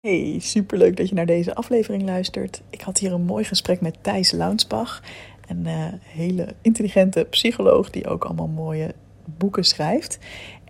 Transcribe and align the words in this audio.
Hey, 0.00 0.36
superleuk 0.38 0.96
dat 0.96 1.08
je 1.08 1.14
naar 1.14 1.26
deze 1.26 1.54
aflevering 1.54 2.02
luistert. 2.02 2.62
Ik 2.70 2.80
had 2.80 2.98
hier 2.98 3.12
een 3.12 3.24
mooi 3.24 3.44
gesprek 3.44 3.80
met 3.80 3.96
Thijs 4.00 4.30
Launsbach, 4.30 5.02
een 5.48 5.66
uh, 5.66 5.86
hele 6.02 6.54
intelligente 6.62 7.26
psycholoog 7.30 7.90
die 7.90 8.08
ook 8.08 8.24
allemaal 8.24 8.46
mooie 8.46 8.94
boeken 9.24 9.64
schrijft. 9.64 10.18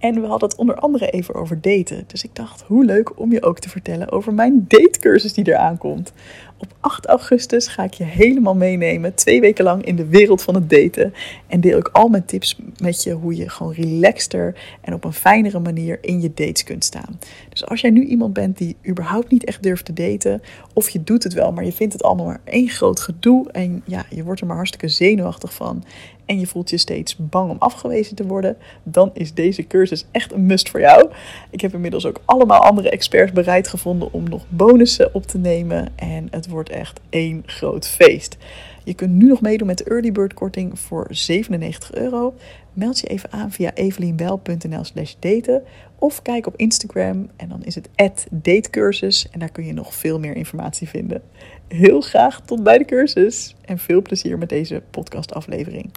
En 0.00 0.20
we 0.20 0.26
hadden 0.26 0.48
het 0.48 0.58
onder 0.58 0.74
andere 0.74 1.10
even 1.10 1.34
over 1.34 1.60
daten. 1.60 2.04
Dus 2.06 2.24
ik 2.24 2.34
dacht, 2.34 2.62
hoe 2.66 2.84
leuk 2.84 3.18
om 3.18 3.32
je 3.32 3.42
ook 3.42 3.58
te 3.58 3.68
vertellen 3.68 4.12
over 4.12 4.34
mijn 4.34 4.64
datecursus 4.68 5.32
die 5.32 5.48
eraan 5.48 5.78
komt. 5.78 6.12
Op 6.58 6.74
8 6.80 7.06
augustus 7.06 7.66
ga 7.66 7.84
ik 7.84 7.94
je 7.94 8.04
helemaal 8.04 8.54
meenemen, 8.54 9.14
twee 9.14 9.40
weken 9.40 9.64
lang 9.64 9.84
in 9.84 9.96
de 9.96 10.06
wereld 10.06 10.42
van 10.42 10.54
het 10.54 10.70
daten. 10.70 11.14
En 11.46 11.60
deel 11.60 11.78
ik 11.78 11.88
al 11.88 12.08
mijn 12.08 12.24
tips 12.24 12.58
met 12.76 13.02
je 13.02 13.12
hoe 13.12 13.36
je 13.36 13.48
gewoon 13.48 13.72
relaxter 13.72 14.54
en 14.80 14.94
op 14.94 15.04
een 15.04 15.12
fijnere 15.12 15.58
manier 15.58 15.98
in 16.00 16.20
je 16.20 16.32
dates 16.34 16.64
kunt 16.64 16.84
staan. 16.84 17.18
Dus 17.48 17.66
als 17.66 17.80
jij 17.80 17.90
nu 17.90 18.04
iemand 18.04 18.32
bent 18.32 18.58
die 18.58 18.76
überhaupt 18.88 19.30
niet 19.30 19.44
echt 19.44 19.62
durft 19.62 19.84
te 19.84 19.92
daten, 19.92 20.42
of 20.72 20.88
je 20.88 21.02
doet 21.02 21.22
het 21.22 21.32
wel, 21.32 21.52
maar 21.52 21.64
je 21.64 21.72
vindt 21.72 21.92
het 21.92 22.02
allemaal 22.02 22.26
maar 22.26 22.40
één 22.44 22.68
groot 22.68 23.00
gedoe 23.00 23.50
en 23.50 23.82
ja, 23.86 24.04
je 24.10 24.24
wordt 24.24 24.40
er 24.40 24.46
maar 24.46 24.56
hartstikke 24.56 24.88
zenuwachtig 24.88 25.54
van 25.54 25.84
en 26.30 26.40
je 26.40 26.46
voelt 26.46 26.70
je 26.70 26.78
steeds 26.78 27.16
bang 27.16 27.50
om 27.50 27.56
afgewezen 27.58 28.16
te 28.16 28.26
worden, 28.26 28.56
dan 28.82 29.10
is 29.14 29.34
deze 29.34 29.66
cursus 29.66 29.89
echt 30.10 30.32
een 30.32 30.46
must 30.46 30.68
voor 30.68 30.80
jou. 30.80 31.10
Ik 31.50 31.60
heb 31.60 31.74
inmiddels 31.74 32.06
ook 32.06 32.20
allemaal 32.24 32.60
andere 32.60 32.90
experts 32.90 33.32
bereid 33.32 33.68
gevonden 33.68 34.12
om 34.12 34.28
nog 34.28 34.44
bonussen 34.48 35.14
op 35.14 35.26
te 35.26 35.38
nemen 35.38 35.88
en 35.96 36.28
het 36.30 36.48
wordt 36.48 36.70
echt 36.70 37.00
één 37.08 37.42
groot 37.46 37.88
feest. 37.88 38.36
Je 38.84 38.94
kunt 38.94 39.12
nu 39.12 39.28
nog 39.28 39.40
meedoen 39.40 39.66
met 39.66 39.78
de 39.78 39.84
early 39.84 40.12
bird 40.12 40.34
korting 40.34 40.78
voor 40.78 41.06
97 41.10 41.94
euro. 41.94 42.34
Meld 42.72 42.98
je 42.98 43.06
even 43.06 43.32
aan 43.32 43.52
via 43.52 43.74
evelienbel.nl 43.74 44.84
slash 44.84 45.14
daten 45.18 45.62
of 45.98 46.22
kijk 46.22 46.46
op 46.46 46.56
Instagram 46.56 47.28
en 47.36 47.48
dan 47.48 47.64
is 47.64 47.74
het 47.74 47.88
datecursus 48.30 49.28
en 49.30 49.38
daar 49.38 49.52
kun 49.52 49.64
je 49.64 49.72
nog 49.72 49.94
veel 49.94 50.18
meer 50.18 50.36
informatie 50.36 50.88
vinden. 50.88 51.22
Heel 51.68 52.00
graag 52.00 52.40
tot 52.40 52.62
bij 52.62 52.78
de 52.78 52.84
cursus 52.84 53.56
en 53.64 53.78
veel 53.78 54.02
plezier 54.02 54.38
met 54.38 54.48
deze 54.48 54.82
podcastaflevering. 54.90 55.90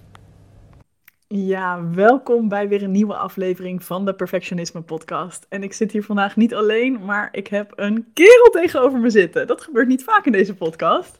Ja, 1.35 1.89
welkom 1.91 2.47
bij 2.47 2.67
weer 2.67 2.83
een 2.83 2.91
nieuwe 2.91 3.15
aflevering 3.15 3.83
van 3.83 4.05
de 4.05 4.13
Perfectionisme 4.13 4.81
Podcast. 4.81 5.45
En 5.49 5.63
ik 5.63 5.73
zit 5.73 5.91
hier 5.91 6.03
vandaag 6.03 6.35
niet 6.35 6.53
alleen, 6.53 7.05
maar 7.05 7.29
ik 7.31 7.47
heb 7.47 7.73
een 7.75 8.07
kerel 8.13 8.49
tegenover 8.51 8.99
me 8.99 9.09
zitten. 9.09 9.47
Dat 9.47 9.61
gebeurt 9.61 9.87
niet 9.87 10.03
vaak 10.03 10.25
in 10.25 10.31
deze 10.31 10.53
podcast. 10.53 11.19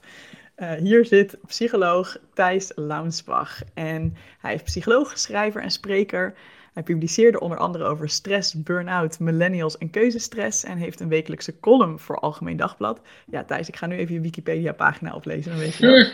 Uh, 0.57 0.71
hier 0.71 1.05
zit 1.05 1.37
psycholoog 1.47 2.17
Thijs 2.33 2.71
Launsbach. 2.75 3.61
En 3.73 4.15
hij 4.39 4.53
is 4.53 4.61
psycholoog, 4.61 5.17
schrijver 5.17 5.61
en 5.61 5.71
spreker. 5.71 6.33
Hij 6.73 6.83
publiceerde 6.83 7.39
onder 7.39 7.57
andere 7.57 7.83
over 7.83 8.09
stress, 8.09 8.63
burn-out, 8.63 9.19
millennials 9.19 9.77
en 9.77 9.89
keuzestress. 9.89 10.63
En 10.63 10.77
heeft 10.77 10.99
een 10.99 11.07
wekelijkse 11.07 11.59
column 11.59 11.99
voor 11.99 12.19
Algemeen 12.19 12.57
Dagblad. 12.57 13.01
Ja, 13.25 13.43
Thijs, 13.43 13.67
ik 13.67 13.75
ga 13.75 13.85
nu 13.85 13.95
even 13.95 14.13
je 14.13 14.21
Wikipedia-pagina 14.21 15.13
oplezen. 15.13 15.51
Dan 15.51 15.59
weet 15.59 15.75
je 15.75 16.11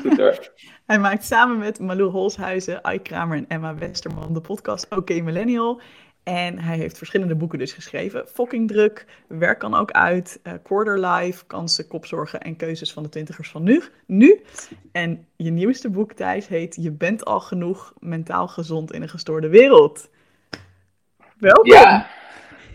Goed. 0.16 0.52
Hij 0.86 0.98
maakt 0.98 1.24
samen 1.24 1.58
met 1.58 1.80
Malou 1.80 2.10
Holshuizen, 2.10 2.80
Ike 2.82 3.02
Kramer 3.02 3.36
en 3.36 3.48
Emma 3.48 3.74
Westerman 3.74 4.34
de 4.34 4.40
podcast 4.40 4.86
Oké 4.90 5.20
Millennial. 5.20 5.80
En 6.28 6.58
hij 6.58 6.76
heeft 6.76 6.98
verschillende 6.98 7.34
boeken 7.34 7.58
dus 7.58 7.72
geschreven. 7.72 8.28
Fucking 8.28 8.68
druk, 8.68 9.06
werk 9.28 9.58
kan 9.58 9.74
ook 9.74 9.90
uit, 9.90 10.40
uh, 10.44 10.52
quarter 10.62 11.06
life, 11.06 11.46
kansen, 11.46 11.86
kopzorgen 11.86 12.40
en 12.40 12.56
keuzes 12.56 12.92
van 12.92 13.02
de 13.02 13.08
twintigers 13.08 13.50
van 13.50 13.62
nu. 13.62 13.82
nu. 14.06 14.40
En 14.92 15.26
je 15.36 15.50
nieuwste 15.50 15.90
boek, 15.90 16.12
Thijs, 16.12 16.48
heet 16.48 16.76
Je 16.80 16.90
bent 16.90 17.24
al 17.24 17.40
genoeg 17.40 17.94
mentaal 17.98 18.48
gezond 18.48 18.92
in 18.92 19.02
een 19.02 19.08
gestoorde 19.08 19.48
wereld. 19.48 20.10
Welkom. 21.38 21.72
Ja, 21.72 22.08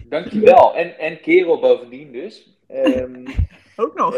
dankjewel. 0.10 0.76
En, 0.76 0.98
en 0.98 1.20
kerel 1.20 1.60
bovendien 1.60 2.12
dus. 2.12 2.58
Um, 2.70 3.24
ook 3.76 3.96
nog. 3.96 4.16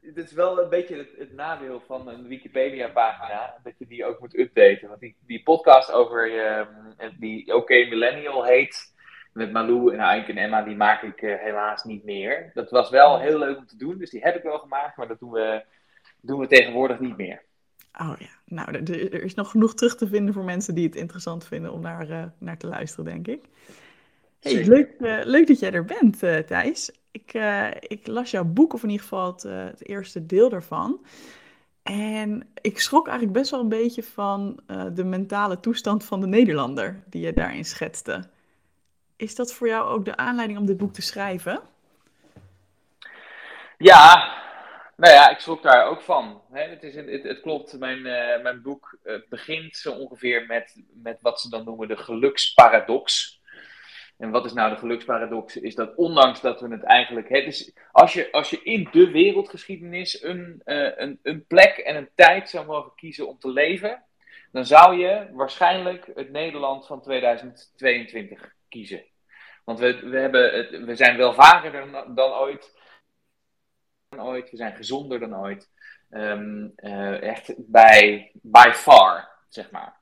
Het 0.00 0.16
is 0.16 0.32
wel 0.32 0.62
een 0.62 0.68
beetje 0.68 0.96
het, 0.96 1.08
het 1.18 1.32
nadeel 1.32 1.82
van 1.86 2.08
een 2.08 2.28
Wikipedia-pagina, 2.28 3.54
dat 3.62 3.72
je 3.78 3.86
die 3.86 4.04
ook 4.04 4.20
moet 4.20 4.38
updaten. 4.38 4.88
Want 4.88 5.00
die, 5.00 5.16
die 5.26 5.42
podcast 5.42 5.92
over 5.92 6.34
uh, 6.34 6.66
die 7.18 7.54
OK 7.54 7.68
Millennial 7.68 8.44
heet, 8.44 8.94
met 9.32 9.52
Malou 9.52 9.92
en 9.92 10.00
Aink 10.00 10.28
en 10.28 10.36
Emma, 10.36 10.62
die 10.62 10.76
maak 10.76 11.02
ik 11.02 11.22
uh, 11.22 11.34
helaas 11.38 11.84
niet 11.84 12.04
meer. 12.04 12.50
Dat 12.54 12.70
was 12.70 12.90
wel 12.90 13.20
heel 13.20 13.38
leuk 13.38 13.56
om 13.56 13.66
te 13.66 13.76
doen, 13.76 13.98
dus 13.98 14.10
die 14.10 14.22
heb 14.22 14.36
ik 14.36 14.42
wel 14.42 14.58
gemaakt, 14.58 14.96
maar 14.96 15.08
dat 15.08 15.18
doen 15.18 15.30
we, 15.30 15.64
doen 16.20 16.40
we 16.40 16.46
tegenwoordig 16.46 17.00
niet 17.00 17.16
meer. 17.16 17.42
Oh 18.00 18.14
ja, 18.18 18.28
nou, 18.44 18.72
er, 18.72 19.12
er 19.14 19.22
is 19.22 19.34
nog 19.34 19.50
genoeg 19.50 19.74
terug 19.74 19.96
te 19.96 20.08
vinden 20.08 20.34
voor 20.34 20.44
mensen 20.44 20.74
die 20.74 20.86
het 20.86 20.96
interessant 20.96 21.46
vinden 21.46 21.72
om 21.72 21.80
naar, 21.80 22.10
uh, 22.10 22.24
naar 22.38 22.58
te 22.58 22.66
luisteren, 22.66 23.04
denk 23.04 23.26
ik. 23.26 23.44
Hey, 24.40 24.64
leuk, 24.64 24.94
uh, 24.98 25.20
leuk 25.24 25.46
dat 25.46 25.58
jij 25.58 25.72
er 25.72 25.84
bent, 25.84 26.18
Thijs. 26.18 26.92
Ik, 27.24 27.34
uh, 27.34 27.70
ik, 27.80 28.06
las 28.06 28.30
jouw 28.30 28.44
boek, 28.44 28.72
of 28.72 28.82
in 28.82 28.88
ieder 28.88 29.02
geval 29.02 29.32
het, 29.32 29.42
het, 29.42 29.88
eerste 29.88 30.26
deel 30.26 30.48
daarvan. 30.48 31.06
En 31.82 32.52
ik 32.60 32.80
schrok 32.80 33.08
eigenlijk 33.08 33.38
best 33.38 33.50
wel 33.50 33.60
een 33.60 33.68
beetje 33.68 34.02
van 34.02 34.60
de 34.94 35.04
mentale 35.04 35.60
toestand 35.60 36.04
van 36.04 36.20
de 36.20 36.26
Nederlander 36.26 37.02
die 37.06 37.26
je 37.26 37.32
daarin 37.32 37.64
schetste. 37.64 38.24
Is 39.16 39.34
dat 39.34 39.52
voor 39.52 39.68
jou 39.68 39.88
ook 39.88 40.04
de 40.04 40.16
aanleiding 40.16 40.58
om 40.58 40.66
dit 40.66 40.76
boek 40.76 40.92
te 40.92 41.02
schrijven? 41.02 41.60
Ja, 43.78 44.34
nou 44.96 45.14
ja, 45.14 45.30
ik 45.30 45.38
schrok 45.38 45.62
daar 45.62 45.86
ook 45.86 46.00
van. 46.00 46.42
het, 46.50 46.82
is 46.82 46.94
het, 46.94 47.40
klopt, 47.40 47.78
mijn, 47.78 48.02
mijn 48.42 48.62
boek 48.62 48.98
begint 49.28 49.76
zo 49.76 49.92
ongeveer 49.92 50.46
met, 50.46 50.82
met 50.92 51.22
wat 51.22 51.40
ze 51.40 51.50
dan 51.50 51.64
noemen 51.64 51.88
de 51.88 51.96
geluksparadox. 51.96 53.37
En 54.18 54.30
wat 54.30 54.44
is 54.44 54.52
nou 54.52 54.70
de 54.70 54.76
geluksparadox? 54.76 55.56
Is 55.56 55.74
dat 55.74 55.94
ondanks 55.94 56.40
dat 56.40 56.60
we 56.60 56.68
het 56.68 56.82
eigenlijk. 56.82 57.28
Het 57.28 57.46
is, 57.46 57.72
als, 57.92 58.12
je, 58.12 58.32
als 58.32 58.50
je 58.50 58.62
in 58.62 58.88
de 58.92 59.10
wereldgeschiedenis 59.10 60.22
een, 60.22 60.62
uh, 60.64 60.90
een, 60.96 61.18
een 61.22 61.46
plek 61.46 61.76
en 61.76 61.96
een 61.96 62.08
tijd 62.14 62.50
zou 62.50 62.66
mogen 62.66 62.92
kiezen 62.94 63.28
om 63.28 63.38
te 63.38 63.48
leven, 63.48 64.02
dan 64.52 64.66
zou 64.66 64.96
je 64.96 65.28
waarschijnlijk 65.32 66.10
het 66.14 66.30
Nederland 66.30 66.86
van 66.86 67.02
2022 67.02 68.54
kiezen. 68.68 69.04
Want 69.64 69.78
we, 69.78 70.08
we, 70.08 70.18
hebben 70.18 70.52
het, 70.52 70.84
we 70.84 70.94
zijn 70.94 71.16
welvarender 71.16 71.90
dan, 71.90 72.14
dan 72.14 72.32
ooit. 72.32 72.76
Dan 74.08 74.26
ooit. 74.26 74.50
We 74.50 74.56
zijn 74.56 74.76
gezonder 74.76 75.20
dan 75.20 75.36
ooit. 75.36 75.70
Um, 76.10 76.72
uh, 76.76 77.22
echt 77.22 77.54
bij 77.56 78.30
by 78.34 78.70
far, 78.72 79.28
zeg 79.48 79.70
maar. 79.70 79.96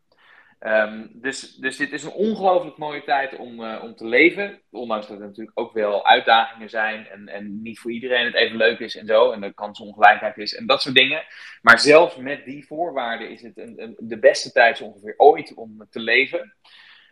Um, 0.61 1.11
dus, 1.13 1.55
dus 1.55 1.77
dit 1.77 1.93
is 1.93 2.03
een 2.03 2.13
ongelooflijk 2.13 2.77
mooie 2.77 3.05
tijd 3.05 3.37
om, 3.37 3.61
uh, 3.61 3.83
om 3.83 3.95
te 3.95 4.07
leven. 4.07 4.61
Ondanks 4.71 5.07
dat 5.07 5.21
er 5.21 5.27
natuurlijk 5.27 5.59
ook 5.59 5.73
wel 5.73 6.07
uitdagingen 6.07 6.71
zijn. 6.71 7.07
En, 7.07 7.29
en 7.29 7.63
niet 7.63 7.79
voor 7.79 7.91
iedereen 7.91 8.25
het 8.25 8.35
even 8.35 8.57
leuk 8.57 8.79
is 8.79 8.97
en 8.97 9.07
zo. 9.07 9.31
En 9.31 9.41
de 9.41 9.55
kansongelijkheid 9.55 10.37
is 10.37 10.55
en 10.55 10.67
dat 10.67 10.83
soort 10.83 10.95
dingen. 10.95 11.23
Maar 11.63 11.79
zelfs 11.79 12.17
met 12.17 12.45
die 12.45 12.67
voorwaarden 12.67 13.31
is 13.31 13.43
het 13.43 13.59
een, 13.59 13.97
de 13.99 14.19
beste 14.19 14.53
tijd 14.53 14.77
zo 14.77 14.85
ongeveer 14.85 15.15
ooit 15.17 15.55
om 15.55 15.87
te 15.91 16.01
leven. 16.01 16.55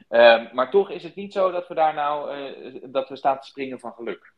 Um, 0.08 0.48
maar 0.52 0.70
toch 0.70 0.90
is 0.90 1.02
het 1.02 1.14
niet 1.14 1.32
zo 1.32 1.50
dat 1.50 1.68
we 1.68 1.74
daar 1.74 1.94
nou 1.94 2.36
uh, 2.36 2.82
dat 2.82 3.08
we 3.08 3.16
staan 3.16 3.40
te 3.40 3.46
springen 3.46 3.80
van 3.80 3.92
geluk. 3.92 4.33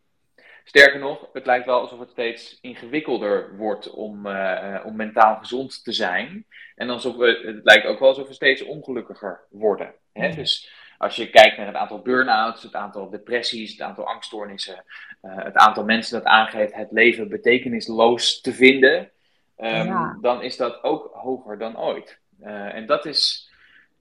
Sterker 0.69 1.01
nog, 1.01 1.29
het 1.33 1.47
lijkt 1.47 1.67
wel 1.67 1.81
alsof 1.81 1.99
het 1.99 2.11
steeds 2.11 2.59
ingewikkelder 2.61 3.57
wordt 3.57 3.91
om, 3.91 4.27
uh, 4.27 4.81
om 4.85 4.97
mentaal 4.97 5.37
gezond 5.37 5.85
te 5.85 5.93
zijn. 5.93 6.47
En 6.75 6.91
alsof 6.91 7.17
we, 7.17 7.43
het 7.45 7.65
lijkt 7.65 7.87
ook 7.87 7.99
wel 7.99 8.09
alsof 8.09 8.29
we 8.29 8.35
steeds 8.35 8.63
ongelukkiger 8.63 9.41
worden. 9.51 9.95
Hè? 10.13 10.31
Dus 10.31 10.73
als 10.99 11.17
je 11.17 11.31
kijkt 11.31 11.57
naar 11.57 11.67
het 11.67 11.77
aantal 11.77 12.03
burn-outs, 12.03 12.63
het 12.63 12.75
aantal 12.75 13.11
depressies, 13.11 13.71
het 13.71 13.81
aantal 13.81 14.07
angststoornissen, 14.07 14.85
uh, 15.23 15.45
het 15.45 15.55
aantal 15.55 15.85
mensen 15.85 16.19
dat 16.19 16.29
aangeeft 16.29 16.75
het 16.75 16.93
leven 16.93 17.29
betekenisloos 17.29 18.41
te 18.41 18.53
vinden, 18.53 19.11
um, 19.59 19.67
ja. 19.67 20.19
dan 20.21 20.43
is 20.43 20.57
dat 20.57 20.83
ook 20.83 21.11
hoger 21.13 21.59
dan 21.59 21.79
ooit. 21.79 22.19
Uh, 22.41 22.75
en 22.75 22.87
dat 22.87 23.07
is, 23.07 23.46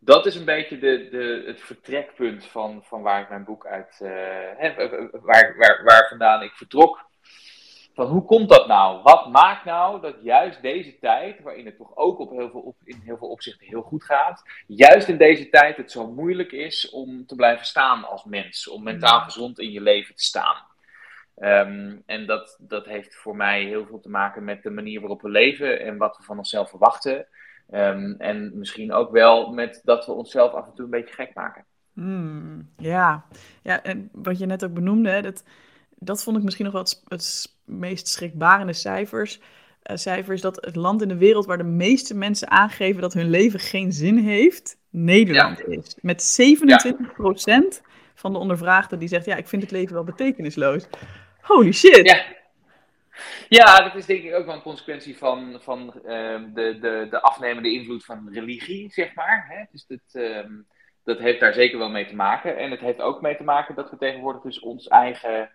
dat 0.05 0.25
is 0.25 0.35
een 0.35 0.45
beetje 0.45 0.79
de, 0.79 1.07
de, 1.11 1.43
het 1.45 1.61
vertrekpunt 1.61 2.45
van, 2.45 2.83
van 2.83 3.01
waar 3.01 3.21
ik 3.21 3.29
mijn 3.29 3.43
boek 3.43 3.65
uit, 3.65 3.99
uh, 4.01 4.09
hè, 4.57 4.73
waar, 5.11 5.55
waar, 5.57 5.81
waar 5.83 6.07
vandaan 6.09 6.41
ik 6.41 6.51
vertrok. 6.51 7.03
Van 7.93 8.05
hoe 8.05 8.25
komt 8.25 8.49
dat 8.49 8.67
nou? 8.67 9.01
Wat 9.03 9.29
maakt 9.29 9.65
nou 9.65 10.01
dat 10.01 10.15
juist 10.21 10.61
deze 10.61 10.99
tijd, 10.99 11.41
waarin 11.41 11.65
het 11.65 11.77
toch 11.77 11.95
ook 11.95 12.19
op 12.19 12.29
heel 12.29 12.49
veel 12.49 12.59
op, 12.59 12.75
in 12.83 13.01
heel 13.03 13.17
veel 13.17 13.29
opzichten 13.29 13.67
heel 13.67 13.81
goed 13.81 14.03
gaat, 14.03 14.43
juist 14.67 15.07
in 15.07 15.17
deze 15.17 15.49
tijd 15.49 15.77
het 15.77 15.91
zo 15.91 16.11
moeilijk 16.11 16.51
is 16.51 16.89
om 16.89 17.25
te 17.25 17.35
blijven 17.35 17.65
staan 17.65 18.03
als 18.03 18.23
mens, 18.23 18.67
om 18.67 18.83
mentaal 18.83 19.19
gezond 19.19 19.59
in 19.59 19.71
je 19.71 19.81
leven 19.81 20.15
te 20.15 20.23
staan? 20.23 20.55
Um, 21.37 22.03
en 22.05 22.25
dat, 22.25 22.57
dat 22.61 22.85
heeft 22.85 23.15
voor 23.15 23.35
mij 23.35 23.63
heel 23.63 23.85
veel 23.85 23.99
te 23.99 24.09
maken 24.09 24.43
met 24.43 24.63
de 24.63 24.69
manier 24.69 24.99
waarop 24.99 25.21
we 25.21 25.29
leven 25.29 25.79
en 25.79 25.97
wat 25.97 26.17
we 26.17 26.23
van 26.23 26.37
onszelf 26.37 26.69
verwachten. 26.69 27.27
Um, 27.73 28.15
en 28.17 28.51
misschien 28.57 28.93
ook 28.93 29.11
wel 29.11 29.53
met 29.53 29.81
dat 29.83 30.05
we 30.05 30.11
onszelf 30.11 30.51
af 30.53 30.65
en 30.65 30.73
toe 30.73 30.85
een 30.85 30.91
beetje 30.91 31.13
gek 31.13 31.33
maken. 31.33 31.65
Mm, 31.93 32.69
ja. 32.77 33.25
ja, 33.61 33.83
en 33.83 34.09
wat 34.11 34.37
je 34.37 34.45
net 34.45 34.65
ook 34.65 34.73
benoemde, 34.73 35.21
dat, 35.21 35.43
dat 35.95 36.23
vond 36.23 36.37
ik 36.37 36.43
misschien 36.43 36.65
nog 36.65 36.73
wel 36.73 36.83
het, 36.83 37.03
het 37.07 37.55
meest 37.65 38.07
schrikbarende 38.07 38.73
cijfers. 38.73 39.39
Uh, 39.91 39.97
cijfers 39.97 40.41
dat 40.41 40.65
het 40.65 40.75
land 40.75 41.01
in 41.01 41.07
de 41.07 41.17
wereld 41.17 41.45
waar 41.45 41.57
de 41.57 41.63
meeste 41.63 42.15
mensen 42.15 42.49
aangeven 42.49 43.01
dat 43.01 43.13
hun 43.13 43.29
leven 43.29 43.59
geen 43.59 43.93
zin 43.93 44.17
heeft, 44.17 44.77
Nederland 44.89 45.57
ja. 45.57 45.65
is. 45.65 45.95
Met 46.01 46.37
27% 46.41 46.63
ja. 46.65 47.61
van 48.13 48.33
de 48.33 48.39
ondervraagden 48.39 48.99
die 48.99 49.07
zegt, 49.07 49.25
ja, 49.25 49.35
ik 49.35 49.47
vind 49.47 49.61
het 49.61 49.71
leven 49.71 49.93
wel 49.93 50.03
betekenisloos. 50.03 50.87
Holy 51.41 51.71
shit. 51.71 52.05
Ja. 52.05 52.23
Ja, 53.49 53.81
dat 53.83 53.95
is 53.95 54.05
denk 54.05 54.23
ik 54.23 54.33
ook 54.33 54.45
wel 54.45 54.55
een 54.55 54.61
consequentie 54.61 55.17
van, 55.17 55.59
van 55.61 56.01
ehm, 56.05 56.53
de, 56.53 56.77
de, 56.79 57.07
de 57.09 57.21
afnemende 57.21 57.71
invloed 57.71 58.05
van 58.05 58.29
religie, 58.33 58.91
zeg 58.91 59.13
maar. 59.15 59.45
Hè? 59.49 59.63
Dus 59.71 59.85
dat, 59.87 60.23
ehm, 60.23 60.51
dat 61.03 61.19
heeft 61.19 61.39
daar 61.39 61.53
zeker 61.53 61.77
wel 61.77 61.89
mee 61.89 62.05
te 62.05 62.15
maken. 62.15 62.57
En 62.57 62.71
het 62.71 62.79
heeft 62.79 63.01
ook 63.01 63.21
mee 63.21 63.37
te 63.37 63.43
maken 63.43 63.75
dat 63.75 63.89
we 63.89 63.97
tegenwoordig 63.97 64.41
dus 64.41 64.59
ons 64.59 64.87
eigen, 64.87 65.49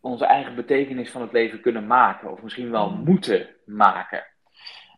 onze 0.00 0.24
eigen 0.24 0.54
betekenis 0.54 1.10
van 1.10 1.20
het 1.20 1.32
leven 1.32 1.60
kunnen 1.60 1.86
maken. 1.86 2.30
Of 2.32 2.42
misschien 2.42 2.70
wel 2.70 2.90
Mm. 2.90 3.04
moeten 3.04 3.48
maken. 3.64 4.26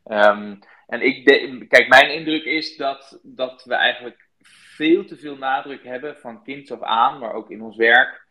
Ehm, 0.05 0.57
en 0.87 1.01
ik 1.01 1.27
de- 1.27 1.67
kijk, 1.69 1.89
mijn 1.89 2.13
indruk 2.15 2.45
is 2.45 2.77
dat, 2.77 3.19
dat 3.23 3.65
we 3.65 3.75
eigenlijk 3.75 4.29
veel 4.43 5.05
te 5.05 5.17
veel 5.17 5.37
nadruk 5.37 5.85
hebben 5.85 6.17
van 6.17 6.43
kinds 6.43 6.73
af 6.73 6.83
aan, 6.83 7.19
maar 7.19 7.33
ook 7.33 7.51
in 7.51 7.63
ons 7.63 7.77
werk, 7.77 8.27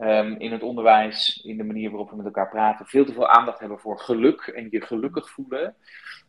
ehm, 0.00 0.34
in 0.38 0.52
het 0.52 0.62
onderwijs, 0.62 1.40
in 1.44 1.56
de 1.56 1.64
manier 1.64 1.90
waarop 1.90 2.10
we 2.10 2.16
met 2.16 2.26
elkaar 2.26 2.48
praten, 2.48 2.86
veel 2.86 3.04
te 3.04 3.12
veel 3.12 3.28
aandacht 3.28 3.60
hebben 3.60 3.78
voor 3.78 3.98
geluk 3.98 4.40
en 4.40 4.68
je 4.70 4.80
gelukkig 4.80 5.30
voelen. 5.30 5.74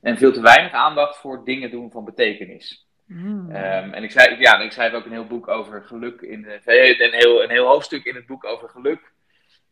En 0.02 0.18
veel 0.18 0.34
te 0.34 0.42
weinig 0.42 0.72
aandacht 0.72 1.18
voor 1.18 1.46
dingen 1.46 1.72
doen 1.72 1.92
van 1.92 2.06
betekenis. 2.06 2.88
Mm. 3.06 3.52
Ehm, 3.52 3.94
en 3.94 4.04
ik, 4.04 4.12
zei, 4.12 4.40
ja, 4.40 4.60
ik 4.60 4.72
schrijf 4.72 4.94
ook 4.94 5.06
een 5.06 5.12
heel 5.12 5.28
boek 5.28 5.48
over 5.48 5.84
geluk, 5.84 6.22
in 6.22 6.42
de, 6.42 6.60
een, 7.04 7.14
heel, 7.14 7.44
een 7.44 7.50
heel 7.50 7.68
hoofdstuk 7.68 8.06
in 8.06 8.16
het 8.16 8.26
boek 8.26 8.46
over 8.46 8.70
geluk. 8.70 9.14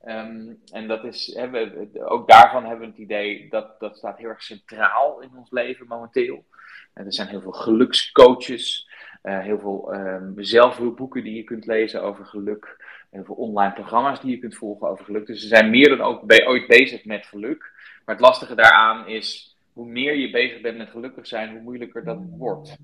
Ehm, 0.01 0.53
en 0.71 0.87
dat 0.87 1.03
is, 1.03 1.37
ook 2.03 2.29
daarvan 2.29 2.65
hebben 2.65 2.85
we 2.85 2.91
het 2.91 3.01
idee 3.01 3.49
dat 3.49 3.79
dat 3.79 3.97
staat 3.97 4.17
heel 4.17 4.29
erg 4.29 4.43
centraal 4.43 5.21
in 5.21 5.31
ons 5.35 5.51
leven 5.51 5.87
momenteel. 5.87 6.45
En 6.93 7.05
er 7.05 7.13
zijn 7.13 7.27
heel 7.27 7.41
veel 7.41 7.51
gelukscoaches, 7.51 8.89
eh, 9.21 9.39
heel 9.39 9.59
veel 9.59 9.93
ehm, 9.93 10.31
zelfhulpboeken 10.35 11.23
die 11.23 11.35
je 11.35 11.43
kunt 11.43 11.65
lezen 11.65 12.03
over 12.03 12.25
geluk, 12.25 12.82
heel 13.13 13.23
veel 13.25 13.35
online 13.35 13.73
programma's 13.73 14.21
die 14.21 14.31
je 14.31 14.37
kunt 14.39 14.55
volgen 14.55 14.87
over 14.87 15.05
geluk. 15.05 15.25
Dus 15.27 15.41
ze 15.41 15.47
zijn 15.47 15.69
meer 15.69 15.89
dan 15.89 16.01
ook 16.01 16.21
be- 16.25 16.45
ooit 16.47 16.67
bezig 16.67 17.05
met 17.05 17.25
geluk. 17.25 17.71
Maar 18.05 18.15
het 18.15 18.23
lastige 18.25 18.55
daaraan 18.55 19.07
is, 19.07 19.57
hoe 19.73 19.85
meer 19.87 20.15
je 20.15 20.29
bezig 20.29 20.61
bent 20.61 20.77
met 20.77 20.89
gelukkig 20.89 21.27
zijn, 21.27 21.51
hoe 21.51 21.61
moeilijker 21.61 22.03
dat 22.03 22.19
wordt 22.37 22.77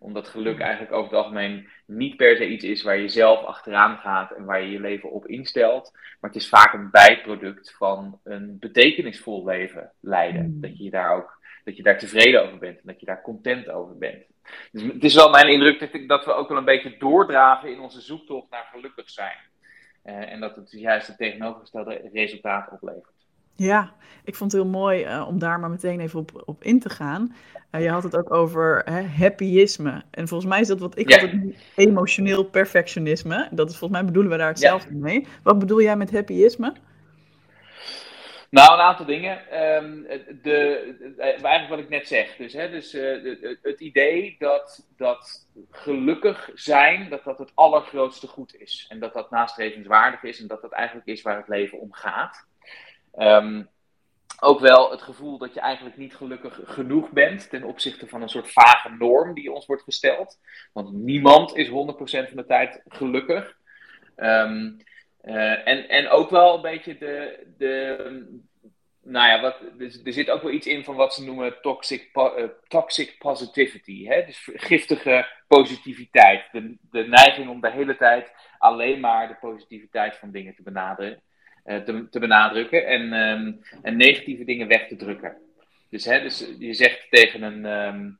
omdat 0.00 0.28
geluk 0.28 0.58
eigenlijk 0.58 0.92
over 0.92 1.10
het 1.10 1.18
algemeen 1.18 1.68
niet 1.86 2.16
per 2.16 2.36
se 2.36 2.48
iets 2.48 2.64
is 2.64 2.82
waar 2.82 2.96
je 2.98 3.08
zelf 3.08 3.44
achteraan 3.44 3.96
gaat 3.96 4.30
en 4.30 4.44
waar 4.44 4.62
je 4.62 4.70
je 4.70 4.80
leven 4.80 5.10
op 5.10 5.26
instelt. 5.26 5.90
Maar 6.20 6.30
het 6.30 6.40
is 6.42 6.48
vaak 6.48 6.72
een 6.72 6.90
bijproduct 6.90 7.74
van 7.76 8.20
een 8.24 8.56
betekenisvol 8.60 9.44
leven 9.44 9.90
leiden. 10.00 10.44
Mm. 10.54 10.60
Dat 10.60 10.78
je 10.78 10.90
daar 10.90 11.16
ook 11.16 11.34
dat 11.64 11.76
je 11.76 11.82
daar 11.82 11.98
tevreden 11.98 12.42
over 12.44 12.58
bent 12.58 12.76
en 12.76 12.82
dat 12.84 13.00
je 13.00 13.06
daar 13.06 13.22
content 13.22 13.68
over 13.68 13.98
bent. 13.98 14.24
Dus 14.72 14.82
het 14.82 15.04
is 15.04 15.14
wel 15.14 15.30
mijn 15.30 15.48
indruk 15.48 15.80
dat, 15.80 15.92
ik- 15.92 16.08
dat 16.08 16.24
we 16.24 16.32
ook 16.32 16.48
wel 16.48 16.58
een 16.58 16.64
beetje 16.64 16.96
doordraven 16.98 17.72
in 17.72 17.80
onze 17.80 18.00
zoektocht 18.00 18.50
naar 18.50 18.68
gelukkig 18.72 19.10
zijn. 19.10 19.36
Eh, 20.06 20.32
en 20.32 20.40
dat 20.40 20.56
het 20.56 20.70
juist 20.70 21.06
het 21.06 21.16
tegenovergestelde 21.16 22.08
resultaat 22.12 22.70
oplevert. 22.70 23.14
Ja, 23.54 23.92
ik 24.24 24.34
vond 24.34 24.52
het 24.52 24.60
heel 24.60 24.70
mooi 24.70 25.02
eh, 25.02 25.26
om 25.28 25.38
daar 25.38 25.60
maar 25.60 25.70
meteen 25.70 26.00
even 26.00 26.18
op, 26.18 26.42
op 26.44 26.64
in 26.64 26.80
te 26.80 26.88
gaan. 26.88 27.34
Eh, 27.70 27.82
je 27.82 27.88
had 27.88 28.02
het 28.02 28.16
ook 28.16 28.32
over 28.32 28.82
hè, 28.84 29.02
happyisme. 29.02 30.02
En 30.10 30.28
volgens 30.28 30.50
mij 30.50 30.60
is 30.60 30.68
dat 30.68 30.80
wat 30.80 30.98
ik 30.98 31.12
altijd 31.12 31.32
noem 31.32 31.54
emotioneel 31.74 32.44
perfectionisme. 32.44 33.48
Dat 33.50 33.70
is 33.70 33.76
volgens 33.76 34.00
mij 34.00 34.08
bedoelen 34.08 34.32
we 34.32 34.38
daar 34.38 34.48
hetzelfde 34.48 34.94
mee. 34.94 35.26
Wat 35.42 35.58
bedoel 35.58 35.82
jij 35.82 35.96
met 35.96 36.10
happyisme? 36.10 36.72
Nou, 38.56 38.72
een 38.72 38.84
aantal 38.84 39.06
dingen. 39.06 39.50
Ehm, 39.50 40.02
de, 40.42 40.96
de- 40.98 41.14
eigenlijk 41.18 41.68
wat 41.68 41.78
ik 41.78 41.88
net 41.88 42.08
zeg. 42.08 42.36
Dus, 42.36 42.52
hè, 42.52 42.70
dus 42.70 42.94
eh, 42.94 43.00
de- 43.02 43.58
het 43.62 43.80
idee 43.80 44.36
dat, 44.38 44.86
dat 44.96 45.48
gelukkig 45.70 46.50
zijn, 46.54 47.08
dat 47.08 47.24
dat 47.24 47.38
het 47.38 47.52
allergrootste 47.54 48.26
goed 48.26 48.54
is. 48.60 48.86
En 48.88 48.98
dat 48.98 49.12
dat 49.12 49.30
nastrevenswaardig 49.30 50.22
is 50.22 50.40
en 50.40 50.46
dat 50.46 50.62
dat 50.62 50.72
eigenlijk 50.72 51.06
is 51.06 51.22
waar 51.22 51.36
het 51.36 51.48
leven 51.48 51.80
om 51.80 51.92
gaat. 51.92 52.46
Ehm, 53.12 53.62
ook 54.40 54.60
wel 54.60 54.90
het 54.90 55.02
gevoel 55.02 55.38
dat 55.38 55.54
je 55.54 55.60
eigenlijk 55.60 55.96
niet 55.96 56.16
gelukkig 56.16 56.60
genoeg 56.64 57.10
bent 57.10 57.50
ten 57.50 57.64
opzichte 57.64 58.08
van 58.08 58.22
een 58.22 58.28
soort 58.28 58.52
vage 58.52 58.90
norm 58.98 59.34
die 59.34 59.52
ons 59.52 59.66
wordt 59.66 59.82
gesteld. 59.82 60.38
Want 60.72 60.92
niemand 60.92 61.56
is 61.56 61.68
100% 61.68 62.28
van 62.28 62.36
de 62.36 62.46
tijd 62.46 62.82
gelukkig. 62.88 63.56
Ehm, 64.16 64.70
eh, 65.26 65.68
en, 65.68 65.88
en 65.88 66.08
ook 66.08 66.30
wel 66.30 66.54
een 66.54 66.62
beetje 66.62 66.98
de. 66.98 67.46
de 67.58 68.44
nou 69.02 69.28
ja, 69.28 69.40
wat, 69.40 69.60
er, 69.78 70.00
er 70.04 70.12
zit 70.12 70.30
ook 70.30 70.42
wel 70.42 70.52
iets 70.52 70.66
in 70.66 70.84
van 70.84 70.94
wat 70.94 71.14
ze 71.14 71.24
noemen 71.24 71.60
toxic, 71.62 72.10
eh, 72.12 72.44
toxic 72.68 73.16
positivity. 73.18 74.06
Hè? 74.06 74.24
Dus 74.24 74.48
giftige 74.54 75.26
positiviteit. 75.46 76.44
De, 76.52 76.76
de 76.90 77.06
neiging 77.06 77.48
om 77.48 77.60
de 77.60 77.70
hele 77.70 77.96
tijd 77.96 78.32
alleen 78.58 79.00
maar 79.00 79.28
de 79.28 79.36
positiviteit 79.40 80.16
van 80.16 80.30
dingen 80.30 80.54
te 80.54 80.62
benaderen. 80.62 81.20
eh, 81.64 81.78
te, 81.78 82.08
te 82.10 82.18
benadrukken 82.18 82.86
en, 82.86 83.12
ehm, 83.12 83.52
en 83.82 83.96
negatieve 83.96 84.44
dingen 84.44 84.68
weg 84.68 84.88
te 84.88 84.96
drukken. 84.96 85.36
Dus, 85.90 86.04
hè, 86.04 86.20
dus 86.20 86.52
je 86.58 86.74
zegt 86.74 87.06
tegen 87.10 87.42
een, 87.42 87.66
ehm, 87.66 88.10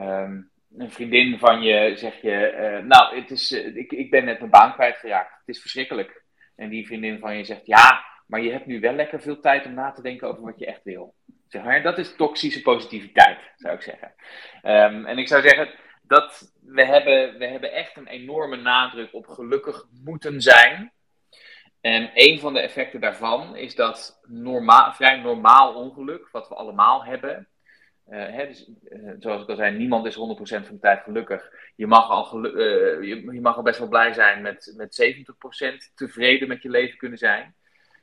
ehm, 0.00 0.40
een 0.78 0.90
vriendin 0.90 1.38
van 1.38 1.62
je, 1.62 1.92
zeg 1.96 2.20
je, 2.20 2.82
nou, 2.84 3.20
het 3.20 3.30
is, 3.30 3.52
ik, 3.52 3.92
ik 3.92 4.10
ben 4.10 4.24
net 4.24 4.38
mijn 4.38 4.50
baan 4.50 4.72
kwijtgeraakt. 4.74 5.38
Het 5.38 5.54
is 5.56 5.60
verschrikkelijk. 5.60 6.24
En 6.56 6.68
die 6.68 6.86
vriendin 6.86 7.18
van 7.18 7.36
je 7.36 7.44
zegt, 7.44 7.66
ja, 7.66 8.04
maar 8.26 8.40
je 8.40 8.52
hebt 8.52 8.66
nu 8.66 8.80
wel 8.80 8.92
lekker 8.92 9.20
veel 9.20 9.40
tijd 9.40 9.66
om 9.66 9.74
na 9.74 9.92
te 9.92 10.02
denken 10.02 10.28
over 10.28 10.42
wat 10.42 10.58
je 10.58 10.66
echt 10.66 10.82
wil. 10.82 11.14
Zeg 11.48 11.64
maar, 11.64 11.82
dat 11.82 11.98
is 11.98 12.16
toxische 12.16 12.62
positiviteit, 12.62 13.38
zou 13.56 13.74
ik 13.74 13.82
zeggen. 13.82 14.14
Ehm, 14.62 15.04
en 15.04 15.18
ik 15.18 15.28
zou 15.28 15.42
zeggen, 15.42 15.68
dat 16.02 16.52
we 16.60 16.84
hebben, 16.84 17.38
we 17.38 17.46
hebben 17.46 17.72
echt 17.72 17.96
een 17.96 18.06
enorme 18.06 18.56
nadruk 18.56 19.14
op 19.14 19.26
gelukkig 19.26 19.86
moeten 20.04 20.40
zijn. 20.40 20.92
En 21.80 22.10
een 22.14 22.40
van 22.40 22.52
de 22.52 22.60
effecten 22.60 23.00
daarvan 23.00 23.56
is 23.56 23.74
dat 23.74 24.20
vrij 24.94 25.16
normaal 25.16 25.74
ongeluk, 25.74 26.28
wat 26.32 26.48
we 26.48 26.54
allemaal 26.54 27.04
hebben. 27.04 27.48
Eh, 28.06 28.26
hè, 28.26 28.46
dus, 28.46 28.70
eh, 28.88 28.98
zoals 29.18 29.42
ik 29.42 29.48
al 29.48 29.56
zei, 29.56 29.76
niemand 29.76 30.06
is 30.06 30.14
100% 30.14 30.66
van 30.66 30.74
de 30.74 30.80
tijd 30.80 31.02
gelukkig. 31.02 31.52
Je 31.76 31.86
mag 31.86 32.10
al, 32.10 32.24
gelu- 32.24 32.54
eh, 32.54 33.08
je, 33.08 33.32
je 33.32 33.40
mag 33.40 33.56
al 33.56 33.62
best 33.62 33.78
wel 33.78 33.88
blij 33.88 34.12
zijn 34.12 34.42
met, 34.42 34.74
met 34.76 34.94
70% 34.94 35.92
tevreden 35.94 36.48
met 36.48 36.62
je 36.62 36.70
leven 36.70 36.96
kunnen 36.98 37.18
zijn. 37.18 37.54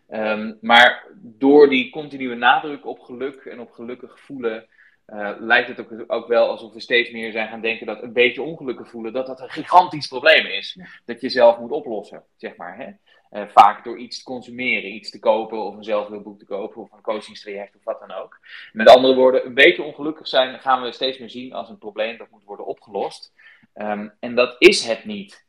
Ehm, 0.10 0.54
maar 0.62 1.08
door 1.16 1.70
die 1.70 1.90
continue 1.90 2.36
nadruk 2.36 2.86
op 2.86 3.00
geluk 3.00 3.46
en 3.46 3.60
op 3.60 3.72
gelukkig 3.72 4.20
voelen, 4.20 4.68
eh, 5.06 5.32
lijkt 5.40 5.68
het 5.68 5.80
ook, 5.80 6.04
ook 6.08 6.28
wel 6.28 6.50
alsof 6.50 6.74
we 6.74 6.80
steeds 6.80 7.12
meer 7.12 7.32
zijn 7.32 7.48
gaan 7.48 7.62
denken 7.62 7.86
dat 7.86 8.04
een 8.04 8.14
beetje 8.14 8.42
ongelukkig 8.42 8.90
voelen, 8.90 9.14
dat 9.14 9.28
dat 9.28 9.40
een 9.40 9.50
gigantisch 9.50 10.08
probleem 10.08 10.46
is. 10.46 10.74
Ja. 10.74 10.86
Dat 11.06 11.22
je 11.22 11.30
zelf 11.30 11.60
moet 11.60 11.72
oplossen, 11.72 12.24
zeg 12.38 12.56
maar. 12.56 12.78
Hè? 12.78 12.92
Eh, 13.34 13.44
vaak 13.48 13.84
door 13.84 13.98
iets 13.98 14.18
te 14.18 14.24
consumeren, 14.24 14.94
iets 14.94 15.10
te 15.10 15.20
kopen 15.20 15.64
of 15.64 15.76
een 15.76 15.84
zelfhulpboek 15.84 16.40
te 16.40 16.46
kopen 16.46 16.82
of 16.82 16.92
een 16.92 17.02
coachingstraject 17.02 17.76
of 17.76 17.84
wat 17.84 18.00
dan 18.00 18.12
ook. 18.12 18.40
Met 18.74 18.88
andere 18.88 19.16
woorden, 19.16 19.46
een 19.46 19.54
beetje 19.54 19.84
ongelukkig 19.84 20.28
zijn 20.28 20.60
gaan 20.60 20.82
we 20.82 20.92
steeds 20.92 21.18
meer 21.18 21.30
zien 21.30 21.54
als 21.54 21.70
een 21.70 21.78
probleem 21.78 22.18
dat 22.18 22.30
moet 22.30 22.44
worden 22.44 22.66
opgelost. 22.66 23.34
Ehm, 23.74 24.10
en 24.20 24.36
dat 24.36 24.56
is 24.60 24.88
het 24.88 25.06
niet. 25.06 25.46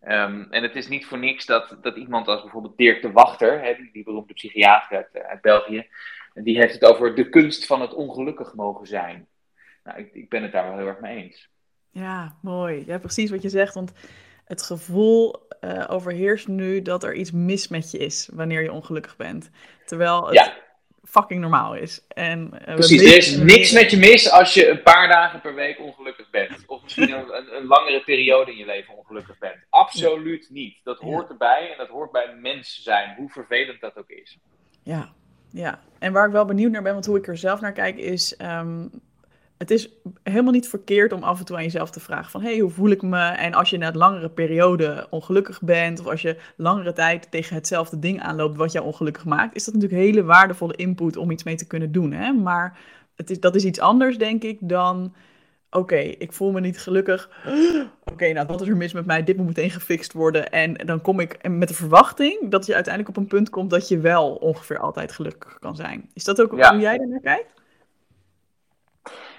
Ehm, 0.00 0.42
en 0.50 0.62
het 0.62 0.76
is 0.76 0.88
niet 0.88 1.06
voor 1.06 1.18
niks 1.18 1.46
dat, 1.46 1.76
dat 1.82 1.96
iemand 1.96 2.28
als 2.28 2.42
bijvoorbeeld 2.42 2.76
Dirk 2.76 3.02
de 3.02 3.12
Wachter, 3.12 3.62
hè, 3.62 3.74
die, 3.92 4.04
beroemde 4.04 4.34
psychiater 4.34 4.96
uit, 4.96 5.08
eh, 5.12 5.28
uit 5.28 5.40
België, 5.40 5.86
die 6.34 6.56
heeft 6.56 6.74
het 6.74 6.84
over 6.84 7.14
de 7.14 7.28
kunst 7.28 7.66
van 7.66 7.80
het 7.80 7.94
ongelukkig 7.94 8.54
mogen 8.54 8.86
zijn. 8.86 9.26
Nou, 9.84 9.98
ik, 9.98 10.14
ik 10.14 10.28
ben 10.28 10.42
het 10.42 10.52
daar 10.52 10.68
wel 10.68 10.78
heel 10.78 10.86
erg 10.86 11.00
mee 11.00 11.22
eens. 11.22 11.48
Ja, 11.90 12.36
mooi. 12.42 12.84
Ja, 12.86 12.98
precies 12.98 13.30
wat 13.30 13.42
je 13.42 13.48
zegt. 13.48 13.74
Want 13.74 13.92
het 14.52 14.62
gevoel 14.62 15.46
eh, 15.60 15.84
overheerst 15.88 16.48
nu 16.48 16.82
dat 16.82 17.04
er 17.04 17.14
iets 17.14 17.30
mis 17.30 17.68
met 17.68 17.90
je 17.90 17.98
is 17.98 18.28
wanneer 18.32 18.62
je 18.62 18.72
ongelukkig 18.72 19.16
bent. 19.16 19.50
Terwijl 19.86 20.24
het 20.26 20.34
Ja. 20.34 20.52
fucking 21.04 21.40
normaal 21.40 21.74
is. 21.74 22.04
En, 22.08 22.64
eh, 22.66 22.74
Precies, 22.74 23.02
er 23.02 23.16
is 23.16 23.36
niks 23.36 23.72
met 23.72 23.90
je 23.90 23.96
mis 23.96 24.30
als 24.30 24.54
je 24.54 24.68
een 24.68 24.82
paar 24.82 25.08
dagen 25.08 25.40
per 25.40 25.54
week 25.54 25.78
ongelukkig 25.80 26.30
bent. 26.30 26.62
Of 26.66 26.82
misschien 26.82 27.12
een, 27.16 27.36
een, 27.36 27.56
een 27.56 27.66
langere 27.66 28.02
periode 28.04 28.50
in 28.50 28.56
je 28.56 28.66
leven 28.66 28.96
ongelukkig 28.96 29.38
bent. 29.38 29.56
Absoluut 29.70 30.46
niet. 30.50 30.76
Dat 30.84 30.98
hoort 30.98 31.28
erbij 31.28 31.70
en 31.72 31.78
dat 31.78 31.88
hoort 31.88 32.12
bij 32.12 32.34
mens 32.40 32.82
zijn, 32.82 33.14
hoe 33.16 33.30
vervelend 33.30 33.80
dat 33.80 33.98
ook 33.98 34.10
is. 34.10 34.38
Ja, 34.82 35.12
ja. 35.50 35.80
En 35.98 36.12
waar 36.12 36.26
ik 36.26 36.32
wel 36.32 36.44
benieuwd 36.44 36.72
naar 36.72 36.82
ben, 36.82 36.92
want 36.92 37.06
hoe 37.06 37.18
ik 37.18 37.26
er 37.28 37.36
zelf 37.36 37.60
naar 37.60 37.72
kijk, 37.72 37.96
is... 37.96 38.36
ehm, 38.36 38.86
het 39.62 39.70
is 39.70 39.88
helemaal 40.22 40.52
niet 40.52 40.68
verkeerd 40.68 41.12
om 41.12 41.22
af 41.22 41.38
en 41.38 41.44
toe 41.44 41.56
aan 41.56 41.62
jezelf 41.62 41.90
te 41.90 42.00
vragen 42.00 42.30
van... 42.30 42.42
hey, 42.42 42.58
hoe 42.58 42.70
voel 42.70 42.90
ik 42.90 43.02
me? 43.02 43.20
En 43.20 43.54
als 43.54 43.70
je 43.70 43.78
na 43.78 43.88
een 43.88 43.96
langere 43.96 44.30
periode 44.30 45.06
ongelukkig 45.10 45.60
bent... 45.60 46.00
of 46.00 46.06
als 46.06 46.22
je 46.22 46.36
langere 46.56 46.92
tijd 46.92 47.30
tegen 47.30 47.54
hetzelfde 47.54 47.98
ding 47.98 48.20
aanloopt 48.22 48.56
wat 48.56 48.72
jou 48.72 48.86
ongelukkig 48.86 49.24
maakt... 49.24 49.56
is 49.56 49.64
dat 49.64 49.74
natuurlijk 49.74 50.02
hele 50.02 50.24
waardevolle 50.24 50.76
input 50.76 51.16
om 51.16 51.30
iets 51.30 51.44
mee 51.44 51.54
te 51.54 51.66
kunnen 51.66 51.92
doen. 51.92 52.12
Hè? 52.12 52.32
Maar 52.32 52.78
het 53.16 53.30
is, 53.30 53.40
dat 53.40 53.54
is 53.54 53.64
iets 53.64 53.80
anders, 53.80 54.18
denk 54.18 54.42
ik, 54.42 54.58
dan... 54.60 55.14
Oké, 55.70 55.96
ik 55.96 56.32
voel 56.32 56.50
me 56.50 56.60
niet 56.60 56.78
gelukkig. 56.78 57.30
Oké, 58.12 58.32
nou, 58.32 58.46
wat 58.46 58.60
is 58.60 58.68
er 58.68 58.76
mis 58.76 58.92
met 58.92 59.06
mij? 59.06 59.24
Dit 59.24 59.36
moet 59.36 59.46
meteen 59.46 59.70
gefixt 59.70 60.12
worden. 60.12 60.50
En 60.50 60.74
dan 60.74 61.00
kom 61.00 61.20
ik 61.20 61.48
met 61.48 61.68
de 61.68 61.74
verwachting 61.74 62.50
dat 62.50 62.66
je 62.66 62.74
uiteindelijk 62.74 63.16
op 63.16 63.22
een 63.22 63.28
punt 63.28 63.50
komt 63.50 63.70
dat 63.70 63.88
je 63.88 63.98
wel 63.98 64.34
ongeveer 64.34 64.78
altijd 64.78 65.12
gelukkig 65.12 65.58
kan 65.58 65.76
zijn. 65.76 66.10
Is 66.14 66.24
dat 66.24 66.40
ook 66.40 66.56
Ja. 66.56 66.72
hoe 66.72 66.80
jij 66.80 66.98
er 66.98 67.08
naar 67.08 67.20
kijkt? 67.20 67.61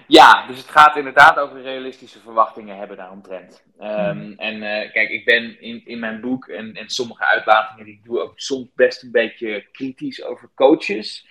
Ja, 0.06 0.46
dus 0.46 0.58
het 0.58 0.68
gaat 0.68 0.96
inderdaad 0.96 1.38
over 1.38 1.62
realistische 1.62 2.20
verwachtingen 2.20 2.76
hebben 2.76 2.96
daaromtrent. 2.96 3.64
Um, 3.80 4.34
En 4.36 4.54
uh, 4.54 4.92
kijk, 4.92 5.08
ik 5.08 5.24
ben 5.24 5.60
in, 5.60 5.82
in 5.84 5.98
mijn 5.98 6.20
boek 6.20 6.48
en, 6.48 6.74
en 6.74 6.88
sommige 6.88 7.24
uitlatingen 7.24 7.84
die 7.84 7.94
ik 7.94 8.04
doe 8.04 8.20
ook 8.20 8.32
soms 8.36 8.68
best 8.74 9.02
een 9.02 9.10
beetje 9.10 9.68
kritisch 9.72 10.24
over 10.24 10.50
coaches, 10.54 11.26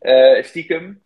uh, 0.00 0.42
stiekem. 0.42 1.02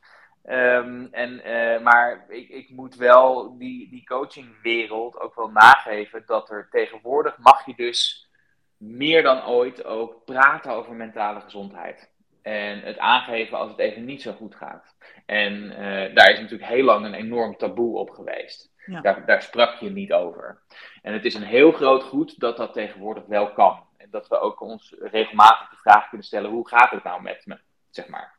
Um, 0.49 1.09
en, 1.11 1.41
uh, 1.47 1.81
maar 1.81 2.25
ik, 2.29 2.49
ik 2.49 2.71
moet 2.71 2.97
wel 2.97 3.59
die, 3.59 3.91
die 3.91 4.05
coachingwereld 4.05 5.21
ook 5.21 5.35
wel 5.35 5.51
nageven 5.51 6.23
dat 6.27 6.51
er 6.51 6.69
tegenwoordig 6.71 7.39
mag 7.39 7.67
je 7.67 7.75
dus 7.77 8.31
meer 8.77 9.23
dan 9.23 9.47
ooit 9.47 9.85
ook 9.85 10.25
praten 10.25 10.73
over 10.73 10.95
mentale 10.95 11.41
gezondheid. 11.41 12.15
En 12.47 12.81
het 12.81 12.99
aangeven 12.99 13.59
als 13.59 13.71
het 13.71 13.79
even 13.79 14.05
niet 14.05 14.23
zo 14.23 14.33
goed 14.33 14.55
gaat. 14.55 14.97
En 15.25 15.53
uh, 15.63 16.15
daar 16.15 16.31
is 16.31 16.41
natuurlijk 16.41 16.71
heel 16.71 16.85
lang 16.85 17.05
een 17.05 17.15
enorm 17.15 17.57
taboe 17.57 17.99
op 17.99 18.11
geweest. 18.11 18.73
Ja. 18.85 19.01
Daar, 19.01 19.27
daar 19.27 19.43
sprak 19.43 19.75
je 19.75 19.91
niet 19.91 20.13
over. 20.13 20.63
En 21.03 21.13
het 21.13 21.25
is 21.25 21.35
een 21.35 21.43
heel 21.43 21.73
groot 21.73 22.03
goed 22.03 22.41
dat 22.41 22.57
dat 22.57 22.73
tegenwoordig 22.73 23.27
wel 23.27 23.53
kan. 23.53 23.87
En 23.97 24.11
dat 24.11 24.29
we 24.29 24.39
ook 24.39 24.61
ons 24.61 24.95
regelmatig 24.99 25.69
de 25.69 25.77
vraag 25.77 26.09
kunnen 26.09 26.27
stellen: 26.27 26.51
hoe 26.51 26.69
gaat 26.69 26.91
het 26.91 27.05
nou 27.05 27.23
met 27.23 27.47
me? 27.47 27.59
Zeg 27.91 28.09
maar. 28.09 28.39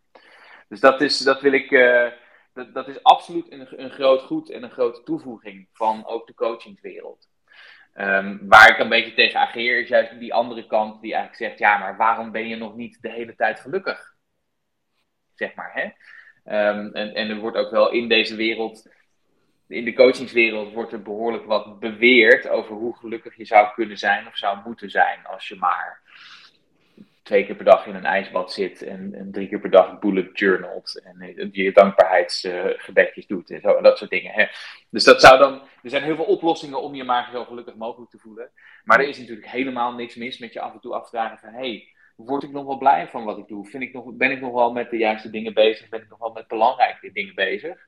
Dus 0.68 0.80
dat, 0.80 1.02
is, 1.02 1.18
dat 1.18 1.42
wil 1.42 1.54
ik. 1.54 1.72
Uh, 1.72 2.08
dat, 2.54 2.74
dat 2.74 2.88
is 2.88 3.04
absoluut 3.04 3.52
een, 3.52 3.84
een 3.84 3.92
groot 3.92 4.22
goed 4.22 4.50
en 4.50 4.64
een 4.64 4.72
grote 4.72 5.04
toevoeging 5.04 5.68
van 5.74 6.06
ook 6.06 6.28
de 6.28 6.34
coachingswereld. 6.34 7.28
Um, 8.00 8.48
waar 8.48 8.70
ik 8.70 8.80
een 8.80 8.90
beetje 8.90 9.14
tegen 9.14 9.40
ageer, 9.40 9.82
is 9.82 9.88
juist 9.88 10.20
die 10.20 10.34
andere 10.34 10.68
kant 10.68 11.02
die 11.02 11.14
eigenlijk 11.14 11.44
zegt: 11.44 11.60
ja, 11.60 11.78
maar 11.78 11.98
waarom 11.98 12.32
ben 12.32 12.48
je 12.48 12.56
nog 12.56 12.76
niet 12.76 13.02
de 13.02 13.12
hele 13.12 13.36
tijd 13.36 13.60
gelukkig? 13.60 14.16
Zeg 15.34 15.56
maar, 15.56 15.72
hè? 15.74 15.84
Um, 16.70 16.94
en, 16.94 17.14
en 17.14 17.30
er 17.30 17.38
wordt 17.38 17.58
ook 17.58 17.72
wel 17.72 17.92
in 17.92 18.08
deze 18.08 18.36
wereld, 18.36 18.90
in 19.68 19.86
de 19.86 19.94
coachingswereld, 19.94 20.74
wordt 20.74 20.92
er 20.92 21.02
behoorlijk 21.02 21.46
wat 21.46 21.80
beweerd 21.80 22.48
over 22.48 22.76
hoe 22.76 22.98
gelukkig 22.98 23.36
je 23.36 23.46
zou 23.46 23.74
kunnen 23.74 23.98
zijn 23.98 24.28
of 24.28 24.38
zou 24.38 24.60
moeten 24.66 24.90
zijn 24.90 25.26
als 25.26 25.48
je 25.48 25.56
maar 25.56 26.02
twee 27.28 27.46
keer 27.46 27.56
per 27.56 27.66
dag 27.66 27.86
in 27.86 27.96
een 27.96 28.06
ijsbad 28.06 28.52
zit 28.52 28.82
en, 28.82 29.14
en 29.14 29.32
drie 29.32 29.48
keer 29.48 29.60
per 29.60 29.70
dag 29.70 30.00
bullet 30.00 30.40
journalt 30.40 31.02
en 31.04 31.22
eh, 31.22 31.50
je 31.52 31.72
dankbaarheidsgebedjes 31.72 33.24
uh, 33.24 33.30
doet 33.30 33.52
en 33.52 33.62
zo, 33.62 33.76
en 33.76 33.84
dat 33.84 33.98
soort 33.98 34.10
dingen. 34.10 34.32
Hè. 34.34 34.46
Dus 34.90 35.04
dat 35.04 35.22
zou 35.22 35.40
dan, 35.40 35.62
er 35.84 35.90
zijn 35.90 36.04
heel 36.04 36.16
veel 36.16 36.26
oplossingen 36.26 36.82
om 36.82 36.96
je 36.96 37.04
maar 37.04 37.30
zo 37.32 37.46
gelukkig 37.46 37.76
mogelijk 37.76 38.12
te 38.12 38.18
voelen. 38.18 38.52
Maar 38.84 39.00
er 39.00 39.08
is 39.08 39.18
natuurlijk 39.18 39.48
helemaal 39.48 39.94
niks 39.94 40.16
mis 40.16 40.38
met 40.38 40.54
je 40.54 40.62
af 40.62 40.74
en 40.74 40.80
toe 40.80 40.94
afvragen 40.94 41.38
van, 41.38 41.54
hey, 41.54 41.94
word 42.16 42.44
ik 42.44 42.52
nog 42.52 42.66
wel 42.66 42.78
blij 42.78 43.08
van 43.08 43.24
wat 43.24 43.38
ik 43.38 43.48
doe? 43.48 43.68
Vind 43.68 43.84
ik 43.84 43.94
nog, 43.94 44.14
ben 44.14 44.32
ik 44.32 44.42
nog 44.42 44.54
wel 44.54 44.72
met 44.72 44.90
de 44.90 44.98
juiste 44.98 45.30
dingen 45.30 45.54
bezig? 45.54 45.90
Ben 45.90 46.02
ik 46.02 46.10
nog 46.10 46.20
wel 46.20 46.32
met 46.32 46.48
belangrijke 46.48 47.12
dingen 47.12 47.36
bezig? 47.36 47.88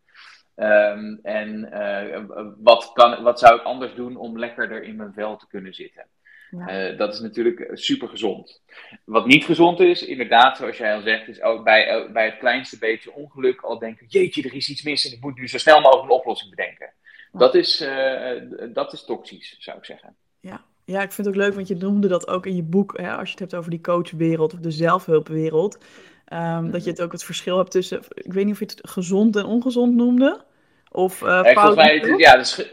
Um, 0.56 1.20
en 1.24 1.70
uh, 1.74 2.54
wat, 2.58 2.92
kan, 2.94 3.24
wat 3.24 3.40
zou 3.40 3.56
ik 3.56 3.64
anders 3.64 3.96
doen 3.96 4.16
om 4.16 4.40
lekkerder 4.40 4.84
in 4.84 4.96
mijn 4.96 5.14
vel 5.14 5.38
te 5.38 5.48
kunnen 5.48 5.74
zitten? 5.74 6.08
Ja. 6.52 6.92
Uh, 6.92 6.98
dat 6.98 7.14
is 7.14 7.20
natuurlijk 7.20 7.70
super 7.74 8.08
gezond. 8.08 8.62
Wat 9.04 9.26
niet 9.26 9.46
gezond 9.46 9.80
is, 9.80 10.06
inderdaad, 10.06 10.58
zoals 10.58 10.78
jij 10.78 10.96
al 10.96 11.02
zegt, 11.02 11.28
is 11.28 11.42
ook 11.42 11.64
bij, 11.64 12.10
bij 12.14 12.26
het 12.26 12.38
kleinste 12.38 12.78
beetje 12.78 13.14
ongeluk 13.14 13.62
al 13.62 13.80
denken: 13.80 14.06
jeetje, 14.08 14.44
er 14.44 14.56
is 14.56 14.70
iets 14.70 14.84
mis 14.84 15.06
en 15.06 15.14
ik 15.14 15.22
moet 15.22 15.38
nu 15.38 15.48
zo 15.48 15.58
snel 15.58 15.82
mogelijk 15.82 16.10
een 16.10 16.18
oplossing 16.18 16.50
bedenken. 16.50 16.94
Ja. 17.32 17.40
Dat, 17.40 17.56
is, 17.56 17.82
uh, 17.82 18.42
dat 18.74 18.94
is 18.94 19.06
toxisch, 19.06 19.56
zou 19.60 19.78
ik 19.78 19.86
zeggen. 19.86 20.16
Ja. 20.40 20.64
ja, 20.86 21.02
ik 21.02 21.12
vind 21.12 21.28
het 21.28 21.36
ook 21.36 21.42
leuk, 21.42 21.54
want 21.54 21.68
je 21.68 21.76
noemde 21.76 22.08
dat 22.08 22.28
ook 22.28 22.46
in 22.46 22.56
je 22.56 22.64
boek, 22.64 22.98
hè, 22.98 23.16
als 23.16 23.28
je 23.28 23.32
het 23.32 23.40
hebt 23.40 23.56
over 23.56 23.72
die 23.72 23.82
coachwereld 23.82 24.54
of 24.54 24.60
de 24.60 24.72
zelfhulpwereld. 24.72 25.78
Um, 26.34 26.72
dat 26.72 26.84
je 26.84 26.90
het 26.90 27.02
ook 27.02 27.12
het 27.12 27.24
verschil 27.24 27.58
hebt 27.58 27.72
tussen, 27.72 28.02
ik 28.10 28.34
weet 28.34 28.46
niet 28.46 28.54
of 28.54 28.60
je 28.60 28.66
het 28.66 28.80
gezond 28.82 29.36
en 29.36 29.46
ongezond 29.46 29.96
noemde. 29.96 30.42
Of 30.92 31.22
uh, 31.22 31.28
ja, 31.28 31.54
volgens 31.54 31.76
mij, 31.76 31.98
het, 31.98 32.20
ja, 32.20 32.38
dus, 32.38 32.70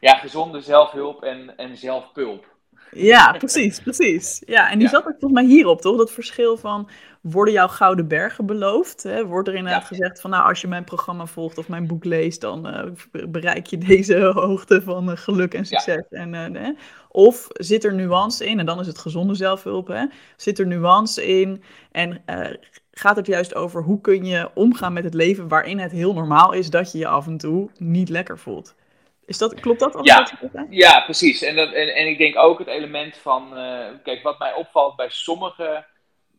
ja, 0.00 0.14
gezonde 0.14 0.60
zelfhulp 0.60 1.22
en, 1.22 1.56
en 1.56 1.76
zelfpulp. 1.76 2.49
Ja, 2.90 3.32
precies, 3.32 3.80
precies. 3.80 4.42
Ja, 4.46 4.70
en 4.70 4.78
die 4.78 4.88
ja. 4.88 4.92
zat 4.92 5.06
ook 5.06 5.16
volgens 5.18 5.32
mij 5.32 5.44
hierop, 5.44 5.80
toch? 5.80 5.96
Dat 5.96 6.12
verschil 6.12 6.56
van, 6.56 6.88
worden 7.20 7.54
jouw 7.54 7.68
gouden 7.68 8.08
bergen 8.08 8.46
beloofd? 8.46 9.02
Hè? 9.02 9.26
Wordt 9.26 9.48
er 9.48 9.54
inderdaad 9.54 9.82
ja. 9.82 9.86
gezegd 9.86 10.20
van, 10.20 10.30
nou, 10.30 10.48
als 10.48 10.60
je 10.60 10.68
mijn 10.68 10.84
programma 10.84 11.26
volgt 11.26 11.58
of 11.58 11.68
mijn 11.68 11.86
boek 11.86 12.04
leest, 12.04 12.40
dan 12.40 12.66
uh, 12.66 12.82
bereik 13.28 13.66
je 13.66 13.78
deze 13.78 14.16
hoogte 14.34 14.82
van 14.82 15.10
uh, 15.10 15.16
geluk 15.16 15.54
en 15.54 15.66
succes. 15.66 16.04
Ja. 16.10 16.18
En, 16.18 16.54
uh, 16.54 16.68
of 17.08 17.46
zit 17.52 17.84
er 17.84 17.94
nuance 17.94 18.46
in, 18.46 18.58
en 18.58 18.66
dan 18.66 18.80
is 18.80 18.86
het 18.86 18.98
gezonde 18.98 19.34
zelfhulp, 19.34 19.86
hè? 19.86 20.04
zit 20.36 20.58
er 20.58 20.66
nuance 20.66 21.26
in 21.40 21.62
en 21.92 22.22
gaat 22.92 23.16
het 23.16 23.26
juist 23.26 23.54
over 23.54 23.82
hoe 23.82 24.00
kun 24.00 24.24
je 24.24 24.50
omgaan 24.54 24.92
met 24.92 25.04
het 25.04 25.14
leven 25.14 25.48
waarin 25.48 25.78
het 25.78 25.92
heel 25.92 26.12
normaal 26.12 26.52
is 26.52 26.70
dat 26.70 26.92
je 26.92 26.98
je 26.98 27.06
af 27.06 27.26
en 27.26 27.36
toe 27.36 27.70
niet 27.78 28.08
lekker 28.08 28.38
voelt? 28.38 28.74
Is 29.30 29.38
dat, 29.38 29.60
klopt 29.60 29.80
dat? 29.80 29.98
Ja, 30.02 30.30
dat 30.40 30.66
ja, 30.70 31.00
precies. 31.00 31.42
En, 31.42 31.56
dat, 31.56 31.72
en, 31.72 31.94
en 31.94 32.06
ik 32.06 32.18
denk 32.18 32.36
ook 32.36 32.58
het 32.58 32.68
element 32.68 33.16
van, 33.16 33.58
uh, 33.58 33.86
kijk, 34.02 34.22
wat 34.22 34.38
mij 34.38 34.52
opvalt 34.52 34.96
bij 34.96 35.08
sommige 35.10 35.86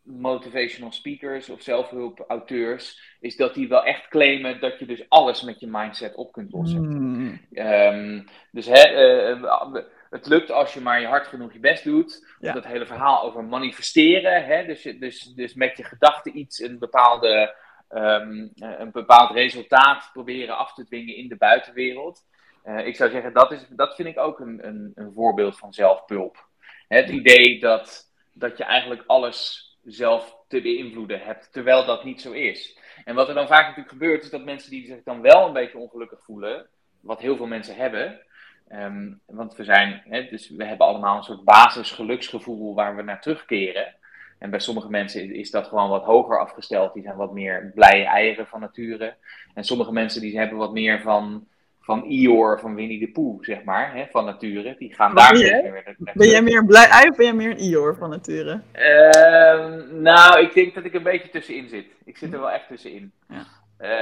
motivational 0.02 0.92
speakers 0.92 1.48
of 1.50 1.62
zelfhulpauteurs, 1.62 3.16
is 3.20 3.36
dat 3.36 3.54
die 3.54 3.68
wel 3.68 3.84
echt 3.84 4.08
claimen 4.08 4.60
dat 4.60 4.78
je 4.78 4.86
dus 4.86 5.04
alles 5.08 5.42
met 5.42 5.60
je 5.60 5.66
mindset 5.66 6.14
op 6.14 6.32
kunt 6.32 6.52
lossen. 6.52 6.80
Mm. 6.80 7.40
Um, 7.52 8.28
dus 8.50 8.66
hè, 8.66 9.14
uh, 9.32 9.74
het 10.10 10.26
lukt 10.26 10.50
als 10.50 10.74
je 10.74 10.80
maar 10.80 11.00
je 11.00 11.06
hard 11.06 11.26
genoeg 11.26 11.52
je 11.52 11.60
best 11.60 11.84
doet. 11.84 12.34
Ja. 12.38 12.52
Dat 12.52 12.66
hele 12.66 12.86
verhaal 12.86 13.22
over 13.22 13.44
manifesteren, 13.44 14.44
hè, 14.44 14.66
dus, 14.66 14.82
dus, 14.82 15.22
dus 15.22 15.54
met 15.54 15.76
je 15.76 15.84
gedachten 15.84 16.38
iets, 16.38 16.60
een 16.60 16.78
bepaalde 16.78 17.54
um, 17.90 18.52
een 18.54 18.90
bepaald 18.92 19.30
resultaat 19.30 20.10
proberen 20.12 20.56
af 20.56 20.74
te 20.74 20.84
dwingen 20.84 21.16
in 21.16 21.28
de 21.28 21.36
buitenwereld. 21.36 22.30
Uh, 22.66 22.86
ik 22.86 22.96
zou 22.96 23.10
zeggen, 23.10 23.32
dat, 23.32 23.52
is, 23.52 23.66
dat 23.68 23.94
vind 23.94 24.08
ik 24.08 24.18
ook 24.18 24.40
een, 24.40 24.66
een, 24.66 24.92
een 24.94 25.12
voorbeeld 25.14 25.58
van 25.58 25.72
zelfpulp. 25.72 26.46
Het 26.88 27.08
idee 27.08 27.60
dat, 27.60 28.12
dat 28.32 28.58
je 28.58 28.64
eigenlijk 28.64 29.02
alles 29.06 29.70
zelf 29.84 30.36
te 30.48 30.60
beïnvloeden 30.60 31.20
hebt, 31.20 31.52
terwijl 31.52 31.84
dat 31.84 32.04
niet 32.04 32.20
zo 32.20 32.32
is. 32.32 32.78
En 33.04 33.14
wat 33.14 33.28
er 33.28 33.34
dan 33.34 33.46
vaak 33.46 33.62
natuurlijk 33.62 33.88
gebeurt, 33.88 34.22
is 34.22 34.30
dat 34.30 34.44
mensen 34.44 34.70
die 34.70 34.86
zich 34.86 35.02
dan 35.02 35.20
wel 35.20 35.46
een 35.46 35.52
beetje 35.52 35.78
ongelukkig 35.78 36.24
voelen, 36.24 36.66
wat 37.00 37.20
heel 37.20 37.36
veel 37.36 37.46
mensen 37.46 37.76
hebben, 37.76 38.20
um, 38.72 39.20
want 39.26 39.56
we 39.56 39.64
zijn, 39.64 40.02
hè, 40.04 40.28
dus 40.28 40.50
we 40.50 40.64
hebben 40.64 40.86
allemaal 40.86 41.16
een 41.16 41.22
soort 41.22 41.44
basisgeluksgevoel 41.44 42.74
waar 42.74 42.96
we 42.96 43.02
naar 43.02 43.20
terugkeren. 43.20 43.94
En 44.38 44.50
bij 44.50 44.60
sommige 44.60 44.90
mensen 44.90 45.34
is 45.34 45.50
dat 45.50 45.68
gewoon 45.68 45.88
wat 45.88 46.04
hoger 46.04 46.40
afgesteld. 46.40 46.94
Die 46.94 47.02
zijn 47.02 47.16
wat 47.16 47.32
meer 47.32 47.70
blije 47.74 48.04
eieren 48.04 48.46
van 48.46 48.60
nature. 48.60 49.16
En 49.54 49.64
sommige 49.64 49.92
mensen 49.92 50.20
die 50.20 50.38
hebben 50.38 50.58
wat 50.58 50.72
meer 50.72 51.00
van 51.00 51.46
van 51.82 52.04
Ior 52.04 52.60
van 52.60 52.74
Winnie 52.74 52.98
de 52.98 53.10
Pooh, 53.10 53.42
zeg 53.42 53.64
maar, 53.64 53.94
hè, 53.94 54.06
van 54.10 54.24
nature. 54.24 54.74
Die 54.78 54.94
gaan 54.94 55.14
daar 55.14 55.32
weer 55.32 55.96
Ben 56.14 56.28
jij 56.28 56.42
meer 56.42 56.58
een 56.58 56.66
blij 56.66 56.88
ei 56.88 57.08
of 57.08 57.16
ben 57.16 57.26
jij 57.26 57.34
meer 57.34 57.50
een 57.50 57.58
Ior 57.58 57.96
van 57.96 58.10
nature? 58.10 58.60
Uh, 58.74 59.90
nou, 59.90 60.40
ik 60.40 60.54
denk 60.54 60.74
dat 60.74 60.84
ik 60.84 60.94
een 60.94 61.02
beetje 61.02 61.30
tussenin 61.30 61.68
zit. 61.68 61.86
Ik 62.04 62.16
zit 62.16 62.32
er 62.32 62.40
wel 62.40 62.50
echt 62.50 62.68
tussenin. 62.68 63.12
Ja. 63.28 63.46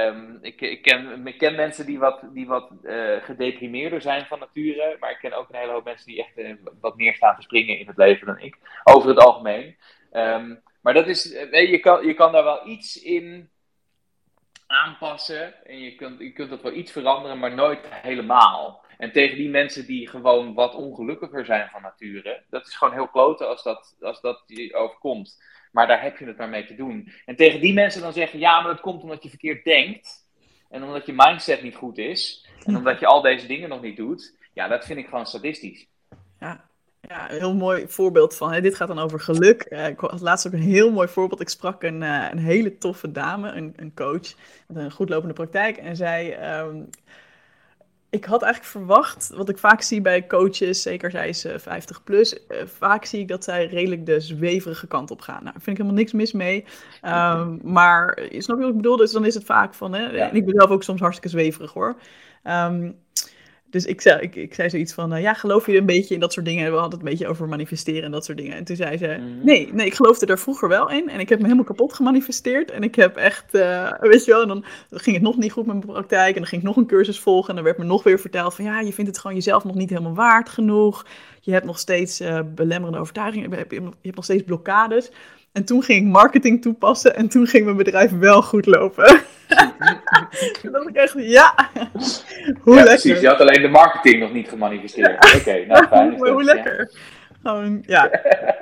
Um, 0.07 0.37
ik, 0.41 0.61
ik, 0.61 0.81
ken, 0.81 1.27
ik 1.27 1.37
ken 1.37 1.55
mensen 1.55 1.85
die 1.85 1.99
wat, 1.99 2.23
die 2.33 2.47
wat 2.47 2.71
uh, 2.83 3.15
gedeprimeerder 3.21 4.01
zijn 4.01 4.25
van 4.25 4.39
nature, 4.39 4.97
maar 4.99 5.11
ik 5.11 5.17
ken 5.21 5.37
ook 5.37 5.49
een 5.49 5.59
hele 5.59 5.71
hoop 5.71 5.83
mensen 5.83 6.05
die 6.05 6.19
echt 6.19 6.37
uh, 6.37 6.53
wat 6.81 6.95
meer 6.95 7.15
staan 7.15 7.35
te 7.35 7.41
springen 7.41 7.79
in 7.79 7.87
het 7.87 7.97
leven 7.97 8.27
dan 8.27 8.39
ik, 8.39 8.57
over 8.83 9.09
het 9.09 9.17
algemeen. 9.17 9.75
Um, 10.13 10.61
maar 10.81 10.93
dat 10.93 11.07
is, 11.07 11.33
uh, 11.33 11.69
je, 11.69 11.79
kan, 11.79 12.07
je 12.07 12.13
kan 12.13 12.31
daar 12.31 12.43
wel 12.43 12.67
iets 12.67 13.01
in 13.01 13.49
aanpassen. 14.71 15.65
En 15.65 15.79
je 15.79 15.95
kunt, 15.95 16.19
je 16.19 16.31
kunt 16.31 16.49
dat 16.49 16.61
wel 16.61 16.73
iets 16.73 16.91
veranderen, 16.91 17.39
maar 17.39 17.53
nooit 17.53 17.79
helemaal. 17.91 18.83
En 18.97 19.11
tegen 19.11 19.37
die 19.37 19.49
mensen 19.49 19.85
die 19.85 20.07
gewoon 20.07 20.53
wat 20.53 20.75
ongelukkiger 20.75 21.45
zijn 21.45 21.69
van 21.69 21.81
nature, 21.81 22.43
dat 22.49 22.67
is 22.67 22.75
gewoon 22.75 22.93
heel 22.93 23.07
kloten 23.07 23.47
als 23.47 23.63
dat, 23.63 23.95
als 24.01 24.21
dat 24.21 24.43
je 24.45 24.75
overkomt. 24.75 25.41
Maar 25.71 25.87
daar 25.87 26.01
heb 26.01 26.17
je 26.17 26.25
het 26.25 26.37
maar 26.37 26.49
mee 26.49 26.65
te 26.65 26.75
doen. 26.75 27.11
En 27.25 27.35
tegen 27.35 27.61
die 27.61 27.73
mensen 27.73 28.01
dan 28.01 28.13
zeggen, 28.13 28.39
ja, 28.39 28.61
maar 28.61 28.71
dat 28.71 28.81
komt 28.81 29.03
omdat 29.03 29.23
je 29.23 29.29
verkeerd 29.29 29.63
denkt. 29.63 30.29
En 30.69 30.83
omdat 30.83 31.05
je 31.05 31.13
mindset 31.15 31.61
niet 31.61 31.75
goed 31.75 31.97
is. 31.97 32.47
En 32.65 32.77
omdat 32.77 32.99
je 32.99 33.05
al 33.05 33.21
deze 33.21 33.47
dingen 33.47 33.69
nog 33.69 33.81
niet 33.81 33.97
doet. 33.97 34.35
Ja, 34.53 34.67
dat 34.67 34.85
vind 34.85 34.99
ik 34.99 35.07
gewoon 35.07 35.25
sadistisch. 35.25 35.87
Ja, 36.39 36.69
ja, 37.07 37.31
een 37.31 37.37
heel 37.37 37.55
mooi 37.55 37.87
voorbeeld 37.87 38.35
van. 38.35 38.51
Hè, 38.53 38.61
dit 38.61 38.75
gaat 38.75 38.87
dan 38.87 38.99
over 38.99 39.19
geluk. 39.19 39.65
Uh, 39.69 39.87
ik 39.87 39.99
had 39.99 40.21
laatst 40.21 40.47
ook 40.47 40.53
een 40.53 40.59
heel 40.59 40.91
mooi 40.91 41.07
voorbeeld. 41.07 41.41
Ik 41.41 41.49
sprak 41.49 41.83
een, 41.83 42.01
uh, 42.01 42.27
een 42.31 42.37
hele 42.37 42.77
toffe 42.77 43.11
dame, 43.11 43.51
een, 43.51 43.73
een 43.75 43.93
coach 43.93 44.33
met 44.67 44.83
een 44.83 44.91
goedlopende 44.91 45.33
praktijk. 45.33 45.77
En 45.77 45.95
zij. 45.95 46.57
Um, 46.59 46.89
ik 48.09 48.25
had 48.25 48.41
eigenlijk 48.41 48.71
verwacht, 48.73 49.31
wat 49.35 49.49
ik 49.49 49.57
vaak 49.57 49.81
zie 49.81 50.01
bij 50.01 50.27
coaches, 50.27 50.81
zeker 50.81 51.11
zij 51.11 51.29
is 51.29 51.45
uh, 51.45 51.57
50 51.57 52.03
plus, 52.03 52.33
uh, 52.33 52.57
vaak 52.65 53.05
zie 53.05 53.19
ik 53.19 53.27
dat 53.27 53.43
zij 53.43 53.65
redelijk 53.65 54.05
de 54.05 54.19
zweverige 54.19 54.87
kant 54.87 55.11
op 55.11 55.21
gaan. 55.21 55.43
Nou, 55.43 55.53
daar 55.53 55.61
vind 55.61 55.67
ik 55.67 55.77
helemaal 55.77 55.99
niks 55.99 56.11
mis 56.11 56.31
mee. 56.31 56.65
Um, 57.05 57.59
maar 57.63 58.19
snap 58.29 58.57
je 58.57 58.63
wat 58.63 58.71
ik 58.71 58.75
bedoel? 58.75 58.97
Dus 58.97 59.11
dan 59.11 59.25
is 59.25 59.33
het 59.33 59.43
vaak 59.43 59.73
van, 59.73 59.93
hè, 59.93 60.09
ja. 60.09 60.29
en 60.29 60.35
ik 60.35 60.45
ben 60.45 60.55
zelf 60.55 60.69
ook 60.69 60.83
soms 60.83 60.99
hartstikke 60.99 61.37
zweverig 61.37 61.73
hoor. 61.73 61.95
Um, 62.43 62.99
dus 63.71 63.85
ik 63.85 64.01
zei, 64.01 64.21
ik, 64.21 64.35
ik 64.35 64.53
zei 64.53 64.69
zoiets 64.69 64.93
van, 64.93 65.13
uh, 65.13 65.21
ja, 65.21 65.33
geloof 65.33 65.65
je 65.65 65.77
een 65.77 65.85
beetje 65.85 66.13
in 66.13 66.19
dat 66.19 66.33
soort 66.33 66.45
dingen? 66.45 66.71
We 66.71 66.77
hadden 66.77 66.99
het 66.99 67.07
een 67.07 67.13
beetje 67.13 67.27
over 67.27 67.47
manifesteren 67.47 68.03
en 68.03 68.11
dat 68.11 68.25
soort 68.25 68.37
dingen. 68.37 68.55
En 68.55 68.63
toen 68.63 68.75
zei 68.75 68.97
ze, 68.97 69.05
mhm. 69.07 69.45
nee, 69.45 69.73
nee, 69.73 69.85
ik 69.85 69.93
geloofde 69.93 70.25
er 70.25 70.39
vroeger 70.39 70.67
wel 70.67 70.89
in. 70.89 71.09
En 71.09 71.19
ik 71.19 71.29
heb 71.29 71.37
me 71.37 71.43
helemaal 71.43 71.65
kapot 71.65 71.93
gemanifesteerd. 71.93 72.71
En 72.71 72.83
ik 72.83 72.95
heb 72.95 73.15
echt, 73.15 73.55
uh, 73.55 73.91
weet 73.99 74.25
je 74.25 74.31
wel, 74.31 74.41
en 74.41 74.47
dan, 74.47 74.63
ging 74.89 75.15
het 75.15 75.25
nog 75.25 75.37
niet 75.37 75.51
goed 75.51 75.65
met 75.65 75.75
mijn 75.75 75.87
praktijk. 75.87 76.33
En 76.33 76.41
dan 76.41 76.47
ging 76.47 76.61
ik 76.61 76.67
nog 76.67 76.77
een 76.77 76.85
cursus 76.85 77.19
volgen. 77.19 77.49
En 77.49 77.55
dan 77.55 77.63
werd 77.63 77.77
me 77.77 77.83
nog 77.83 78.03
weer 78.03 78.19
verteld 78.19 78.53
van, 78.53 78.65
ja, 78.65 78.79
je 78.79 78.93
vindt 78.93 79.09
het 79.09 79.19
gewoon 79.19 79.35
jezelf 79.35 79.63
nog 79.63 79.75
niet 79.75 79.89
helemaal 79.89 80.13
waard 80.13 80.49
genoeg. 80.49 81.05
Je 81.41 81.51
hebt 81.51 81.65
nog 81.65 81.79
steeds 81.79 82.21
uh, 82.21 82.39
belemmerende 82.55 82.99
overtuigingen. 82.99 83.49
Je 83.49 83.55
hebt, 83.55 83.71
je 83.71 83.91
hebt 84.01 84.15
nog 84.15 84.23
steeds 84.23 84.43
blokkades. 84.43 85.11
En 85.51 85.65
toen 85.65 85.83
ging 85.83 86.05
ik 86.05 86.11
marketing 86.11 86.61
toepassen 86.61 87.15
en 87.15 87.29
toen 87.29 87.47
ging 87.47 87.65
mijn 87.65 87.77
bedrijf 87.77 88.11
wel 88.19 88.41
goed 88.41 88.65
lopen. 88.65 89.05
en 90.63 90.71
dan 90.71 90.87
ik 90.87 90.95
echt, 90.95 91.13
ja, 91.17 91.69
hoe 92.61 92.75
ja, 92.75 92.83
lekker. 92.83 93.01
Precies, 93.01 93.19
je 93.19 93.27
had 93.27 93.39
alleen 93.39 93.61
de 93.61 93.67
marketing 93.67 94.19
nog 94.19 94.33
niet 94.33 94.49
gemanifesteerd. 94.49 95.35
Oké, 95.35 95.65
nou 95.65 95.87
fijn. 95.87 96.17
hoe 96.31 96.43
lekker. 96.43 96.91
Gewoon, 97.41 97.83
ja, 97.87 98.11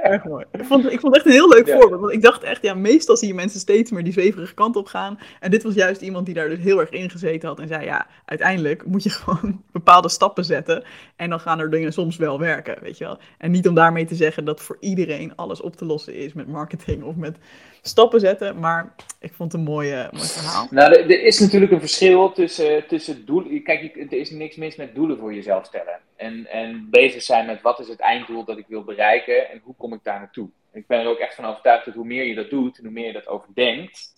erg 0.02 0.24
mooi. 0.24 0.46
Ik 0.52 0.66
vond, 0.66 0.92
ik 0.92 1.00
vond 1.00 1.16
het 1.16 1.16
echt 1.16 1.26
een 1.26 1.32
heel 1.32 1.50
leuk 1.50 1.70
voorbeeld. 1.70 2.02
Want 2.02 2.14
ik 2.14 2.22
dacht 2.22 2.44
echt, 2.44 2.62
ja, 2.62 2.74
meestal 2.74 3.18
zie 3.18 3.28
je 3.28 3.34
mensen 3.34 3.60
steeds 3.60 3.92
meer 3.92 4.04
die 4.04 4.14
zweverige 4.14 4.54
kant 4.54 4.76
op 4.76 4.88
gaan. 4.88 5.20
En 5.40 5.52
dit 5.52 5.64
was 5.64 5.74
juist 5.74 6.02
iemand 6.02 6.26
die 6.26 6.36
daar 6.36 6.50
dus 6.50 6.60
heel 6.60 6.80
erg 6.80 6.90
in 6.90 7.10
gezeten 7.10 7.50
had. 7.50 7.60
En 7.60 7.68
zei, 7.68 7.86
ja, 7.86 8.08
uiteindelijk 8.26 8.86
moet 8.86 9.04
je 9.04 9.10
gewoon 9.20 9.64
bepaalde 9.72 10.10
stappen 10.10 10.46
zetten. 10.46 10.84
En 11.16 11.30
dan 11.30 11.40
gaan 11.40 11.60
er 11.60 11.70
dingen 11.70 11.94
soms 11.94 12.18
wel 12.18 12.40
werken, 12.40 12.78
weet 12.82 12.98
je 12.98 13.04
wel. 13.04 13.20
En 13.38 13.52
niet 13.52 13.68
om 13.68 13.76
daarmee 13.76 14.06
te 14.06 14.16
zeggen 14.16 14.46
dat 14.46 14.62
voor 14.62 14.78
iedereen 14.80 15.36
alles 15.36 15.62
op 15.62 15.76
te 15.76 15.86
lossen 15.86 16.16
is 16.16 16.34
met 16.34 16.48
marketing 16.48 17.04
of 17.04 17.16
met 17.16 17.38
stappen 17.82 18.20
zetten. 18.20 18.60
Maar 18.60 18.96
ik 19.20 19.34
vond 19.34 19.52
het 19.52 19.62
een 19.62 19.68
mooie, 19.68 20.10
mooi 20.12 20.28
verhaal. 20.28 20.68
Nou, 20.70 20.94
er, 20.94 21.24
is 21.24 21.40
natuurlijk 21.40 21.72
een 21.72 21.80
verschil 21.80 22.32
tussen, 22.32 22.88
tussen 22.88 23.26
doelen. 23.26 23.64
Kijk, 23.64 23.96
er 23.96 24.20
is 24.20 24.30
niks 24.30 24.56
mis 24.56 24.76
met 24.76 24.96
doelen 24.96 25.18
voor 25.18 25.34
jezelf 25.34 25.66
stellen. 25.66 26.00
En, 26.16 26.48
en 26.48 26.88
bezig 26.90 27.22
zijn 27.22 27.46
met 27.46 27.62
wat 27.62 27.80
is 27.80 27.88
het 27.88 28.00
einddoel 28.00 28.44
dat 28.44 28.58
ik 28.58 28.66
wil 28.68 28.84
bereiken 28.84 29.50
en 29.50 29.62
hoe 29.64 29.76
kom 29.78 29.94
ik 29.94 30.04
daar 30.04 30.20
naartoe. 30.20 30.50
Ik 30.74 30.88
ben 30.88 31.00
er 31.00 31.08
ook 31.08 31.18
echt 31.18 31.36
van 31.36 31.46
overtuigd 31.46 31.86
dat 31.86 31.94
hoe 31.94 32.06
meer 32.06 32.24
je 32.24 32.36
dat 32.36 32.50
doet 32.50 32.78
en 32.78 32.84
hoe 32.84 32.94
meer 32.94 33.06
je 33.06 33.14
dat 33.14 33.28
overdenkt, 33.28 34.14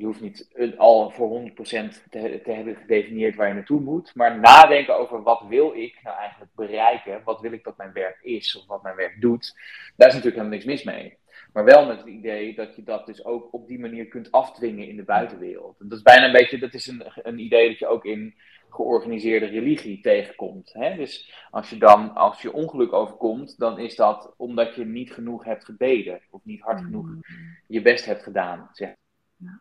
je 0.00 0.06
hoeft 0.06 0.20
niet 0.20 0.48
al 0.76 1.10
voor 1.10 1.40
100% 1.40 1.52
te, 1.54 2.40
te 2.44 2.52
hebben 2.52 2.76
gedefinieerd 2.76 3.36
waar 3.36 3.48
je 3.48 3.54
naartoe 3.54 3.80
moet, 3.80 4.14
maar 4.14 4.38
nadenken 4.38 4.98
over 4.98 5.22
wat 5.22 5.42
wil 5.48 5.72
ik 5.74 5.98
nou 6.02 6.16
eigenlijk 6.16 6.50
bereiken, 6.54 7.22
wat 7.24 7.40
wil 7.40 7.52
ik 7.52 7.64
dat 7.64 7.76
mijn 7.76 7.92
werk 7.92 8.18
is 8.22 8.56
of 8.58 8.66
wat 8.66 8.82
mijn 8.82 8.96
werk 8.96 9.20
doet, 9.20 9.54
daar 9.96 10.08
is 10.08 10.14
natuurlijk 10.14 10.42
helemaal 10.42 10.58
niks 10.58 10.64
mis 10.64 10.82
mee. 10.82 11.18
Maar 11.52 11.64
wel 11.64 11.86
met 11.86 11.98
het 11.98 12.06
idee 12.06 12.54
dat 12.54 12.76
je 12.76 12.82
dat 12.82 13.06
dus 13.06 13.24
ook 13.24 13.48
op 13.52 13.68
die 13.68 13.78
manier 13.78 14.06
kunt 14.06 14.32
afdwingen 14.32 14.88
in 14.88 14.96
de 14.96 15.02
buitenwereld. 15.02 15.76
dat 15.78 15.98
is 15.98 16.02
bijna 16.02 16.26
een 16.26 16.32
beetje, 16.32 16.58
dat 16.58 16.74
is 16.74 16.86
een, 16.86 17.02
een 17.14 17.38
idee 17.38 17.68
dat 17.68 17.78
je 17.78 17.86
ook 17.86 18.04
in 18.04 18.34
georganiseerde 18.70 19.46
religie 19.46 20.00
tegenkomt. 20.00 20.72
Hè? 20.72 20.96
Dus 20.96 21.34
als 21.50 21.70
je 21.70 21.76
dan, 21.78 22.14
als 22.14 22.42
je 22.42 22.52
ongeluk 22.52 22.92
overkomt, 22.92 23.58
dan 23.58 23.78
is 23.78 23.96
dat 23.96 24.34
omdat 24.36 24.74
je 24.74 24.84
niet 24.84 25.12
genoeg 25.12 25.44
hebt 25.44 25.64
gebeden. 25.64 26.20
Of 26.30 26.40
niet 26.44 26.60
hard 26.60 26.80
genoeg 26.80 27.06
mm. 27.06 27.22
je 27.66 27.82
best 27.82 28.04
hebt 28.04 28.22
gedaan. 28.22 28.70
Zeg. 28.72 28.94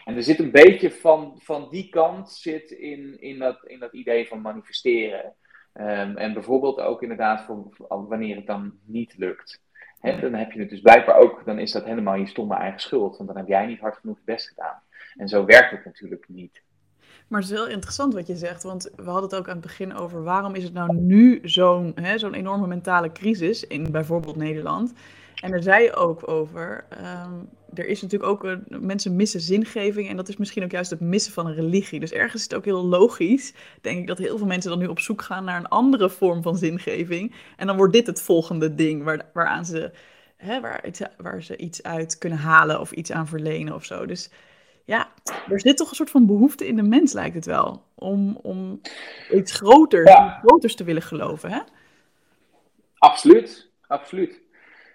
En 0.06 0.16
er 0.16 0.24
zit 0.24 0.40
een 0.40 0.52
beetje 0.52 0.92
van, 0.92 1.36
van 1.38 1.68
die 1.70 1.90
kant 1.90 2.32
zit 2.32 2.72
in, 2.72 3.22
in, 3.22 3.40
dat, 3.40 3.66
in 3.66 3.80
dat 3.80 3.94
idee 3.94 4.28
van 4.28 4.42
manifesteren. 4.42 5.34
Ehm, 5.74 6.18
en 6.18 6.34
bijvoorbeeld 6.34 6.80
ook 6.80 7.02
inderdaad 7.02 7.42
voor, 7.42 7.70
wanneer 7.88 8.36
het 8.36 8.48
dan 8.48 8.80
niet 8.86 9.18
lukt. 9.18 9.62
Dan 10.02 10.34
heb 10.34 10.52
je 10.52 10.60
het 10.60 10.70
dus 10.70 10.82
blijkbaar 10.82 11.16
ook, 11.16 11.42
dan 11.46 11.60
is 11.60 11.72
dat 11.72 11.86
helemaal 11.86 12.16
je 12.16 12.28
stomme 12.28 12.56
eigen 12.56 12.80
schuld. 12.80 13.18
Want 13.18 13.30
dan 13.30 13.38
heb 13.38 13.48
jij 13.48 13.66
niet 13.66 13.80
hard 13.80 13.98
genoeg 13.98 14.18
je 14.18 14.24
best 14.26 14.48
gedaan. 14.48 14.82
En 15.16 15.28
zo 15.28 15.46
werkt 15.46 15.72
het 15.72 15.86
natuurlijk 15.86 16.26
niet. 16.28 16.62
Maar 17.28 17.42
het 17.42 17.50
is 17.50 17.56
heel 17.56 17.68
interessant 17.68 18.14
wat 18.14 18.28
je 18.28 18.36
zegt, 18.36 18.64
want 18.64 18.92
we 18.96 19.04
hadden 19.04 19.24
het 19.24 19.36
ook 19.36 19.48
aan 19.48 19.58
het 19.58 19.66
begin 19.66 19.94
over 19.94 20.24
waarom 20.24 20.56
is 20.56 20.64
het 20.64 20.74
nou 20.74 20.96
nu 20.96 21.40
zo'n 21.44 21.96
zo'n 22.16 22.34
enorme 22.34 22.68
mentale 22.68 23.12
crisis 23.12 23.68
in 23.68 23.92
bijvoorbeeld 23.92 24.36
Nederland. 24.36 24.94
En 25.42 25.52
daar 25.52 25.62
zei 25.62 25.84
je 25.84 25.96
ook 25.96 26.30
over, 26.30 26.86
ehm, 26.90 27.34
er 27.74 27.88
is 27.88 28.02
natuurlijk 28.02 28.32
ook, 28.32 28.44
een, 28.44 28.66
mensen 28.80 29.16
missen 29.16 29.42
zingeving 29.42 30.10
en 30.10 30.16
dat 30.16 30.30
is 30.30 30.38
misschien 30.38 30.64
ook 30.64 30.72
juist 30.72 30.90
het 30.90 31.00
missen 31.00 31.34
van 31.34 31.48
een 31.48 31.54
religie. 31.54 32.00
Dus 32.00 32.12
ergens 32.12 32.36
is 32.36 32.44
het 32.44 32.56
ook 32.56 32.66
heel 32.66 32.86
logisch, 32.86 33.54
denk 33.82 34.00
ik, 34.00 34.08
dat 34.08 34.18
heel 34.18 34.38
veel 34.38 34.48
mensen 34.48 34.70
dan 34.70 34.80
nu 34.80 34.88
op 34.88 35.00
zoek 35.00 35.22
gaan 35.22 35.44
naar 35.44 35.60
een 35.60 35.68
andere 35.68 36.10
vorm 36.10 36.42
van 36.42 36.58
zingeving. 36.58 37.36
En 37.58 37.68
dan 37.68 37.78
wordt 37.78 37.94
dit 37.94 38.08
het 38.08 38.22
volgende 38.22 38.76
ding 38.76 39.04
waar, 39.04 39.26
waaraan 39.34 39.66
ze, 39.66 39.92
hè, 40.36 40.62
waar, 40.62 40.84
waar 41.18 41.44
ze 41.44 41.58
iets 41.58 41.84
uit 41.84 42.18
kunnen 42.18 42.40
halen 42.40 42.80
of 42.80 42.92
iets 42.92 43.12
aan 43.12 43.28
verlenen 43.28 43.76
of 43.76 43.86
zo. 43.86 44.06
Dus 44.06 44.30
ja, 44.86 45.10
er 45.50 45.60
zit 45.60 45.78
toch 45.78 45.90
een 45.90 45.96
soort 45.96 46.10
van 46.10 46.26
behoefte 46.26 46.68
in 46.68 46.76
de 46.76 46.84
mens, 46.84 47.14
lijkt 47.14 47.36
het 47.36 47.46
wel. 47.46 47.84
Om, 47.96 48.40
om 48.42 48.82
iets 49.32 49.52
groters, 49.52 50.12
ja. 50.12 50.40
groters 50.44 50.76
te 50.76 50.84
willen 50.84 51.02
geloven, 51.02 51.52
hè? 51.52 51.60
Absoluut, 52.98 53.70
absoluut. 53.88 54.42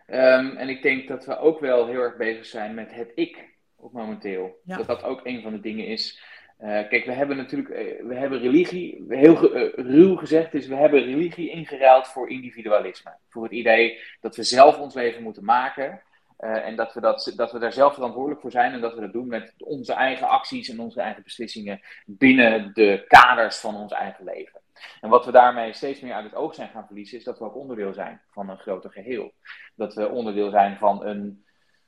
Ehm, 0.07 0.57
en 0.57 0.69
ik 0.69 0.83
denk 0.83 1.09
dat 1.09 1.25
we 1.25 1.38
ook 1.38 1.61
wel 1.61 1.87
heel 1.87 2.01
erg 2.01 2.17
bezig 2.17 2.47
zijn 2.47 2.75
met 2.75 2.95
het 2.95 3.12
ik 3.14 3.53
op 3.77 3.93
momenteel. 3.93 4.61
Dat 4.64 4.87
dat 4.87 5.03
ook 5.03 5.21
een 5.25 5.43
van 5.43 5.53
de 5.53 5.61
dingen 5.61 5.87
is. 5.87 6.23
Uh, 6.61 6.69
kijk, 6.88 7.05
we 7.05 7.12
hebben 7.12 7.37
natuurlijk, 7.37 7.69
uh, 7.69 8.07
we 8.07 8.14
hebben 8.14 8.38
religie, 8.38 9.05
heel 9.09 9.57
uh, 9.57 9.73
ruw 9.75 10.17
gezegd 10.17 10.55
is, 10.55 10.67
we 10.67 10.75
hebben 10.75 11.05
religie 11.05 11.51
ingeruild 11.51 12.09
voor 12.09 12.31
individualisme. 12.31 13.17
Voor 13.29 13.43
het 13.43 13.53
idee 13.53 14.01
dat 14.21 14.37
we 14.37 14.43
zelf 14.43 14.79
ons 14.79 14.95
leven 14.95 15.23
moeten 15.23 15.45
maken. 15.45 16.03
En 16.38 16.77
dat 16.77 16.95
we, 16.95 17.01
dat, 17.01 17.33
dat 17.37 17.53
we 17.53 17.59
daar 17.59 17.73
zelf 17.73 17.95
verantwoordelijk 17.95 18.40
voor 18.40 18.51
zijn 18.51 18.73
en 18.73 18.81
dat 18.81 18.95
we 18.95 19.01
dat 19.01 19.12
doen 19.12 19.27
met 19.27 19.55
onze 19.59 19.93
eigen 19.93 20.29
acties 20.29 20.69
en 20.69 20.81
onze 20.81 21.01
eigen 21.01 21.23
beslissingen 21.23 21.81
binnen 22.07 22.71
de 22.75 23.05
kaders 23.09 23.57
van 23.57 23.77
ons 23.77 23.93
eigen 23.93 24.25
leven. 24.25 24.61
En 25.01 25.09
wat 25.09 25.25
we 25.25 25.33
daarmee 25.33 25.73
steeds 25.73 26.01
meer 26.01 26.15
uit 26.15 26.25
het 26.25 26.35
oog 26.35 26.55
zijn 26.55 26.69
gaan 26.69 26.87
verliezen, 26.87 27.19
is 27.19 27.25
dat 27.25 27.39
we 27.39 27.45
ook 27.45 27.57
onderdeel 27.57 27.93
zijn 27.93 28.23
van 28.31 28.49
een 28.49 28.59
groter 28.59 28.91
geheel. 28.91 29.33
Dat 29.75 29.95
we 29.95 30.09
onderdeel 30.09 30.51
zijn 30.51 30.79
van 30.79 31.05
een 31.05 31.45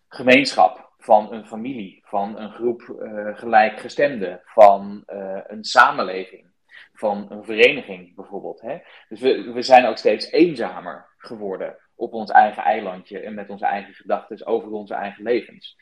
gemeenschap, 0.09 0.93
van 0.99 1.33
een 1.33 1.47
familie, 1.47 2.03
van 2.05 2.39
een 2.39 2.53
groep 2.53 2.81
uh, 2.81 3.39
gelijkgestemden, 3.39 4.41
van 4.45 5.03
uh, 5.07 5.41
een 5.47 5.65
samenleving, 5.65 6.47
van 6.93 7.27
een 7.31 7.45
vereniging 7.45 8.15
bijvoorbeeld. 8.15 8.61
Hè? 8.61 8.79
Dus 9.09 9.21
we, 9.21 9.53
we 9.53 9.63
zijn 9.63 9.87
ook 9.87 9.97
steeds 9.97 10.31
eenzamer 10.31 11.09
geworden 11.19 11.77
op 11.95 12.13
ons 12.13 12.31
eigen 12.31 12.63
eilandje 12.63 13.21
en 13.21 13.35
met 13.35 13.51
onze 13.51 13.67
eigen 13.67 13.95
gedachten 13.95 14.47
over 14.47 14.71
onze 14.71 14.95
eigen 14.95 15.23
levens. 15.23 15.77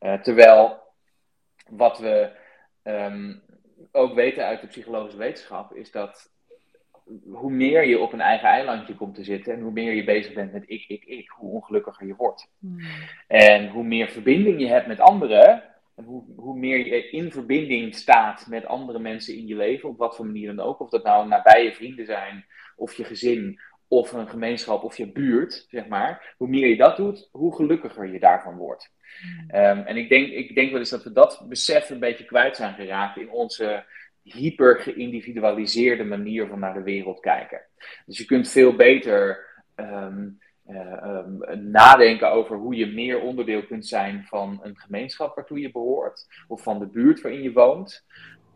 Uh, 0.00 0.20
terwijl 0.20 0.82
wat 1.68 1.98
we 1.98 2.38
um, 2.82 3.42
ook 3.92 4.14
weten 4.14 4.44
uit 4.44 4.60
de 4.60 4.66
psychologische 4.66 5.18
wetenschap 5.18 5.74
is 5.74 5.90
dat 5.90 6.32
hoe 7.32 7.50
meer 7.50 7.86
je 7.86 7.98
op 7.98 8.12
een 8.12 8.20
eigen 8.20 8.48
eilandje 8.48 8.94
komt 8.94 9.14
te 9.14 9.24
zitten 9.24 9.52
en 9.52 9.60
hoe 9.60 9.72
meer 9.72 9.92
je 9.92 10.04
bezig 10.04 10.32
bent 10.32 10.52
met 10.52 10.62
ik, 10.66 10.84
ik, 10.88 11.04
ik, 11.04 11.28
hoe 11.28 11.50
ongelukkiger 11.50 12.06
je 12.06 12.14
wordt. 12.14 12.50
Hmm. 12.58 12.78
En 13.26 13.68
hoe 13.68 13.84
meer 13.84 14.08
verbinding 14.08 14.60
je 14.60 14.66
hebt 14.66 14.86
met 14.86 15.00
anderen, 15.00 15.62
en 15.96 16.04
hoe, 16.04 16.24
hoe 16.36 16.58
meer 16.58 16.86
je 16.86 17.10
in 17.10 17.32
verbinding 17.32 17.94
staat 17.94 18.46
met 18.48 18.66
andere 18.66 18.98
mensen 18.98 19.36
in 19.36 19.46
je 19.46 19.56
leven, 19.56 19.88
op 19.88 19.98
wat 19.98 20.16
voor 20.16 20.26
manier 20.26 20.56
dan 20.56 20.66
ook, 20.66 20.80
of 20.80 20.90
dat 20.90 21.04
nou 21.04 21.28
nabije 21.28 21.74
vrienden 21.74 22.06
zijn, 22.06 22.44
of 22.76 22.94
je 22.94 23.04
gezin, 23.04 23.60
of 23.88 24.12
een 24.12 24.28
gemeenschap 24.28 24.82
of 24.82 24.96
je 24.96 25.12
buurt, 25.12 25.66
zeg 25.68 25.86
maar, 25.86 26.34
hoe 26.36 26.48
meer 26.48 26.68
je 26.68 26.76
dat 26.76 26.96
doet, 26.96 27.28
hoe 27.32 27.54
gelukkiger 27.54 28.12
je 28.12 28.20
daarvan 28.20 28.56
wordt. 28.56 28.92
Hmm. 29.20 29.50
Ehm, 29.50 29.78
en 29.78 29.96
ik 29.96 30.08
denk, 30.08 30.28
ik 30.28 30.54
denk 30.54 30.70
wel 30.70 30.78
eens 30.78 30.90
dat 30.90 31.04
we 31.04 31.12
dat 31.12 31.44
besef 31.48 31.90
een 31.90 31.98
beetje 31.98 32.24
kwijt 32.24 32.56
zijn 32.56 32.74
geraakt 32.74 33.16
in 33.16 33.30
onze 33.30 33.84
hyper 34.22 34.80
geïndividualiseerde 34.80 36.04
manier 36.04 36.46
van 36.46 36.58
naar 36.58 36.74
de 36.74 36.82
wereld 36.82 37.20
kijken. 37.20 37.60
Dus 38.06 38.18
je 38.18 38.24
kunt 38.24 38.48
veel 38.48 38.76
beter 38.76 39.48
ehm, 39.74 40.28
eh, 40.70 40.92
ehm, 40.92 41.70
nadenken 41.70 42.30
over 42.30 42.56
hoe 42.56 42.74
je 42.74 42.86
meer 42.86 43.20
onderdeel 43.20 43.66
kunt 43.66 43.86
zijn 43.86 44.24
van 44.24 44.60
een 44.62 44.76
gemeenschap 44.76 45.34
waartoe 45.34 45.60
je 45.60 45.70
behoort, 45.70 46.26
of 46.48 46.62
van 46.62 46.78
de 46.78 46.86
buurt 46.86 47.20
waarin 47.20 47.42
je 47.42 47.52
woont, 47.52 48.06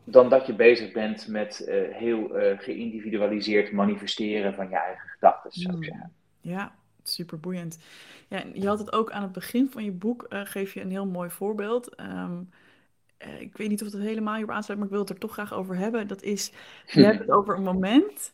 dan 0.05 0.29
dat 0.29 0.47
je 0.47 0.55
bezig 0.55 0.93
bent 0.93 1.29
met 1.29 1.65
uh, 1.69 1.95
heel 1.95 2.41
uh, 2.41 2.59
geïndividualiseerd 2.59 3.73
manifesteren 3.73 4.55
van 4.55 4.69
je 4.69 4.77
eigen 4.77 5.09
gedachten, 5.09 5.53
zou 5.53 5.69
ik 5.69 5.75
hmm. 5.75 5.85
zeggen. 5.85 6.13
Ja, 6.41 6.75
super 7.03 7.41
boeiend. 7.41 7.79
Ja, 8.29 8.43
je 8.53 8.67
had 8.67 8.79
het 8.79 8.93
ook 8.93 9.11
aan 9.11 9.23
het 9.23 9.33
begin 9.33 9.71
van 9.71 9.85
je 9.85 9.93
boek, 9.93 10.27
geef 10.29 10.75
je 10.75 10.81
een 10.81 10.91
heel 10.91 11.07
mooi 11.07 11.31
voorbeeld. 11.31 12.01
Um, 12.01 12.51
ik 13.39 13.57
weet 13.57 13.69
niet 13.69 13.83
of 13.83 13.93
het 13.93 14.03
helemaal 14.03 14.35
hierop 14.35 14.55
aansluit, 14.55 14.79
maar 14.79 14.89
ik 14.89 14.95
wil 14.95 15.03
het 15.05 15.11
er 15.11 15.19
toch 15.19 15.33
graag 15.33 15.55
over 15.55 15.77
hebben. 15.77 16.09
Dat 16.09 16.23
is, 16.23 16.53
je 16.87 17.05
hebt 17.05 17.19
het 17.19 17.31
over 17.31 17.57
een 17.57 17.63
moment 17.63 18.33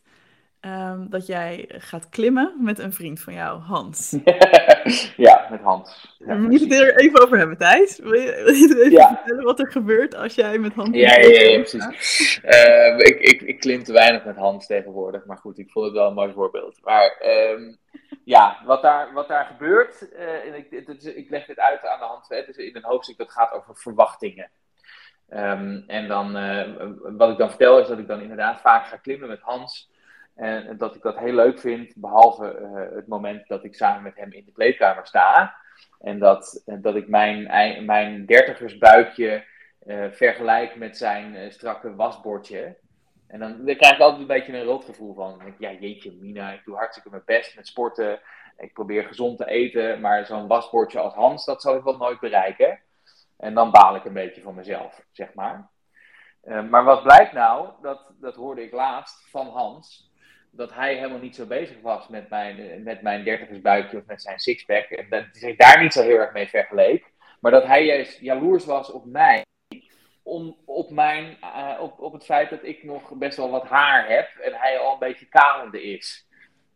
Ehm, 0.61 1.09
dat 1.09 1.25
jij 1.25 1.65
gaat 1.67 2.09
klimmen 2.09 2.53
met 2.59 2.79
een 2.79 2.93
vriend 2.93 3.19
van 3.19 3.33
jou, 3.33 3.59
Hans. 3.59 4.17
ja, 5.17 5.47
met 5.49 5.61
Hans. 5.61 6.15
Ja, 6.19 6.35
We 6.35 6.47
moeten 6.47 6.69
het 6.69 6.79
er 6.79 6.99
even 6.99 7.21
over 7.21 7.37
hebben, 7.37 7.57
Thijs. 7.57 7.99
Wil 7.99 8.13
je, 8.13 8.41
wil 8.43 8.53
je 8.53 8.75
even 8.79 9.07
vertellen 9.07 9.43
wat 9.43 9.59
er 9.59 9.71
gebeurt 9.71 10.15
als 10.15 10.35
jij 10.35 10.57
met 10.57 10.73
Hans... 10.73 10.89
Ja, 10.95 11.15
ja, 11.15 11.41
ja, 11.41 11.57
precies. 11.57 12.41
Uh, 12.43 12.97
ik, 12.97 13.19
ik, 13.19 13.41
ik 13.41 13.59
klim 13.59 13.83
te 13.83 13.93
weinig 13.93 14.25
met 14.25 14.35
Hans 14.35 14.65
tegenwoordig, 14.67 15.25
maar 15.25 15.37
goed, 15.37 15.59
ik 15.59 15.71
vond 15.71 15.85
het 15.85 15.95
wel 15.95 16.07
een 16.07 16.13
mooi 16.13 16.33
voorbeeld. 16.33 16.79
Maar 16.83 17.21
um, 17.51 17.77
ja, 18.23 18.61
wat 18.65 18.81
daar, 18.81 19.13
wat 19.13 19.27
daar 19.27 19.45
gebeurt, 19.45 20.09
uh, 20.13 20.45
en 20.45 20.53
ik, 20.55 20.71
ik 21.15 21.29
leg 21.29 21.45
dit 21.45 21.59
uit 21.59 21.85
aan 21.85 21.99
de 21.99 22.05
hand, 22.05 22.25
het 22.29 22.47
is 22.47 22.57
in 22.57 22.75
een 22.75 22.83
hoofdstuk 22.83 23.17
dat 23.17 23.31
gaat 23.31 23.53
over 23.53 23.75
verwachtingen. 23.75 24.51
Um, 25.33 25.83
en 25.87 26.07
dan, 26.07 26.37
uh, 26.37 26.67
wat 27.17 27.29
ik 27.29 27.37
dan 27.37 27.49
vertel 27.49 27.79
is 27.79 27.87
dat 27.87 27.99
ik 27.99 28.07
dan 28.07 28.21
inderdaad 28.21 28.61
vaak 28.61 28.85
ga 28.85 28.95
klimmen 28.95 29.27
met 29.27 29.41
Hans... 29.41 29.89
En 30.35 30.77
dat 30.77 30.95
ik 30.95 31.01
dat 31.01 31.19
heel 31.19 31.33
leuk 31.33 31.59
vind, 31.59 31.93
behalve 31.95 32.43
het 32.95 33.07
moment 33.07 33.47
dat 33.47 33.63
ik 33.63 33.75
samen 33.75 34.03
met 34.03 34.15
hem 34.15 34.31
in 34.31 34.45
de 34.45 34.51
kleedkamer 34.51 35.07
sta. 35.07 35.55
En 35.99 36.19
dat, 36.19 36.63
dat 36.65 36.95
ik 36.95 37.07
mijn, 37.07 37.43
mijn 37.85 38.25
dertigersbuikje 38.25 39.43
uh, 39.85 40.05
vergelijk 40.11 40.75
met 40.75 40.97
zijn 40.97 41.51
strakke 41.51 41.95
wasbordje. 41.95 42.77
En 43.27 43.39
dan, 43.39 43.61
krijg 43.63 43.95
ik 43.95 43.99
altijd 43.99 44.21
een 44.21 44.27
beetje 44.27 44.57
een 44.57 44.63
rotgevoel 44.63 45.13
van. 45.13 45.41
Ja, 45.57 45.71
jeetje, 45.71 46.11
Mina, 46.19 46.51
ik 46.51 46.63
doe 46.65 46.75
hartstikke 46.75 47.09
mijn 47.09 47.21
best 47.25 47.55
met 47.55 47.67
sporten. 47.67 48.19
Ik 48.57 48.73
probeer 48.73 49.03
gezond 49.03 49.37
te 49.37 49.45
eten, 49.45 50.01
maar 50.01 50.25
zo'n 50.25 50.47
wasbordje 50.47 50.99
als 50.99 51.13
Hans, 51.13 51.45
dat 51.45 51.61
zou 51.61 51.77
ik 51.77 51.83
wel 51.83 51.97
nooit 51.97 52.19
bereiken. 52.19 52.79
En 53.41 53.53
dan 53.53 53.71
baal 53.71 53.95
ik 53.95 54.05
een 54.05 54.13
beetje 54.13 54.41
van 54.41 54.55
mezelf, 54.55 55.05
zeg 55.11 55.33
maar. 55.33 55.69
Uh, 56.43 56.69
maar 56.69 56.83
wat 56.83 57.03
blijkt 57.03 57.33
nou, 57.33 57.69
dat, 57.81 58.11
dat 58.19 58.35
hoorde 58.35 58.63
ik 58.63 58.71
laatst 58.71 59.29
van 59.29 59.47
Hans, 59.47 60.11
dat 60.51 60.73
hij 60.73 60.95
helemaal 60.95 61.19
niet 61.19 61.35
zo 61.35 61.45
bezig 61.45 61.81
was 61.81 62.07
met 62.07 62.29
mijn, 62.29 62.83
met 62.83 63.01
mijn 63.01 63.23
dertigersbuikje 63.23 63.97
of 63.97 64.05
met 64.05 64.21
zijn 64.21 64.39
sixpack. 64.39 64.85
En 64.85 65.09
dat 65.09 65.21
hij 65.21 65.29
zich 65.33 65.55
daar 65.55 65.81
niet 65.81 65.93
zo 65.93 66.01
heel 66.01 66.17
erg 66.17 66.33
mee 66.33 66.47
vergeleek. 66.47 67.11
Maar 67.39 67.51
dat 67.51 67.65
hij 67.65 67.85
juist 67.85 68.19
jaloers 68.19 68.65
was 68.65 68.91
op 68.91 69.05
mij 69.05 69.45
om, 70.23 70.57
op, 70.65 70.89
mijn, 70.89 71.37
uh, 71.41 71.77
op, 71.79 71.99
op 71.99 72.13
het 72.13 72.25
feit 72.25 72.49
dat 72.49 72.63
ik 72.63 72.83
nog 72.83 73.11
best 73.13 73.37
wel 73.37 73.49
wat 73.49 73.67
haar 73.67 74.07
heb 74.07 74.29
en 74.35 74.53
hij 74.53 74.79
al 74.79 74.93
een 74.93 74.99
beetje 74.99 75.25
kalende 75.25 75.83
is. 75.83 76.27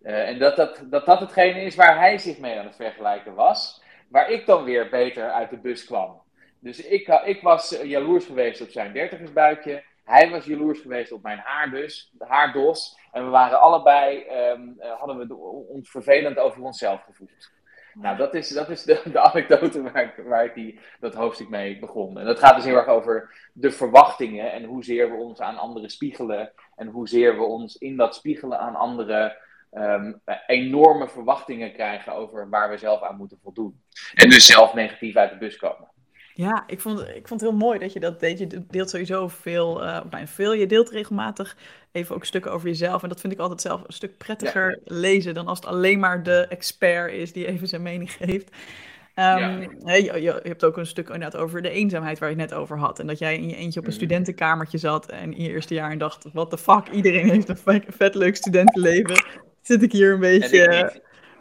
Uh, 0.01 0.29
en 0.29 0.39
dat 0.39 0.55
dat, 0.55 0.83
dat 0.85 1.05
dat 1.05 1.19
hetgene 1.19 1.61
is 1.61 1.75
waar 1.75 1.97
hij 1.97 2.17
zich 2.17 2.37
mee 2.39 2.59
aan 2.59 2.65
het 2.65 2.75
vergelijken 2.75 3.33
was, 3.33 3.83
waar 4.09 4.29
ik 4.29 4.45
dan 4.45 4.63
weer 4.63 4.89
beter 4.89 5.31
uit 5.31 5.49
de 5.49 5.57
bus 5.57 5.85
kwam. 5.85 6.24
Dus 6.65 6.81
ik, 6.81 7.07
ik 7.25 7.41
was 7.41 7.79
jaloers 7.83 8.25
geweest 8.25 8.61
op 8.61 8.69
zijn 8.69 8.93
dertigersbuikje. 8.93 9.83
Hij 10.03 10.29
was 10.29 10.45
jaloers 10.45 10.79
geweest 10.79 11.11
op 11.11 11.23
mijn 11.23 11.37
haardus, 11.37 12.11
haardos. 12.19 12.97
En 13.11 13.23
we 13.23 13.29
waren 13.29 13.61
allebei, 13.61 14.25
um, 14.51 14.75
hadden 14.97 15.17
we 15.17 15.35
ons 15.67 15.89
vervelend 15.89 16.37
over 16.37 16.63
onszelf 16.63 17.03
gevoeld. 17.03 17.51
Nou, 17.93 18.17
dat 18.17 18.33
is, 18.33 18.49
dat 18.49 18.69
is 18.69 18.83
de, 18.83 19.01
de 19.11 19.19
anekdote 19.19 19.81
waar 19.91 20.03
ik, 20.03 20.25
waar 20.25 20.45
ik 20.45 20.53
die, 20.53 20.79
dat 20.99 21.13
hoofdstuk 21.13 21.49
mee 21.49 21.79
begon. 21.79 22.19
En 22.19 22.25
dat 22.25 22.39
gaat 22.39 22.55
dus 22.55 22.65
heel 22.65 22.75
erg 22.75 22.87
over 22.87 23.49
de 23.53 23.71
verwachtingen 23.71 24.51
en 24.51 24.63
hoezeer 24.63 25.11
we 25.11 25.17
ons 25.17 25.39
aan 25.39 25.57
anderen 25.57 25.89
spiegelen. 25.89 26.51
En 26.75 26.87
hoezeer 26.87 27.37
we 27.37 27.43
ons 27.43 27.77
in 27.77 27.97
dat 27.97 28.15
spiegelen 28.15 28.59
aan 28.59 28.75
anderen 28.75 29.37
um, 29.71 30.21
enorme 30.47 31.07
verwachtingen 31.07 31.73
krijgen 31.73 32.13
over 32.13 32.49
waar 32.49 32.69
we 32.69 32.77
zelf 32.77 33.01
aan 33.01 33.17
moeten 33.17 33.39
voldoen. 33.43 33.81
En 34.13 34.29
dus 34.29 34.45
zelf 34.45 34.73
negatief 34.73 35.15
uit 35.15 35.31
de 35.31 35.37
bus 35.37 35.57
komen. 35.57 35.93
Ja, 36.37 36.63
ik 36.67 36.79
vond, 36.79 36.99
ik 36.99 37.27
vond 37.27 37.41
het 37.41 37.49
heel 37.49 37.59
mooi 37.59 37.79
dat 37.79 37.93
je 37.93 37.99
dat 37.99 38.19
deed. 38.19 38.39
Je 38.39 38.65
deelt 38.69 38.89
sowieso 38.89 39.27
veel, 39.27 39.83
uh, 39.83 39.99
nou, 40.09 40.27
veel. 40.27 40.53
Je 40.53 40.65
deelt 40.65 40.89
regelmatig 40.89 41.57
even 41.91 42.15
ook 42.15 42.25
stukken 42.25 42.51
over 42.51 42.67
jezelf. 42.67 43.03
En 43.03 43.09
dat 43.09 43.19
vind 43.19 43.33
ik 43.33 43.39
altijd 43.39 43.61
zelf 43.61 43.81
een 43.87 43.93
stuk 43.93 44.17
prettiger 44.17 44.79
lezen 44.83 45.33
dan 45.33 45.47
als 45.47 45.59
het 45.59 45.67
alleen 45.67 45.99
maar 45.99 46.23
de 46.23 46.47
expert 46.49 47.11
is 47.11 47.33
die 47.33 47.45
even 47.45 47.67
zijn 47.67 47.81
mening 47.81 48.11
geeft. 48.11 48.49
Um, 48.49 49.15
ja. 49.15 49.93
je, 49.93 50.21
je, 50.21 50.39
hebt 50.43 50.63
ook 50.63 50.77
een 50.77 50.85
stuk 50.85 51.05
inderdaad 51.09 51.41
over 51.41 51.61
de 51.61 51.69
eenzaamheid 51.69 52.19
waar 52.19 52.29
je 52.29 52.35
het 52.35 52.49
net 52.49 52.59
over 52.59 52.77
had. 52.77 52.99
En 52.99 53.07
dat 53.07 53.19
jij 53.19 53.37
in 53.37 53.49
je 53.49 53.55
eentje 53.55 53.79
op 53.79 53.85
een 53.85 53.91
mm. 53.91 53.97
studentenkamertje 53.97 54.77
zat 54.77 55.09
en 55.09 55.33
in 55.33 55.43
je 55.43 55.49
eerste 55.49 55.73
jaar 55.73 55.91
en 55.91 55.97
dacht, 55.97 56.25
what 56.33 56.49
the 56.49 56.57
fuck, 56.57 56.87
iedereen 56.89 57.29
heeft 57.29 57.49
een 57.49 57.83
vet, 57.87 58.15
leuk 58.15 58.35
studentenleven. 58.35 59.25
Zit 59.61 59.83
ik 59.83 59.91
hier 59.91 60.13
een 60.13 60.19
beetje 60.19 60.91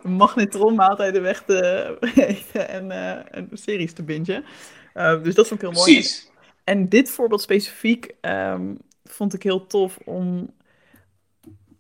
een 0.02 0.12
magnetronmaaltijden 0.12 1.22
weg 1.22 1.42
te 1.42 1.98
eten 2.14 2.68
en, 2.68 2.84
uh, 2.84 3.36
en 3.36 3.48
series 3.52 3.92
te 3.92 4.02
bingen. 4.02 4.44
Uh, 4.94 5.22
dus 5.22 5.34
dat 5.34 5.48
vond 5.48 5.62
ik 5.62 5.68
heel 5.68 5.76
mooi. 5.76 5.92
Precies. 5.92 6.30
En 6.64 6.88
dit 6.88 7.10
voorbeeld 7.10 7.42
specifiek 7.42 8.14
um, 8.20 8.78
vond 9.04 9.34
ik 9.34 9.42
heel 9.42 9.66
tof 9.66 9.98
om. 10.04 10.54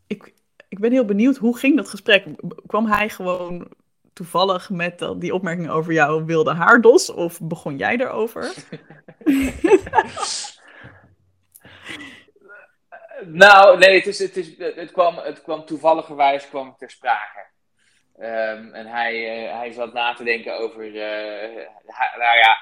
Ik, 0.06 0.34
ik 0.68 0.78
ben 0.78 0.92
heel 0.92 1.04
benieuwd, 1.04 1.36
hoe 1.36 1.58
ging 1.58 1.76
dat 1.76 1.88
gesprek? 1.88 2.24
Kwam 2.66 2.86
hij 2.86 3.08
gewoon 3.08 3.68
toevallig 4.12 4.70
met 4.70 5.14
die 5.16 5.34
opmerking 5.34 5.70
over 5.70 5.92
jouw 5.92 6.24
wilde 6.24 6.54
haardos? 6.54 7.12
Of 7.12 7.40
begon 7.40 7.76
jij 7.76 7.96
erover? 7.96 8.54
nou, 13.44 13.78
nee, 13.78 13.94
het, 13.94 14.06
is, 14.06 14.18
het, 14.18 14.36
is, 14.36 14.58
het, 14.58 14.90
kwam, 14.90 15.16
het 15.16 15.42
kwam 15.42 15.64
toevalligerwijs 15.64 16.48
kwam 16.48 16.76
ter 16.78 16.90
sprake. 16.90 17.52
Um, 18.18 18.72
en 18.72 18.86
hij, 18.86 19.44
uh, 19.46 19.58
hij 19.58 19.72
zat 19.72 19.92
na 19.92 20.14
te 20.14 20.24
denken 20.24 20.58
over. 20.58 20.86
Uh, 20.86 21.66
nou 22.16 22.36
ja, 22.36 22.58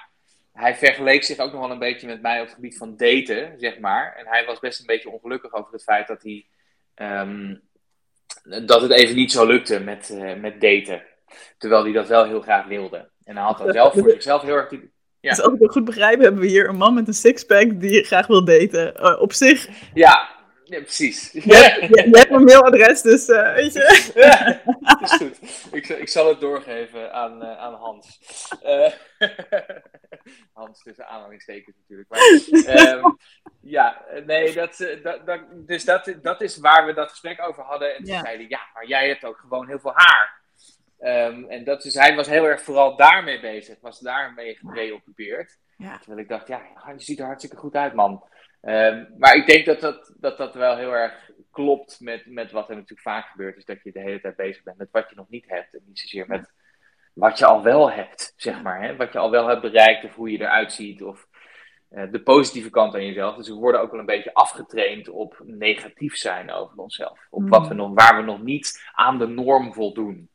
hij 0.53 0.77
vergeleek 0.77 1.25
zich 1.25 1.39
ook 1.39 1.53
nog 1.53 1.61
wel 1.61 1.71
een 1.71 1.79
beetje 1.79 2.07
met 2.07 2.23
mij 2.23 2.41
op 2.41 2.47
het 2.47 2.55
gebied 2.55 2.77
van 2.77 2.97
daten, 2.97 3.55
zeg 3.57 3.79
maar. 3.79 4.15
En 4.17 4.27
hij 4.27 4.45
was 4.45 4.59
best 4.59 4.81
een 4.81 4.87
beetje 4.87 5.11
ongelukkig 5.11 5.53
over 5.53 5.73
het 5.73 5.83
feit 5.83 6.07
dat 6.07 6.23
hij. 6.23 6.47
Um, 6.95 7.63
dat 8.67 8.83
het 8.83 8.91
even 8.91 9.17
niet 9.17 9.33
zo 9.33 9.47
lukte 9.47 9.81
met, 9.81 10.11
uh, 10.13 10.35
met 10.35 10.61
daten. 10.61 11.03
Terwijl 11.59 11.83
hij 11.83 11.93
dat 11.93 12.09
wel 12.09 12.25
heel 12.25 12.41
graag 12.41 12.67
wilde. 12.67 13.11
En 13.25 13.37
hij 13.37 13.45
had 13.45 13.59
dan 13.59 13.73
zelf 13.73 13.93
voor 13.93 14.11
zichzelf 14.11 14.43
heel 14.43 14.57
erg. 14.57 14.71
Ja. 14.71 15.31
Dus 15.31 15.41
als 15.41 15.55
ik 15.55 15.61
het 15.61 15.73
goed 15.73 15.85
begrijp, 15.85 16.21
hebben 16.21 16.41
we 16.41 16.47
hier 16.47 16.69
een 16.69 16.77
man 16.77 16.95
met 16.95 17.09
een 17.09 17.15
sixpack 17.15 17.81
die 17.81 18.05
graag 18.05 18.27
wil 18.27 18.45
daten. 18.45 18.95
Uh, 19.01 19.21
op 19.21 19.33
zich. 19.33 19.69
Ja, 19.95 20.29
ja, 20.73 20.81
precies. 20.81 21.33
Je, 21.33 21.41
je, 21.95 22.09
hebt 22.11 22.31
mijn 22.31 22.45
mailadres, 22.45 23.03
dus 23.03 23.29
uh, 23.29 23.55
weet 23.55 23.73
je. 23.73 24.13
Ja, 24.15 24.63
is 25.05 25.13
goed. 25.13 25.39
Ik, 25.73 25.89
ik 25.89 26.09
zal 26.09 26.29
het 26.29 26.41
doorgeven 26.41 27.13
aan, 27.13 27.43
uh, 27.43 27.59
aan 27.59 27.75
Hans. 27.75 28.21
Uh, 28.65 28.93
Hans 30.53 30.83
tussen 30.83 31.07
aanhalingstekens 31.07 31.77
natuurlijk. 31.77 32.09
Maar, 32.09 32.95
um, 32.95 33.19
ja, 33.61 34.05
nee, 34.27 34.55
dat, 34.55 34.77
dat, 35.03 35.27
dat, 35.27 35.41
dus 35.53 35.85
dat, 35.85 36.15
dat 36.23 36.41
is 36.41 36.59
waar 36.59 36.87
we 36.87 36.93
dat 36.93 37.11
gesprek 37.11 37.49
over 37.49 37.63
hadden. 37.63 37.97
En 37.97 38.05
toen 38.05 38.15
ja. 38.15 38.21
zei 38.21 38.37
hij, 38.37 38.47
ja, 38.49 38.61
maar 38.75 38.87
jij 38.87 39.09
hebt 39.09 39.25
ook 39.25 39.39
gewoon 39.39 39.69
heel 39.69 39.81
veel 39.81 39.95
haar. 39.95 40.41
Um, 41.01 41.51
en 41.51 41.65
dat 41.65 41.85
is, 41.85 41.95
hij 41.95 42.15
was 42.15 42.27
heel 42.27 42.45
erg 42.45 42.63
vooral 42.63 42.97
daarmee 42.97 43.41
bezig, 43.41 43.81
was 43.81 43.99
daarmee 43.99 44.57
gepreoccupeerd. 44.57 45.59
Ja. 45.77 45.99
Terwijl 45.99 46.21
ik 46.21 46.29
dacht, 46.29 46.49
ja, 46.49 46.63
je 46.97 47.03
ziet 47.03 47.19
er 47.19 47.27
hartstikke 47.27 47.57
goed 47.57 47.75
uit, 47.75 47.95
man. 47.95 48.25
Um, 48.63 49.09
maar 49.19 49.35
ik 49.35 49.47
denk 49.47 49.67
dat 49.67 49.81
dat, 49.81 50.15
dat 50.17 50.39
dat 50.39 50.55
wel 50.55 50.77
heel 50.77 50.93
erg 50.93 51.31
klopt 51.51 52.01
met, 52.01 52.27
met 52.27 52.51
wat 52.51 52.69
er 52.69 52.75
natuurlijk 52.75 53.01
vaak 53.01 53.27
gebeurt. 53.27 53.57
Is 53.57 53.65
dat 53.65 53.83
je 53.83 53.93
de 53.93 54.01
hele 54.01 54.21
tijd 54.21 54.37
bezig 54.37 54.63
bent 54.63 54.79
met 54.79 54.89
wat 54.91 55.09
je 55.09 55.17
nog 55.17 55.29
niet 55.29 55.49
hebt. 55.49 55.75
En 55.75 55.83
niet 55.87 55.99
zozeer 55.99 56.25
met 56.29 56.53
wat 57.15 57.39
je 57.39 57.47
al 57.47 57.63
wel 57.63 57.91
hebt, 57.91 58.33
zeg 58.37 58.63
maar. 58.63 58.83
Hè? 58.83 58.97
Wat 58.97 59.13
je 59.13 59.19
al 59.19 59.31
wel 59.31 59.49
hebt 59.49 59.61
bereikt 59.61 60.05
of 60.05 60.15
hoe 60.15 60.31
je 60.31 60.41
eruit 60.41 60.73
ziet. 60.73 61.03
Of 61.03 61.29
uh, 61.91 62.13
de 62.13 62.23
positieve 62.23 62.71
kant 62.71 62.95
aan 62.95 63.07
jezelf. 63.07 63.37
Dus 63.37 63.49
we 63.49 63.55
worden 63.55 63.81
ook 63.81 63.91
wel 63.91 64.01
een 64.01 64.07
beetje 64.07 64.35
afgetraind 64.35 65.09
op 65.09 65.43
negatief 65.45 66.17
zijn 66.17 66.51
over 66.51 66.79
onszelf. 66.79 67.27
Op 67.31 67.49
wat 67.49 67.69
we 67.69 67.75
mm. 67.75 67.81
nog, 67.81 67.91
waar 67.95 68.17
we 68.17 68.23
nog 68.23 68.43
niet 68.43 68.91
aan 68.93 69.19
de 69.19 69.27
norm 69.27 69.73
voldoen. 69.73 70.29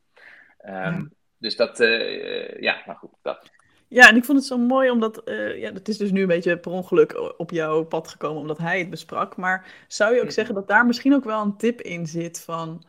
Um, 0.64 0.72
ja. 0.72 1.08
Dus 1.38 1.56
dat, 1.56 1.80
uh, 1.80 2.60
ja, 2.60 2.82
nou 2.86 2.98
goed, 2.98 3.12
dat. 3.22 3.50
Ja, 3.88 4.08
en 4.08 4.16
ik 4.16 4.24
vond 4.24 4.38
het 4.38 4.46
zo 4.46 4.58
mooi 4.58 4.90
omdat, 4.90 5.22
uh, 5.24 5.58
ja, 5.58 5.72
het 5.72 5.88
is 5.88 5.96
dus 5.96 6.10
nu 6.10 6.20
een 6.20 6.26
beetje 6.26 6.58
per 6.58 6.72
ongeluk 6.72 7.34
op 7.36 7.50
jouw 7.50 7.84
pad 7.84 8.08
gekomen 8.08 8.40
omdat 8.40 8.58
hij 8.58 8.78
het 8.78 8.90
besprak. 8.90 9.36
Maar 9.36 9.84
zou 9.86 10.14
je 10.14 10.22
ook 10.22 10.30
zeggen 10.30 10.54
dat 10.54 10.68
daar 10.68 10.86
misschien 10.86 11.14
ook 11.14 11.24
wel 11.24 11.42
een 11.42 11.56
tip 11.56 11.80
in 11.80 12.06
zit 12.06 12.40
van, 12.40 12.82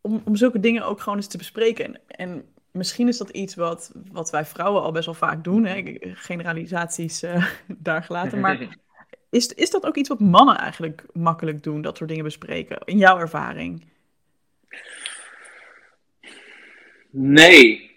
om, 0.00 0.22
om 0.24 0.36
zulke 0.36 0.60
dingen 0.60 0.84
ook 0.84 1.00
gewoon 1.00 1.18
eens 1.18 1.26
te 1.26 1.38
bespreken? 1.38 1.84
En, 1.84 2.00
en 2.06 2.44
misschien 2.70 3.08
is 3.08 3.18
dat 3.18 3.30
iets 3.30 3.54
wat, 3.54 3.92
wat 4.12 4.30
wij 4.30 4.44
vrouwen 4.44 4.82
al 4.82 4.92
best 4.92 5.06
wel 5.06 5.14
vaak 5.14 5.44
doen, 5.44 5.64
hè? 5.64 5.96
generalisaties 6.00 7.22
uh, 7.22 7.46
daar 7.66 8.02
gelaten. 8.02 8.40
Maar 8.40 8.58
is, 9.30 9.48
is 9.48 9.70
dat 9.70 9.86
ook 9.86 9.96
iets 9.96 10.08
wat 10.08 10.20
mannen 10.20 10.58
eigenlijk 10.58 11.04
makkelijk 11.12 11.62
doen, 11.62 11.82
dat 11.82 11.96
soort 11.96 12.08
dingen 12.08 12.24
bespreken, 12.24 12.78
in 12.84 12.98
jouw 12.98 13.18
ervaring? 13.18 13.84
Nee, 17.10 17.91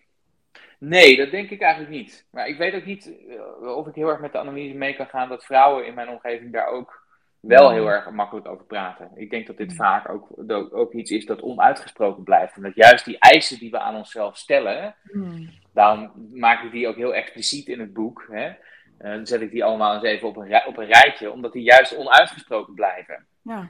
Nee, 0.87 1.17
dat 1.17 1.31
denk 1.31 1.49
ik 1.49 1.61
eigenlijk 1.61 1.93
niet. 1.93 2.27
Maar 2.31 2.47
ik 2.47 2.57
weet 2.57 2.75
ook 2.75 2.85
niet 2.85 3.15
eh, 3.61 3.75
of 3.75 3.87
ik 3.87 3.95
heel 3.95 4.09
erg 4.09 4.19
met 4.19 4.31
de 4.31 4.37
analyse 4.37 4.77
mee 4.77 4.95
kan 4.95 5.07
gaan 5.07 5.29
dat 5.29 5.45
vrouwen 5.45 5.85
in 5.85 5.93
mijn 5.93 6.09
omgeving 6.09 6.53
daar 6.53 6.67
ook 6.67 7.03
wel 7.39 7.71
heel 7.71 7.87
erg 7.87 8.09
makkelijk 8.09 8.47
over 8.47 8.65
praten. 8.65 9.11
Ik 9.15 9.29
denk 9.29 9.47
dat 9.47 9.57
dit 9.57 9.75
vaak 9.75 10.09
ook, 10.09 10.27
ook 10.73 10.93
iets 10.93 11.11
is 11.11 11.25
dat 11.25 11.41
onuitgesproken 11.41 12.23
blijft. 12.23 12.55
En 12.55 12.61
dat 12.61 12.75
juist 12.75 13.05
die 13.05 13.19
eisen 13.19 13.59
die 13.59 13.71
we 13.71 13.79
aan 13.79 13.95
onszelf 13.95 14.37
stellen, 14.37 14.95
hmm. 15.11 15.49
daarom 15.73 16.11
maak 16.33 16.63
ik 16.63 16.71
die 16.71 16.87
ook 16.87 16.95
heel 16.95 17.15
expliciet 17.15 17.67
in 17.67 17.79
het 17.79 17.93
boek. 17.93 18.27
Hè? 18.31 18.47
Uh, 18.47 18.55
dan 18.97 19.25
zet 19.25 19.41
ik 19.41 19.51
die 19.51 19.63
allemaal 19.63 19.93
eens 19.93 20.03
even 20.03 20.27
op 20.27 20.37
een, 20.37 20.65
op 20.65 20.77
een 20.77 20.91
rijtje, 20.91 21.31
omdat 21.31 21.53
die 21.53 21.63
juist 21.63 21.97
onuitgesproken 21.97 22.73
blijven. 22.73 23.25
Ja. 23.41 23.69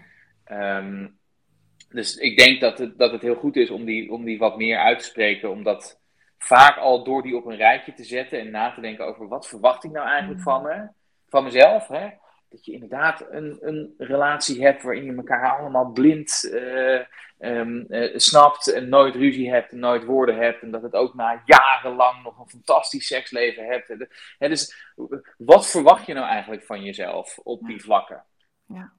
Um, 0.77 1.17
dus 1.89 2.15
ik 2.15 2.37
denk 2.37 2.61
dat 2.61 2.77
het, 2.77 2.97
dat 2.97 3.11
het 3.11 3.21
heel 3.21 3.35
goed 3.35 3.55
is 3.55 3.69
om 3.69 3.85
die, 3.85 4.11
om 4.11 4.25
die 4.25 4.37
wat 4.37 4.57
meer 4.57 4.77
uit 4.77 4.99
te 4.99 5.05
spreken, 5.05 5.51
omdat 5.51 5.99
vaak 6.37 6.77
al 6.77 7.03
door 7.03 7.23
die 7.23 7.35
op 7.35 7.45
een 7.45 7.55
rijtje 7.55 7.93
te 7.93 8.03
zetten 8.03 8.39
en 8.39 8.51
na 8.51 8.71
te 8.71 8.81
denken 8.81 9.05
over 9.05 9.27
wat 9.27 9.47
verwacht 9.47 9.83
ik 9.83 9.91
nou 9.91 10.07
eigenlijk 10.07 10.41
van 10.41 10.63
me, 10.63 10.87
van 11.29 11.43
mezelf. 11.43 11.87
Hè? 11.87 12.09
Dat 12.49 12.65
je 12.65 12.71
inderdaad 12.71 13.25
een, 13.29 13.57
een 13.61 13.93
relatie 13.97 14.63
hebt 14.63 14.83
waarin 14.83 15.05
je 15.05 15.15
elkaar 15.15 15.59
allemaal 15.59 15.91
blind 15.91 16.49
uh, 16.51 16.99
um, 17.39 17.85
uh, 17.89 18.17
snapt 18.17 18.73
en 18.73 18.89
nooit 18.89 19.15
ruzie 19.15 19.49
hebt 19.49 19.71
en 19.71 19.79
nooit 19.79 20.03
woorden 20.03 20.37
hebt. 20.37 20.61
En 20.61 20.71
dat 20.71 20.81
het 20.81 20.93
ook 20.93 21.13
na 21.13 21.41
jarenlang 21.45 22.23
nog 22.23 22.39
een 22.39 22.49
fantastisch 22.49 23.07
seksleven 23.07 23.65
hebt. 23.65 24.07
Hè, 24.37 24.49
dus 24.49 24.93
wat 25.37 25.69
verwacht 25.69 26.05
je 26.05 26.13
nou 26.13 26.27
eigenlijk 26.27 26.65
van 26.65 26.83
jezelf 26.83 27.39
op 27.43 27.65
die 27.65 27.81
vlakken? 27.81 28.23
Ja. 28.65 28.91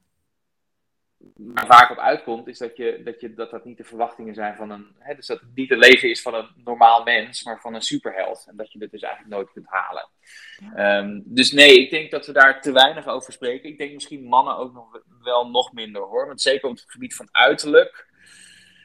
Waar 1.35 1.67
vaak 1.67 1.91
op 1.91 1.99
uitkomt, 1.99 2.47
is 2.47 2.59
dat, 2.59 2.77
je, 2.77 3.01
dat, 3.05 3.21
je, 3.21 3.35
dat 3.35 3.51
dat 3.51 3.65
niet 3.65 3.77
de 3.77 3.85
verwachtingen 3.85 4.35
zijn 4.35 4.57
van 4.57 4.71
een. 4.71 4.87
Hè, 4.99 5.15
dus 5.15 5.27
dat 5.27 5.41
het 5.41 5.49
niet 5.55 5.71
het 5.71 5.79
leven 5.79 6.11
is 6.11 6.23
van 6.23 6.35
een 6.35 6.49
normaal 6.65 7.03
mens, 7.03 7.45
maar 7.45 7.61
van 7.61 7.75
een 7.75 7.83
superheld. 7.83 8.45
En 8.49 8.57
dat 8.57 8.73
je 8.73 8.79
het 8.79 8.91
dus 8.91 9.03
eigenlijk 9.03 9.35
nooit 9.35 9.53
kunt 9.53 9.67
halen. 9.69 10.09
Ehm, 10.75 11.21
dus 11.25 11.53
nee, 11.53 11.81
ik 11.81 11.91
denk 11.91 12.11
dat 12.11 12.27
we 12.27 12.33
daar 12.33 12.61
te 12.61 12.73
weinig 12.73 13.07
over 13.07 13.33
spreken. 13.33 13.69
Ik 13.69 13.79
denk 13.79 13.93
misschien 13.93 14.25
mannen 14.25 14.57
ook 14.57 14.73
nog 14.73 15.03
wel 15.23 15.51
nog 15.51 15.73
minder 15.73 16.03
hoor. 16.03 16.27
Want 16.27 16.41
zeker 16.41 16.69
op 16.69 16.77
het 16.77 16.85
gebied 16.91 17.15
van 17.15 17.29
uiterlijk, 17.31 18.07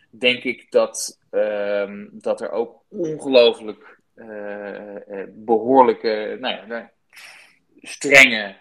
denk 0.09 0.43
ik 0.43 0.71
dat, 0.71 1.19
ehm, 1.29 2.07
dat 2.11 2.41
er 2.41 2.51
ook 2.51 2.83
ongelooflijk 2.89 3.99
uh, 4.15 5.23
behoorlijke, 5.29 6.37
nou 6.39 6.67
ja, 6.67 6.91
strenge 7.81 8.55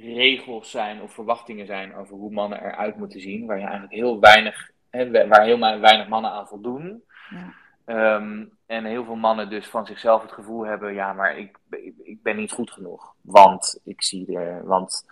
regels 0.00 0.70
zijn 0.70 1.02
of 1.02 1.12
verwachtingen 1.12 1.66
zijn 1.66 1.94
over 1.94 2.14
hoe 2.14 2.32
mannen 2.32 2.64
eruit 2.64 2.96
moeten 2.96 3.20
zien, 3.20 3.46
waar 3.46 3.58
je 3.58 3.64
eigenlijk 3.64 3.92
heel 3.92 4.20
weinig, 4.20 4.70
hè, 4.90 5.28
waar 5.28 5.44
heel 5.44 5.58
weinig 5.58 6.08
mannen 6.08 6.30
aan 6.30 6.48
voldoen. 6.48 7.02
Ja. 7.30 7.52
Ehm, 7.84 8.44
en 8.66 8.84
heel 8.84 9.04
veel 9.04 9.16
mannen 9.16 9.50
dus 9.50 9.66
van 9.66 9.86
zichzelf 9.86 10.22
het 10.22 10.32
gevoel 10.32 10.66
hebben, 10.66 10.94
ja, 10.94 11.12
maar 11.12 11.38
ik, 11.38 11.58
ik, 12.02 12.22
ben 12.22 12.36
niet 12.36 12.52
goed 12.52 12.70
genoeg, 12.70 13.14
want 13.20 13.80
ik 13.84 14.02
zie 14.02 14.38
er, 14.38 14.66
want 14.66 15.06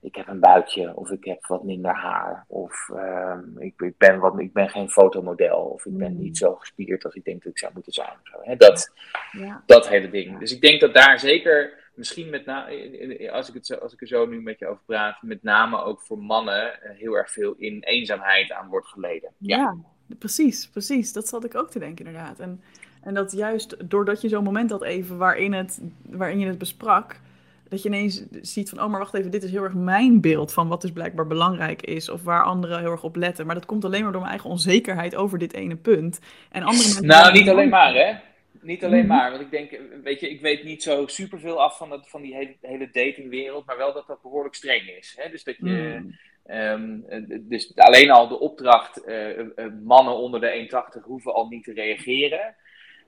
ik 0.00 0.14
heb 0.14 0.28
een 0.28 0.40
buikje 0.40 0.96
of 0.96 1.10
ik 1.10 1.24
heb 1.24 1.46
wat 1.46 1.64
minder 1.64 1.94
haar 1.94 2.44
of 2.48 2.88
um, 2.92 3.54
ik, 3.58 3.80
ik, 3.80 3.98
ben 3.98 4.18
wat, 4.18 4.38
ik 4.38 4.52
ben 4.52 4.68
geen 4.68 4.90
fotomodel 4.90 5.60
of 5.60 5.84
ik 5.84 5.96
ben 5.96 6.12
mm. 6.12 6.18
niet 6.18 6.38
zo 6.38 6.54
gespierd 6.54 7.04
als 7.04 7.14
ik 7.14 7.24
denk 7.24 7.42
dat 7.42 7.52
ik 7.52 7.58
zou 7.58 7.72
moeten 7.74 7.92
zijn. 7.92 8.16
Zo, 8.22 8.38
hè? 8.42 8.56
Dat, 8.56 8.92
ja. 9.32 9.62
dat 9.66 9.88
hele 9.88 10.10
ding. 10.10 10.38
Dus 10.38 10.54
ik 10.54 10.60
denk 10.60 10.80
dat 10.80 10.94
daar 10.94 11.18
zeker 11.18 11.83
misschien 11.94 12.30
met 12.30 12.46
name, 12.46 13.30
als 13.32 13.48
ik, 13.48 13.54
het 13.54 13.66
zo, 13.66 13.74
als 13.74 13.92
ik 13.92 14.00
er 14.00 14.06
zo 14.06 14.26
nu 14.26 14.42
met 14.42 14.58
je 14.58 14.66
over 14.66 14.82
praat, 14.86 15.22
met 15.22 15.42
name 15.42 15.82
ook 15.82 16.00
voor 16.00 16.18
mannen 16.18 16.82
eh, 16.82 16.96
heel 16.96 17.14
erg 17.14 17.30
veel 17.30 17.54
in 17.58 17.82
eenzaamheid 17.82 18.52
aan 18.52 18.68
wordt 18.68 18.86
geleden. 18.86 19.30
Ja, 19.38 19.76
precies, 20.18 20.68
precies. 20.68 21.12
Dat 21.12 21.28
zat 21.28 21.44
ik 21.44 21.54
ook 21.54 21.70
te 21.70 21.78
denken 21.78 22.06
inderdaad. 22.06 22.38
En, 22.38 22.62
en 23.02 23.14
dat 23.14 23.32
juist 23.32 23.90
doordat 23.90 24.20
je 24.20 24.28
zo'n 24.28 24.44
moment 24.44 24.70
had 24.70 24.82
even 24.82 25.18
waarin, 25.18 25.52
het, 25.52 25.80
waarin 26.02 26.38
je 26.38 26.46
het 26.46 26.58
besprak, 26.58 27.20
dat 27.68 27.82
je 27.82 27.88
ineens 27.88 28.24
ziet 28.40 28.68
van, 28.68 28.82
oh 28.82 28.90
maar 28.90 29.00
wacht 29.00 29.14
even, 29.14 29.30
dit 29.30 29.42
is 29.42 29.50
heel 29.50 29.62
erg 29.62 29.74
mijn 29.74 30.20
beeld 30.20 30.52
van 30.52 30.68
wat 30.68 30.80
dus 30.80 30.92
blijkbaar 30.92 31.26
belangrijk 31.26 31.82
is 31.82 32.08
of 32.08 32.22
waar 32.22 32.44
anderen 32.44 32.80
heel 32.80 32.90
erg 32.90 33.04
op 33.04 33.16
letten. 33.16 33.46
Maar 33.46 33.54
dat 33.54 33.66
komt 33.66 33.84
alleen 33.84 34.02
maar 34.02 34.12
door 34.12 34.20
mijn 34.20 34.32
eigen 34.32 34.50
onzekerheid 34.50 35.14
over 35.14 35.38
dit 35.38 35.54
ene 35.54 35.76
punt. 35.76 36.20
En 36.50 36.62
andere 36.62 36.82
mensen 36.88 37.06
nou, 37.06 37.32
niet 37.32 37.48
alleen 37.48 37.68
maar 37.68 37.94
hè 37.94 38.32
niet 38.64 38.84
alleen 38.84 39.06
mhm. 39.06 39.16
maar, 39.16 39.30
want 39.30 39.42
ik 39.42 39.50
denk, 39.50 39.80
weet 40.02 40.20
je, 40.20 40.30
ik 40.30 40.40
weet 40.40 40.64
niet 40.64 40.82
zo 40.82 41.06
superveel 41.06 41.62
af 41.62 41.76
van, 41.76 41.90
het, 41.90 42.08
van 42.08 42.22
die 42.22 42.34
hele, 42.34 42.56
hele 42.60 42.90
datingwereld, 42.90 43.66
maar 43.66 43.76
wel 43.76 43.92
dat 43.92 44.06
dat 44.06 44.22
behoorlijk 44.22 44.54
streng 44.54 44.88
is. 44.88 45.14
Hè? 45.18 45.30
Dus 45.30 45.44
dat 45.44 45.56
je, 45.56 46.00
mhm. 46.00 46.10
ehm, 46.44 47.00
dus 47.40 47.76
alleen 47.76 48.10
al 48.10 48.28
de 48.28 48.38
opdracht, 48.38 49.08
uh, 49.08 49.40
mannen 49.82 50.16
onder 50.16 50.40
de 50.40 50.68
1,80 50.96 51.02
hoeven 51.02 51.34
al 51.34 51.48
niet 51.48 51.64
te 51.64 51.72
reageren. 51.72 52.54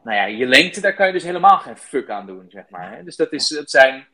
Nou 0.05 0.17
ja, 0.17 0.25
je 0.25 0.47
lengte, 0.47 0.81
daar 0.81 0.95
kan 0.95 1.07
je 1.07 1.13
dus 1.13 1.25
helemaal 1.25 1.59
geen 1.59 1.77
fuck 1.77 2.11
aan 2.11 2.27
doen, 2.27 2.47
zeg 2.49 2.69
maar. 2.69 2.97
Hè? 2.97 3.05
Dus 3.05 3.17
dat, 3.17 3.33
is, 3.33 3.49
dat 3.49 3.71
zijn 3.71 4.07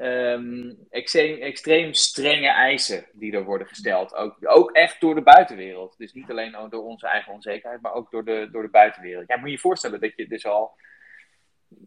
um, 0.00 0.78
extreem, 0.90 1.92
strenge 1.92 2.48
eisen 2.48 3.06
die 3.12 3.32
er 3.32 3.44
worden 3.44 3.66
gesteld. 3.66 4.14
Ook, 4.14 4.36
ook 4.40 4.70
echt 4.72 5.00
door 5.00 5.14
de 5.14 5.22
buitenwereld. 5.22 5.94
Dus 5.98 6.12
niet 6.12 6.30
alleen 6.30 6.56
door 6.70 6.84
onze 6.84 7.06
eigen 7.06 7.32
onzekerheid, 7.32 7.80
maar 7.80 7.92
ook 7.94 8.10
door 8.10 8.24
de, 8.24 8.48
door 8.52 8.62
de 8.62 8.70
buitenwereld. 8.70 9.28
Ja, 9.28 9.36
moet 9.36 9.46
je 9.46 9.54
je 9.54 9.58
voorstellen 9.58 10.00
dat 10.00 10.12
je 10.16 10.28
dus 10.28 10.46
al 10.46 10.76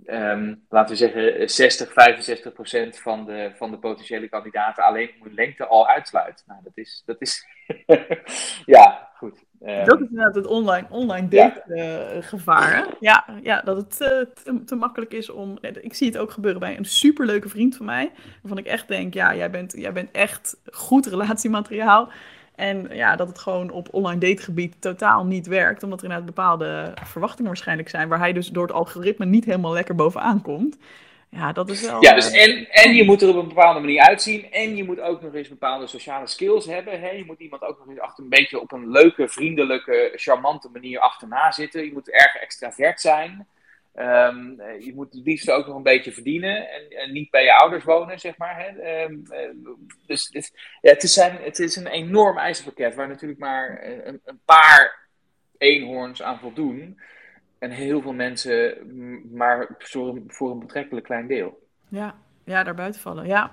um, 0.06 0.65
laten 0.69 0.91
we 0.91 0.95
zeggen, 0.95 1.50
60, 1.50 1.93
65 1.93 2.54
procent 2.54 3.00
van 3.00 3.26
de, 3.26 3.52
van 3.56 3.71
de 3.71 3.80
potentiële 3.80 4.30
kandidaten 4.30 4.84
alleen 4.84 5.12
om 5.19 5.34
lengte 5.34 5.67
al 5.67 5.88
uitsluit. 5.88 6.43
Nou, 6.45 6.60
dat 6.63 6.78
is, 6.78 7.04
dat 7.06 7.21
is 7.21 7.45
ja, 8.76 9.10
goed. 9.15 9.43
Um, 9.65 9.86
dat 9.86 10.02
is 10.02 10.08
inderdaad 10.08 10.36
het 10.36 10.47
online, 10.47 10.88
online 10.89 11.28
date 11.28 11.63
ja. 11.67 12.15
uh, 12.15 12.24
gevaar. 12.24 12.88
Ja, 13.00 13.26
ja, 13.43 13.62
dat 13.62 13.78
het 13.78 13.97
uh, 14.02 14.08
te, 14.08 14.63
te, 14.65 14.76
makkelijk 14.76 15.13
is 15.13 15.30
om. 15.30 15.58
Ik 15.82 15.93
zie 15.93 16.08
het 16.08 16.17
ook 16.17 16.32
gebeuren 16.32 16.60
bij 16.60 16.78
een 16.78 16.86
superleuke 16.86 17.50
vriend 17.50 17.76
van 17.76 17.86
mij. 17.86 18.12
Waarvan 18.41 18.58
ik 18.58 18.65
echt 18.65 18.88
denk: 18.88 19.13
ja, 19.13 19.36
jij 19.36 19.50
bent, 19.50 19.74
jij 19.78 19.91
bent 19.91 20.12
echt 20.12 20.58
goed 20.71 21.06
relatiemateriaal. 21.06 22.10
En 22.56 22.88
ja, 22.91 23.15
dat 23.15 23.28
het 23.28 23.39
gewoon 23.39 23.71
op 23.71 23.88
online 23.91 24.19
dategebied 24.19 24.76
totaal 24.80 25.26
niet 25.26 25.47
werkt. 25.47 25.84
Omdat 25.84 25.97
er 25.97 26.04
inderdaad 26.04 26.36
bepaalde 26.36 26.93
verwachtingen 27.04 27.47
waarschijnlijk 27.47 27.89
zijn. 27.89 28.08
Waar 28.08 28.19
hij 28.19 28.34
dus 28.34 28.47
door 28.47 28.67
het 28.67 28.76
algoritme 28.76 29.26
niet 29.26 29.45
helemaal 29.45 29.74
lekker 29.74 29.95
bovenaan 29.95 30.41
komt. 30.41 30.78
Ja, 31.31 31.51
dat 31.51 31.69
is 31.69 31.81
wel... 31.81 32.03
Ja, 32.03 32.13
dus 32.13 32.31
en, 32.31 32.69
en 32.69 32.93
je 32.93 33.03
moet 33.09 33.21
er 33.21 33.29
op 33.29 33.35
een 33.35 33.47
bepaalde 33.47 33.79
manier 33.79 34.01
uitzien. 34.01 34.51
En 34.51 34.75
je 34.75 34.83
moet 34.83 34.99
ook 34.99 35.21
nog 35.21 35.33
eens 35.33 35.49
bepaalde 35.49 35.87
sociale 35.87 36.27
skills 36.27 36.65
hebben. 36.65 37.01
Hè? 37.01 37.09
Je 37.09 37.25
moet 37.25 37.39
iemand 37.39 37.61
ook 37.61 37.77
nog 37.79 37.87
eens 37.87 37.99
achter 37.99 38.23
een 38.23 38.29
beetje 38.29 38.59
op 38.59 38.71
een 38.71 38.91
leuke, 38.91 39.27
vriendelijke, 39.27 40.11
charmante 40.15 40.69
manier 40.73 40.99
achterna 40.99 41.51
zitten. 41.51 41.85
Je 41.85 41.93
moet 41.93 42.09
erg 42.09 42.35
extravert 42.35 43.01
zijn. 43.01 43.47
Um, 43.95 44.61
je 44.79 44.91
moet 44.95 45.13
het 45.13 45.25
liefst 45.25 45.49
ook 45.49 45.67
nog 45.67 45.75
een 45.75 45.83
beetje 45.83 46.11
verdienen 46.11 46.69
en, 46.69 46.89
en 46.89 47.11
niet 47.11 47.29
bij 47.29 47.43
je 47.43 47.55
ouders 47.55 47.83
wonen, 47.83 48.19
zeg 48.19 48.37
maar. 48.37 48.59
Hè? 48.59 49.03
Um, 49.03 49.23
dus 50.07 50.29
het, 50.31 50.51
ja, 50.81 50.91
het, 50.91 51.03
is 51.03 51.15
een, 51.15 51.37
het 51.41 51.59
is 51.59 51.75
een 51.75 51.87
enorm 51.87 52.37
eisenpakket 52.37 52.95
waar 52.95 53.07
natuurlijk 53.07 53.39
maar 53.39 53.83
een, 53.83 54.21
een, 54.25 54.39
paar 54.45 55.07
eenhoorns 55.57 56.21
aan 56.21 56.39
voldoen. 56.39 56.99
En 57.62 57.71
heel 57.71 58.02
veel 58.02 58.13
mensen 58.13 58.78
maar 59.34 59.76
voor, 59.78 60.21
voor 60.28 60.52
een 60.52 60.60
betrekkelijk 60.60 61.06
klein 61.06 61.28
deel. 61.28 61.67
Ja, 61.89 62.15
ja, 62.43 62.63
daarbuiten 62.63 63.02
vallen. 63.02 63.28
Ja. 63.28 63.52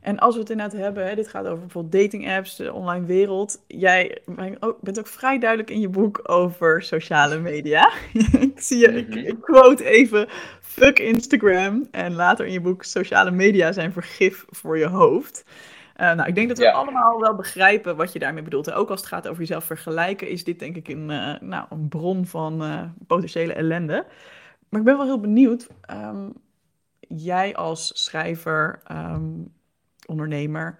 En 0.00 0.18
als 0.18 0.34
we 0.34 0.40
het 0.40 0.50
inderdaad 0.50 0.80
hebben, 0.80 1.06
hè, 1.06 1.14
dit 1.14 1.28
gaat 1.28 1.46
over 1.46 1.58
bijvoorbeeld 1.58 2.02
dating 2.02 2.30
apps, 2.30 2.56
de 2.56 2.72
online 2.72 3.06
wereld. 3.06 3.64
Jij 3.66 4.18
bent 4.80 4.98
ook 4.98 5.06
vrij 5.06 5.38
duidelijk 5.38 5.70
in 5.70 5.80
je 5.80 5.88
boek 5.88 6.20
over 6.22 6.82
sociale 6.82 7.38
media. 7.38 7.92
ik 8.40 8.60
zie 8.60 8.78
je, 8.78 8.88
ik, 8.88 9.08
mhm. 9.08 9.40
quote 9.40 9.84
even, 9.84 10.28
fuck 10.60 10.98
Instagram. 10.98 11.88
En 11.90 12.14
later 12.14 12.46
in 12.46 12.52
je 12.52 12.60
boek, 12.60 12.84
sociale 12.84 13.30
media 13.30 13.72
zijn 13.72 13.92
vergif 13.92 14.44
voor 14.48 14.78
je 14.78 14.88
hoofd. 14.88 15.44
Uh, 16.00 16.12
nou, 16.12 16.28
ik 16.28 16.34
denk 16.34 16.48
dat 16.48 16.58
we 16.58 16.72
allemaal 16.72 17.20
wel 17.20 17.34
begrijpen 17.34 17.96
wat 17.96 18.12
je 18.12 18.18
daarmee 18.18 18.42
bedoelt. 18.42 18.72
Ook 18.72 18.90
als 18.90 19.00
het 19.00 19.08
gaat 19.08 19.28
over 19.28 19.40
jezelf 19.40 19.64
vergelijken, 19.64 20.28
is 20.28 20.44
dit 20.44 20.58
denk 20.58 20.76
ik 20.76 20.88
een, 20.88 21.10
uh, 21.10 21.34
nou, 21.40 21.66
een 21.70 21.88
bron 21.88 22.26
van 22.26 22.62
uh, 22.62 22.82
potentiële 23.06 23.52
ellende. 23.52 24.06
Maar 24.68 24.80
ik 24.80 24.86
ben 24.86 24.96
wel 24.96 25.06
heel 25.06 25.20
benieuwd. 25.20 25.68
Um, 25.90 26.32
jij 27.08 27.56
als 27.56 28.04
schrijver, 28.04 28.82
um, 28.92 29.52
ondernemer. 30.06 30.78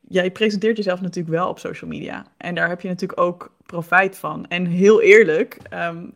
Jij 0.00 0.30
presenteert 0.30 0.76
jezelf 0.76 1.00
natuurlijk 1.00 1.34
wel 1.34 1.48
op 1.48 1.58
social 1.58 1.90
media. 1.90 2.26
En 2.36 2.54
daar 2.54 2.68
heb 2.68 2.80
je 2.80 2.88
natuurlijk 2.88 3.20
ook 3.20 3.54
profijt 3.66 4.18
van. 4.18 4.46
En 4.46 4.66
heel 4.66 5.02
eerlijk, 5.02 5.58
um, 5.72 6.14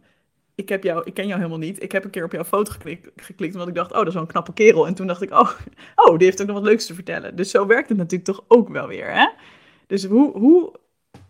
ik, 0.60 0.68
heb 0.68 0.82
jou, 0.82 1.02
ik 1.04 1.14
ken 1.14 1.26
jou 1.26 1.38
helemaal 1.38 1.58
niet. 1.58 1.82
Ik 1.82 1.92
heb 1.92 2.04
een 2.04 2.10
keer 2.10 2.24
op 2.24 2.32
jouw 2.32 2.44
foto 2.44 2.72
geklikt, 2.72 3.10
geklikt 3.16 3.52
omdat 3.52 3.68
ik 3.68 3.74
dacht, 3.74 3.90
oh, 3.90 3.98
dat 3.98 4.06
is 4.06 4.12
wel 4.12 4.22
een 4.22 4.28
knappe 4.28 4.52
kerel. 4.52 4.86
En 4.86 4.94
toen 4.94 5.06
dacht 5.06 5.22
ik, 5.22 5.30
oh, 5.30 5.50
oh, 6.04 6.18
die 6.18 6.26
heeft 6.26 6.40
ook 6.40 6.46
nog 6.46 6.56
wat 6.56 6.64
leuks 6.64 6.86
te 6.86 6.94
vertellen. 6.94 7.36
Dus 7.36 7.50
zo 7.50 7.66
werkt 7.66 7.88
het 7.88 7.98
natuurlijk 7.98 8.30
toch 8.30 8.44
ook 8.48 8.68
wel 8.68 8.86
weer, 8.86 9.12
hè? 9.12 9.28
Dus 9.86 10.04
hoe, 10.04 10.38
hoe, 10.38 10.72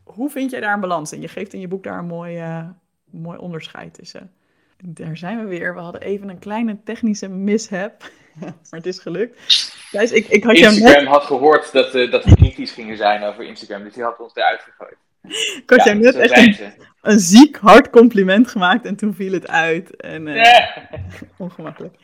hoe 0.04 0.30
vind 0.30 0.50
jij 0.50 0.60
daar 0.60 0.74
een 0.74 0.80
balans 0.80 1.12
in? 1.12 1.20
Je 1.20 1.28
geeft 1.28 1.52
in 1.52 1.60
je 1.60 1.68
boek 1.68 1.82
daar 1.82 1.98
een 1.98 2.06
mooi, 2.06 2.38
uh, 2.38 2.68
mooi 3.10 3.38
onderscheid 3.38 3.94
tussen. 3.94 4.32
Daar 4.84 5.16
zijn 5.16 5.38
we 5.38 5.44
weer. 5.44 5.74
We 5.74 5.80
hadden 5.80 6.00
even 6.00 6.28
een 6.28 6.38
kleine 6.38 6.78
technische 6.84 7.28
mishap. 7.28 8.10
maar 8.40 8.52
het 8.70 8.86
is 8.86 8.98
gelukt. 8.98 9.38
Thijs, 9.90 10.12
ik, 10.12 10.26
ik 10.28 10.44
had 10.44 10.56
Instagram 10.56 11.06
had 11.06 11.22
gehoord 11.22 11.72
dat, 11.72 11.94
uh, 11.94 12.10
dat 12.10 12.24
we 12.24 12.36
kritisch 12.36 12.72
gingen 12.72 12.96
zijn 12.96 13.22
over 13.22 13.44
Instagram, 13.44 13.82
dus 13.82 13.92
die 13.92 14.02
had 14.02 14.18
ons 14.18 14.34
eruit 14.34 14.60
gegooid. 14.60 14.96
Ik 15.62 15.70
had 15.70 15.84
jou 15.84 15.98
net 15.98 16.14
echt 16.14 16.36
een, 16.36 16.72
een, 17.02 17.18
ziek 17.18 17.56
hard 17.56 17.90
compliment 17.90 18.48
gemaakt 18.48 18.84
en 18.84 18.96
toen 18.96 19.14
viel 19.14 19.32
het 19.32 19.48
uit. 19.48 19.96
En, 19.96 20.26
uh, 20.26 20.76
ongemakkelijk. 21.38 21.94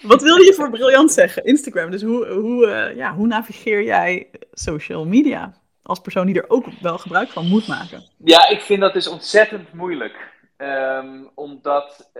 Wat 0.00 0.22
wilde 0.22 0.44
je 0.44 0.54
voor 0.54 0.70
briljant 0.70 1.12
zeggen? 1.12 1.44
Instagram. 1.44 1.90
Dus 1.90 2.02
hoe, 2.02 2.26
hoe, 2.26 2.66
uh, 2.66 2.96
ja, 2.96 3.14
hoe 3.14 3.26
navigeer 3.26 3.82
jij 3.82 4.30
social 4.52 5.06
media? 5.06 5.54
Als 5.82 6.00
persoon 6.00 6.26
die 6.26 6.42
er 6.42 6.50
ook 6.50 6.66
wel 6.80 6.98
gebruik 6.98 7.28
van 7.28 7.46
moet 7.46 7.66
maken. 7.66 8.02
Ja, 8.24 8.48
ik 8.48 8.60
vind 8.60 8.80
dat 8.80 8.92
dus 8.92 9.08
ontzettend 9.08 9.72
moeilijk. 9.72 10.32
Um, 10.56 11.30
omdat 11.34 12.10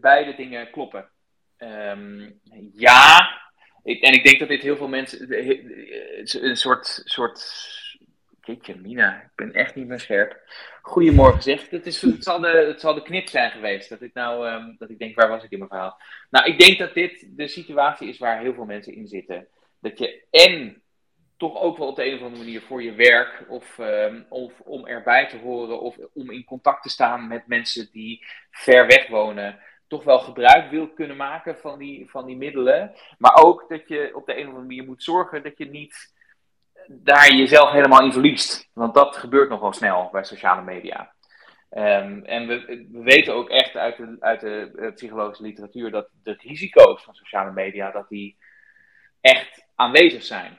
beide 0.00 0.34
dingen 0.36 0.70
kloppen. 0.70 1.08
Um, 1.58 2.40
ja, 2.74 3.30
ik, 3.82 4.02
en 4.02 4.12
ik 4.12 4.24
denk 4.24 4.38
dat 4.38 4.48
dit 4.48 4.62
heel 4.62 4.76
veel 4.76 4.88
mensen 4.88 5.34
een 6.44 6.56
soort, 6.56 7.02
soort 7.04 7.38
Jeetje, 8.40 8.76
Mina, 8.76 9.22
ik 9.22 9.30
ben 9.34 9.52
echt 9.52 9.74
niet 9.74 9.86
meer 9.86 10.00
scherp. 10.00 10.40
Goedemorgen 10.82 11.42
zeg. 11.42 11.70
Het, 11.70 11.86
is, 11.86 12.02
het, 12.02 12.24
zal 12.24 12.40
de, 12.40 12.48
het 12.48 12.80
zal 12.80 12.94
de 12.94 13.02
knip 13.02 13.28
zijn 13.28 13.50
geweest. 13.50 13.88
Dat 13.88 14.02
ik 14.02 14.14
nou, 14.14 14.48
um, 14.48 14.76
dat 14.78 14.90
ik 14.90 14.98
denk, 14.98 15.16
waar 15.16 15.28
was 15.28 15.44
ik 15.44 15.50
in 15.50 15.58
mijn 15.58 15.70
verhaal? 15.70 16.00
Nou, 16.30 16.46
ik 16.46 16.58
denk 16.58 16.78
dat 16.78 16.94
dit 16.94 17.26
de 17.36 17.48
situatie 17.48 18.08
is 18.08 18.18
waar 18.18 18.40
heel 18.40 18.54
veel 18.54 18.64
mensen 18.64 18.94
in 18.94 19.06
zitten. 19.06 19.48
Dat 19.80 19.98
je 19.98 20.24
en 20.30 20.82
toch 21.36 21.60
ook 21.60 21.78
wel 21.78 21.88
op 21.88 21.96
de 21.96 22.04
een 22.04 22.14
of 22.14 22.22
andere 22.22 22.42
manier 22.42 22.60
voor 22.60 22.82
je 22.82 22.92
werk 22.92 23.44
of, 23.48 23.78
um, 23.78 24.26
of 24.28 24.60
om 24.60 24.86
erbij 24.86 25.28
te 25.28 25.38
horen 25.38 25.80
of 25.80 25.96
om 26.12 26.30
in 26.30 26.44
contact 26.44 26.82
te 26.82 26.88
staan 26.88 27.28
met 27.28 27.46
mensen 27.46 27.88
die 27.92 28.24
ver 28.50 28.86
weg 28.86 29.08
wonen 29.08 29.58
toch 29.90 30.04
wel 30.04 30.18
gebruik 30.18 30.70
wil 30.70 30.88
kunnen 30.88 31.16
maken 31.16 31.58
van 31.58 31.78
die, 31.78 32.10
van 32.10 32.26
die 32.26 32.36
middelen. 32.36 32.92
Maar 33.18 33.42
ook 33.42 33.68
dat 33.68 33.88
je 33.88 34.10
op 34.14 34.26
de 34.26 34.32
een 34.32 34.42
of 34.42 34.46
andere 34.46 34.66
manier 34.66 34.84
moet 34.84 35.02
zorgen 35.02 35.42
dat 35.42 35.58
je 35.58 35.66
niet 35.66 36.14
daar 36.92 37.34
jezelf 37.34 37.70
helemaal 37.70 38.04
in 38.04 38.12
verliest. 38.12 38.70
Want 38.72 38.94
dat 38.94 39.16
gebeurt 39.16 39.48
nogal 39.48 39.72
snel 39.72 40.08
bij 40.12 40.24
sociale 40.24 40.62
media. 40.62 41.12
Um, 41.70 42.24
en 42.24 42.46
we, 42.46 42.86
we, 42.90 43.02
weten 43.02 43.34
ook 43.34 43.48
echt 43.48 43.76
uit 43.76 43.96
de, 43.96 44.16
uit 44.20 44.40
de 44.40 44.72
uh, 44.74 44.92
psychologische 44.92 45.42
literatuur 45.42 45.90
dat 45.90 46.08
de 46.22 46.36
risico's 46.38 47.02
van 47.02 47.14
sociale 47.14 47.52
media 47.52 47.90
dat 47.90 48.08
die 48.08 48.36
echt 49.20 49.66
aanwezig 49.74 50.22
zijn. 50.22 50.58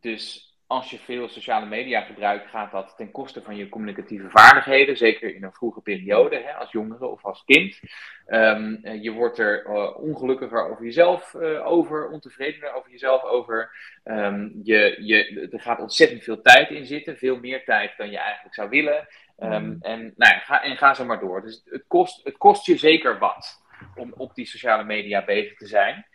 Dus 0.00 0.49
als 0.70 0.90
je 0.90 0.98
veel 0.98 1.28
sociale 1.28 1.66
media 1.66 2.00
gebruikt, 2.00 2.50
gaat 2.50 2.70
dat 2.70 2.94
ten 2.96 3.10
koste 3.10 3.42
van 3.42 3.56
je 3.56 3.68
communicatieve 3.68 4.30
vaardigheden. 4.30 4.96
Zeker 4.96 5.34
in 5.34 5.44
een 5.44 5.52
vroege 5.52 5.80
periode, 5.80 6.36
hè, 6.36 6.52
als 6.52 6.72
jongere 6.72 7.06
of 7.06 7.24
als 7.24 7.42
kind. 7.44 7.80
Um, 8.26 8.80
je 9.00 9.12
wordt 9.12 9.38
er 9.38 9.66
uh, 9.66 9.96
ongelukkiger 9.96 10.70
over 10.70 10.84
jezelf 10.84 11.34
uh, 11.34 11.66
over, 11.66 12.08
ontevredener 12.08 12.72
over 12.72 12.90
jezelf 12.90 13.22
over. 13.22 13.70
Um, 14.04 14.60
je, 14.62 14.96
je, 15.00 15.48
er 15.50 15.60
gaat 15.60 15.80
ontzettend 15.80 16.22
veel 16.22 16.42
tijd 16.42 16.70
in 16.70 16.86
zitten, 16.86 17.16
veel 17.16 17.36
meer 17.36 17.64
tijd 17.64 17.92
dan 17.96 18.10
je 18.10 18.18
eigenlijk 18.18 18.54
zou 18.54 18.68
willen. 18.68 19.08
Um, 19.38 19.64
mm. 19.64 19.76
en, 19.80 20.00
nou 20.16 20.34
ja, 20.34 20.38
ga, 20.38 20.62
en 20.62 20.76
ga 20.76 20.94
zo 20.94 21.04
maar 21.04 21.20
door. 21.20 21.42
Dus 21.42 21.62
het 21.64 21.84
kost, 21.86 22.24
het 22.24 22.36
kost 22.36 22.66
je 22.66 22.76
zeker 22.76 23.18
wat 23.18 23.62
om 23.94 24.14
op 24.16 24.34
die 24.34 24.46
sociale 24.46 24.84
media 24.84 25.24
bezig 25.24 25.56
te 25.56 25.66
zijn. 25.66 26.06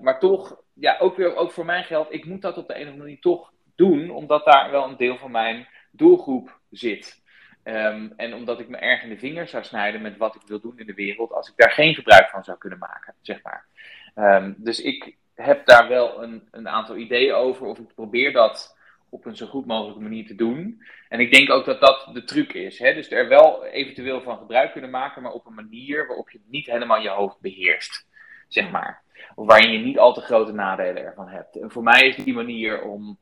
maar 0.00 0.18
toch, 0.18 0.62
ja, 0.74 0.96
ook 0.98 1.16
weer 1.16 1.36
ook 1.36 1.52
voor 1.52 1.64
mijn 1.64 1.84
geld, 1.84 2.12
ik 2.12 2.24
moet 2.24 2.42
dat 2.42 2.58
op 2.58 2.68
de 2.68 2.74
een 2.74 2.80
of 2.80 2.86
andere 2.86 3.04
manier 3.04 3.20
toch 3.20 3.52
doen, 3.80 4.10
omdat 4.10 4.44
daar 4.44 4.70
wel 4.70 4.84
een 4.84 4.96
deel 4.96 5.16
van 5.16 5.30
mijn 5.30 5.68
doelgroep 5.90 6.60
zit. 6.70 7.22
Ehm, 7.62 8.08
en 8.16 8.34
omdat 8.34 8.60
ik 8.60 8.68
me 8.68 8.76
erg 8.76 9.02
in 9.02 9.08
de 9.08 9.18
vingers 9.18 9.50
zou 9.50 9.64
snijden 9.64 10.02
met 10.02 10.16
wat 10.16 10.34
ik 10.34 10.42
wil 10.46 10.60
doen 10.60 10.78
in 10.78 10.86
de 10.86 10.94
wereld, 10.94 11.32
als 11.32 11.48
ik 11.48 11.54
daar 11.56 11.70
geen 11.70 11.94
gebruik 11.94 12.28
van 12.28 12.44
zou 12.44 12.58
kunnen 12.58 12.78
maken, 12.78 13.14
zeg 13.20 13.42
maar. 13.42 13.66
Um, 14.14 14.54
dus 14.58 14.80
ik 14.80 15.16
heb 15.34 15.66
daar 15.66 15.88
wel 15.88 16.22
een, 16.22 16.48
een 16.50 16.68
aantal 16.68 16.96
ideeën 16.96 17.34
over, 17.34 17.66
of 17.66 17.78
ik 17.78 17.94
probeer 17.94 18.32
dat 18.32 18.78
op 19.08 19.24
een 19.24 19.36
zo 19.36 19.46
goed 19.46 19.66
mogelijke 19.66 20.02
manier 20.02 20.26
te 20.26 20.34
doen. 20.34 20.82
En 21.08 21.20
ik 21.20 21.32
denk 21.32 21.50
ook 21.50 21.64
dat 21.64 21.80
dat 21.80 22.10
de 22.12 22.24
truc 22.24 22.52
is. 22.52 22.78
Hè? 22.78 22.94
Dus 22.94 23.10
er 23.10 23.28
wel 23.28 23.64
eventueel 23.64 24.20
van 24.22 24.38
gebruik 24.38 24.72
kunnen 24.72 24.90
maken, 24.90 25.22
maar 25.22 25.32
op 25.32 25.46
een 25.46 25.54
manier 25.54 26.06
waarop 26.06 26.30
je 26.30 26.40
niet 26.46 26.66
helemaal 26.66 27.00
je 27.00 27.08
hoofd 27.08 27.40
beheerst, 27.40 28.06
zeg 28.48 28.70
maar. 28.70 29.02
Of 29.34 29.46
waarin 29.46 29.72
je 29.72 29.78
niet 29.78 29.98
al 29.98 30.14
te 30.14 30.20
grote 30.20 30.52
nadelen 30.52 31.04
ervan 31.04 31.28
hebt. 31.28 31.60
En 31.60 31.70
voor 31.70 31.82
mij 31.82 32.06
is 32.06 32.16
die 32.16 32.34
manier 32.34 32.82
om 32.82 33.18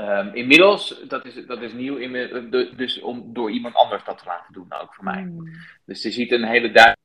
Um, 0.00 0.34
inmiddels, 0.34 1.00
dat 1.08 1.24
is, 1.24 1.46
dat 1.46 1.62
is 1.62 1.72
nieuw, 1.72 1.96
in, 1.96 2.50
dus 2.76 3.00
om 3.00 3.32
door 3.32 3.50
iemand 3.50 3.74
anders 3.74 4.04
dat 4.04 4.18
te 4.18 4.24
laten 4.24 4.52
doen, 4.52 4.72
ook 4.72 4.94
voor 4.94 5.04
mij. 5.04 5.22
Mm. 5.22 5.48
Dus 5.84 6.02
je 6.02 6.10
ziet 6.10 6.32
een 6.32 6.44
hele 6.44 6.70
duidelijke 6.70 6.98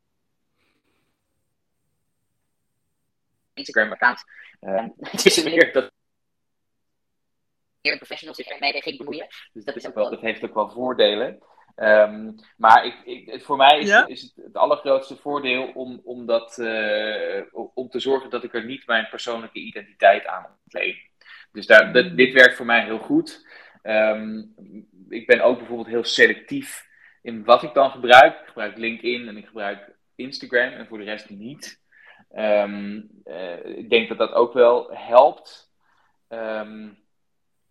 Instagram-account. 3.54 4.24
Uh, 4.62 4.86
het 5.12 5.26
is 5.26 5.44
meer 5.44 5.74
dat 5.74 5.92
meer 7.82 7.98
professionals 7.98 8.38
zich 8.38 8.48
ermee 8.48 8.82
ging 8.82 8.98
bemoeien. 8.98 9.28
Dus 9.54 9.64
dat, 9.64 9.76
is 9.76 9.88
ook 9.88 9.96
wel, 9.96 10.10
dat 10.10 10.22
heeft 10.22 10.44
ook 10.44 10.54
wel 10.54 10.70
voordelen. 10.70 11.44
Um, 11.76 12.36
maar 12.58 12.86
ik, 12.86 13.02
ik, 13.06 13.44
voor 13.44 13.58
mij 13.58 13.80
is, 13.80 13.88
ja? 13.88 14.08
is 14.08 14.22
het, 14.22 14.32
het, 14.36 14.56
allergrootste 14.56 15.16
voordeel 15.16 15.72
om, 15.74 16.02
om, 16.04 16.26
dat, 16.26 16.58
uh, 16.58 17.42
om 17.74 17.90
te 17.90 18.00
zorgen 18.00 18.30
dat 18.30 18.44
ik 18.44 18.54
er 18.54 18.66
niet 18.66 18.88
mijn 18.88 19.08
persoonlijke 19.10 19.60
identiteit 19.60 20.26
aan 20.26 20.58
ontleen. 20.64 20.96
Dus 21.56 21.66
daar, 21.66 21.94
dat, 21.94 22.18
dit 22.18 22.34
werkt 22.34 22.56
voor 22.56 22.66
mij 22.66 22.84
heel 22.84 23.00
goed. 23.00 23.48
Um, 23.84 24.54
ik 25.10 25.28
ben 25.28 25.42
ook 25.42 25.58
bijvoorbeeld 25.58 25.88
heel 25.88 26.04
selectief 26.04 26.88
in 27.22 27.44
wat 27.44 27.64
ik 27.64 27.74
dan 27.74 27.92
gebruik. 27.92 28.40
Ik 28.40 28.48
gebruik 28.48 28.78
LinkedIn 28.78 29.28
en 29.28 29.38
ik 29.38 29.46
gebruik 29.46 29.92
Instagram 30.16 30.72
en 30.72 30.88
voor 30.88 30.98
de 30.98 31.04
rest 31.04 31.30
niet. 31.30 31.82
Um, 32.36 33.10
uh, 33.26 33.66
ik 33.66 33.90
denk 33.90 34.10
dat 34.10 34.18
dat 34.18 34.34
ook 34.34 34.54
wel 34.54 34.90
helpt. 34.92 35.72
Um, 36.30 36.98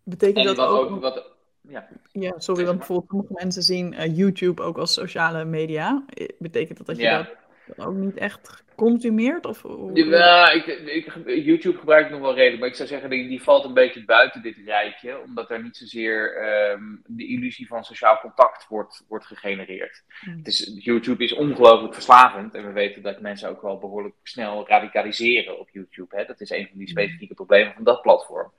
Betekent 0.02 0.44
dat 0.44 0.58
ook... 0.58 0.90
ook 0.90 1.00
wat, 1.00 1.30
ja. 1.60 1.88
ja, 2.12 2.38
sorry, 2.38 2.64
want 2.64 2.78
bijvoorbeeld 2.78 3.10
sommige 3.10 3.32
mensen 3.32 3.62
zien 3.62 3.92
uh, 3.92 4.16
YouTube 4.16 4.62
ook 4.62 4.78
als 4.78 4.92
sociale 4.92 5.44
media. 5.44 6.04
Betekent 6.38 6.78
dat 6.78 6.86
dat 6.86 6.96
je 6.96 7.02
ja. 7.02 7.16
dat 7.16 7.36
ook 7.76 7.94
niet 7.94 8.16
echt 8.16 8.64
consumeert? 8.74 9.46
Of, 9.46 9.64
ja, 9.94 10.50
ik, 10.50 10.66
ik, 10.66 11.12
YouTube 11.24 11.78
gebruik 11.78 12.04
ik 12.04 12.12
nog 12.12 12.20
wel 12.20 12.34
redelijk, 12.34 12.60
maar 12.60 12.68
ik 12.68 12.74
zou 12.74 12.88
zeggen, 12.88 13.10
die, 13.10 13.28
die 13.28 13.42
valt 13.42 13.64
een 13.64 13.74
beetje 13.74 14.04
buiten 14.04 14.42
dit 14.42 14.56
rijtje, 14.64 15.20
omdat 15.22 15.50
er 15.50 15.62
niet 15.62 15.76
zozeer 15.76 16.42
um, 16.72 17.02
de 17.06 17.26
illusie 17.26 17.66
van 17.66 17.84
sociaal 17.84 18.20
contact 18.20 18.66
wordt, 18.68 19.04
wordt 19.08 19.26
gegenereerd. 19.26 20.02
Hmm. 20.20 20.36
Het 20.36 20.46
is, 20.46 20.72
YouTube 20.78 21.24
is 21.24 21.32
ongelooflijk 21.32 21.94
verslavend 21.94 22.54
en 22.54 22.66
we 22.66 22.72
weten 22.72 23.02
dat 23.02 23.20
mensen 23.20 23.48
ook 23.48 23.62
wel 23.62 23.78
behoorlijk 23.78 24.14
snel 24.22 24.68
radicaliseren 24.68 25.58
op 25.58 25.68
YouTube. 25.72 26.16
Hè? 26.16 26.24
Dat 26.24 26.40
is 26.40 26.50
een 26.50 26.68
van 26.68 26.78
die 26.78 26.92
hmm. 26.92 27.02
specifieke 27.02 27.34
problemen 27.34 27.74
van 27.74 27.84
dat 27.84 28.02
platform. 28.02 28.52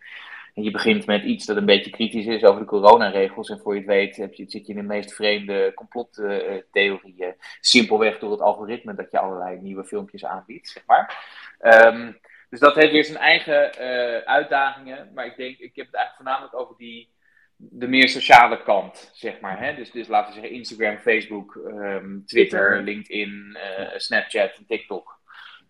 En 0.55 0.63
je 0.63 0.71
begint 0.71 1.05
met 1.05 1.23
iets 1.23 1.45
dat 1.45 1.57
een 1.57 1.65
beetje 1.65 1.91
kritisch 1.91 2.25
is 2.25 2.43
over 2.43 2.59
de 2.59 2.67
coronaregels. 2.67 3.49
En 3.49 3.59
voor 3.59 3.73
je 3.73 3.79
het 3.79 3.89
weet 3.89 4.15
heb 4.15 4.33
je, 4.33 4.45
zit 4.47 4.67
je 4.67 4.73
in 4.73 4.79
de 4.79 4.85
meest 4.85 5.13
vreemde 5.13 5.71
complottheorieën. 5.73 7.35
Simpelweg 7.59 8.19
door 8.19 8.31
het 8.31 8.41
algoritme 8.41 8.95
dat 8.95 9.11
je 9.11 9.19
allerlei 9.19 9.61
nieuwe 9.61 9.85
filmpjes 9.85 10.25
aanbiedt, 10.25 10.67
zeg 10.67 10.83
maar. 10.85 11.17
Um, 11.61 12.19
dus 12.49 12.59
dat 12.59 12.75
heeft 12.75 12.91
weer 12.91 13.03
zijn 13.03 13.17
eigen 13.17 13.71
uh, 13.79 14.17
uitdagingen. 14.17 15.11
Maar 15.13 15.25
ik 15.25 15.35
denk, 15.37 15.57
ik 15.57 15.75
heb 15.75 15.85
het 15.85 15.95
eigenlijk 15.95 16.15
voornamelijk 16.15 16.55
over 16.55 16.75
die, 16.77 17.09
de 17.55 17.87
meer 17.87 18.09
sociale 18.09 18.63
kant, 18.63 19.11
zeg 19.13 19.39
maar. 19.39 19.59
Hè? 19.59 19.75
Dus, 19.75 19.91
dus 19.91 20.07
laten 20.07 20.33
we 20.33 20.39
zeggen 20.39 20.57
Instagram, 20.57 20.97
Facebook, 20.97 21.55
um, 21.55 22.23
Twitter, 22.25 22.81
LinkedIn, 22.81 23.57
uh, 23.79 23.87
Snapchat 23.95 24.57
en 24.57 24.65
TikTok. 24.67 25.19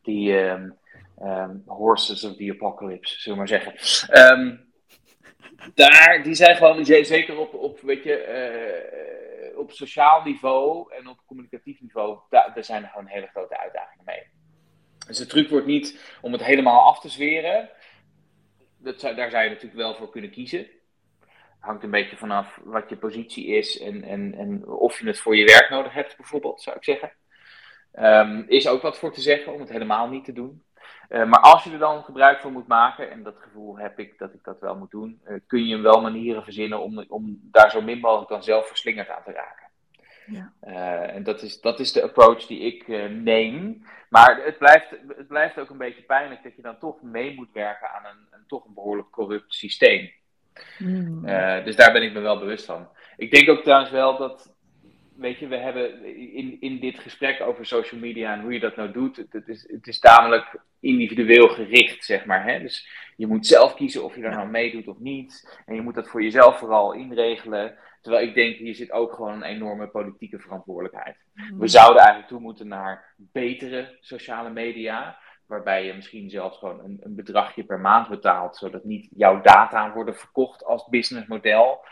Die 0.02 0.34
um, 0.34 0.78
horses 1.66 2.24
of 2.24 2.36
the 2.36 2.52
apocalypse, 2.52 3.20
zullen 3.20 3.38
we 3.38 3.46
maar 3.46 3.62
zeggen 3.62 3.74
daar, 5.74 6.24
die 6.24 6.34
zijn 6.34 6.56
gewoon, 6.56 6.86
zeker 6.86 7.38
op, 7.38 7.54
op, 7.54 7.80
weet 7.82 8.04
je, 8.04 9.50
uh, 9.52 9.58
op 9.58 9.72
sociaal 9.72 10.24
niveau 10.24 10.94
en 10.94 11.08
op 11.08 11.20
communicatief 11.26 11.82
niveau, 11.82 12.20
daar, 12.30 12.52
daar 12.54 12.64
zijn 12.64 12.84
er 12.84 12.90
gewoon 12.90 13.08
hele 13.08 13.28
grote 13.28 13.58
uitdagingen 13.60 14.06
mee. 14.06 14.24
Dus 15.08 15.18
de 15.18 15.26
truc 15.26 15.50
wordt 15.50 15.66
niet 15.66 16.18
om 16.22 16.32
het 16.32 16.44
helemaal 16.44 16.82
af 16.82 17.00
te 17.00 17.10
zweren. 17.10 17.70
Dat 18.78 19.02
daar 19.02 19.30
zou 19.30 19.44
je 19.44 19.50
natuurlijk 19.50 19.76
wel 19.76 19.96
voor 19.96 20.10
kunnen 20.10 20.32
kiezen. 20.32 20.68
Hangt 21.60 21.84
een 21.84 21.92
beetje 21.92 22.18
vanaf 22.18 22.60
wat 22.64 22.90
je 22.90 22.98
positie 22.98 23.46
is 23.46 23.80
en, 23.80 24.04
en, 24.04 24.36
en 24.38 24.68
of 24.68 25.00
je 25.00 25.08
het 25.08 25.20
voor 25.20 25.36
je 25.36 25.46
werk 25.46 25.70
nodig 25.70 25.94
hebt, 25.94 26.18
bijvoorbeeld, 26.18 26.62
zou 26.62 26.76
ik 26.76 26.84
zeggen. 26.84 27.12
Um, 28.00 28.46
is 28.48 28.68
ook 28.68 28.82
wat 28.82 28.98
voor 28.98 29.14
te 29.14 29.22
zeggen 29.22 29.54
om 29.54 29.60
het 29.60 29.70
helemaal 29.70 30.10
niet 30.10 30.26
te 30.26 30.34
doen. 30.34 30.64
Uh, 31.10 31.26
maar 31.26 31.40
als 31.40 31.64
je 31.64 31.72
er 31.72 31.78
dan 31.78 32.04
gebruik 32.04 32.40
van 32.40 32.52
moet 32.52 32.68
maken, 32.68 33.12
en 33.12 33.24
dat 33.24 33.40
gevoel 33.40 33.78
heb 33.78 34.00
ik 34.00 34.18
dat 34.18 34.34
ik 34.34 34.44
dat 34.44 34.60
wel 34.60 34.76
moet 34.76 34.92
doen, 34.92 35.22
uh, 35.28 35.40
kun 35.48 35.66
je 35.66 35.78
wel 35.78 36.02
manieren 36.02 36.44
verzinnen 36.44 36.82
om, 36.82 37.06
om 37.08 37.40
daar 37.42 37.72
zo 37.72 37.82
min 37.82 38.00
mogelijk 38.00 38.30
dan 38.30 38.44
zelf 38.44 38.68
verslingerd 38.68 39.10
aan 39.10 39.24
te 39.24 39.32
raken. 39.32 39.64
Ja. 40.26 40.54
Uh, 40.68 41.16
en 41.16 41.24
dat 41.24 41.42
is, 41.42 41.62
dat 41.62 41.80
is 41.80 41.92
de 41.92 42.04
approach 42.04 42.46
die 42.46 42.60
ik 42.60 42.88
neem. 43.10 43.86
Maar 44.10 44.44
het 44.44 44.58
blijft, 44.58 44.90
het 45.08 45.28
blijft 45.28 45.60
ook 45.60 45.70
een 45.70 45.78
beetje 45.78 46.02
pijnlijk 46.02 46.44
dat 46.44 46.56
je 46.56 46.62
dan 46.62 46.80
toch 46.80 47.02
mee 47.02 47.36
moet 47.36 47.52
werken 47.54 47.90
aan 47.90 48.06
een, 48.06 48.28
een 48.32 48.44
toch 48.48 48.66
een 48.66 48.74
behoorlijk 48.74 49.10
corrupt 49.10 49.54
systeem. 49.54 50.12
Mm. 50.78 51.22
dus 51.64 51.76
daar 51.76 51.92
ben 51.92 52.04
ik 52.04 52.14
me 52.14 52.20
wel 52.20 52.40
bewust 52.40 52.66
van. 52.66 52.88
Ik 53.18 53.32
denk 53.32 53.50
ook 53.50 53.64
trouwens 53.64 53.92
wel 53.92 54.18
dat, 54.18 54.55
weet 55.18 55.40
je, 55.40 55.48
we 55.48 55.58
hebben 55.58 56.06
in, 56.34 56.58
in 56.60 56.80
dit 56.80 57.00
gesprek 57.00 57.42
over 57.42 57.66
social 57.66 58.02
media 58.02 58.34
en 58.34 58.42
hoe 58.42 58.54
je 58.54 58.60
dat 58.60 58.76
nou 58.76 58.92
doet, 58.92 59.26
het, 59.30 59.48
is, 59.48 59.72
het 59.72 59.88
is 59.88 60.00
tamelijk 60.00 60.60
individueel 60.80 61.48
gericht, 61.48 62.06
zeg 62.06 62.26
maar. 62.26 62.46
Hè? 62.46 62.60
Dus 62.60 62.90
je 63.16 63.28
moet 63.28 63.48
zelf 63.48 63.74
kiezen 63.74 64.04
of 64.04 64.16
je 64.16 64.22
daar 64.22 64.36
nou 64.36 64.50
meedoet 64.50 64.88
of 64.88 65.00
niet. 65.00 65.62
En 65.66 65.76
je 65.76 65.82
moet 65.82 65.96
dat 65.96 66.10
voor 66.10 66.24
jezelf 66.24 66.60
vooral 66.60 66.94
inregelen. 66.94 67.78
Terwijl 68.02 68.28
ik 68.28 68.34
denk, 68.34 68.56
hier 68.56 68.76
zit 68.76 68.92
ook 68.92 69.14
gewoon 69.14 69.34
een 69.34 69.44
enorme 69.44 69.88
politieke 69.88 70.40
verantwoordelijkheid. 70.40 71.16
Mm. 71.34 71.60
We 71.60 71.68
zouden 71.68 71.98
eigenlijk 71.98 72.28
toe 72.28 72.40
moeten 72.40 72.68
naar 72.68 73.14
betere 73.18 73.98
sociale 74.00 74.50
media. 74.50 75.18
Waarbij 75.48 75.86
je 75.86 75.94
misschien 75.94 76.30
zelfs 76.30 76.58
gewoon 76.58 76.80
een, 76.84 76.98
een 77.02 77.16
bedragje 77.16 77.64
per 77.64 77.80
maand 77.80 78.10
betaalt. 78.10 78.56
Zodat 78.56 78.84
niet 78.84 79.08
jouw 79.16 79.42
data 79.42 79.94
worden 79.94 80.16
verkocht 80.16 80.66
als 80.66 80.88
businessmodel. 80.90 81.86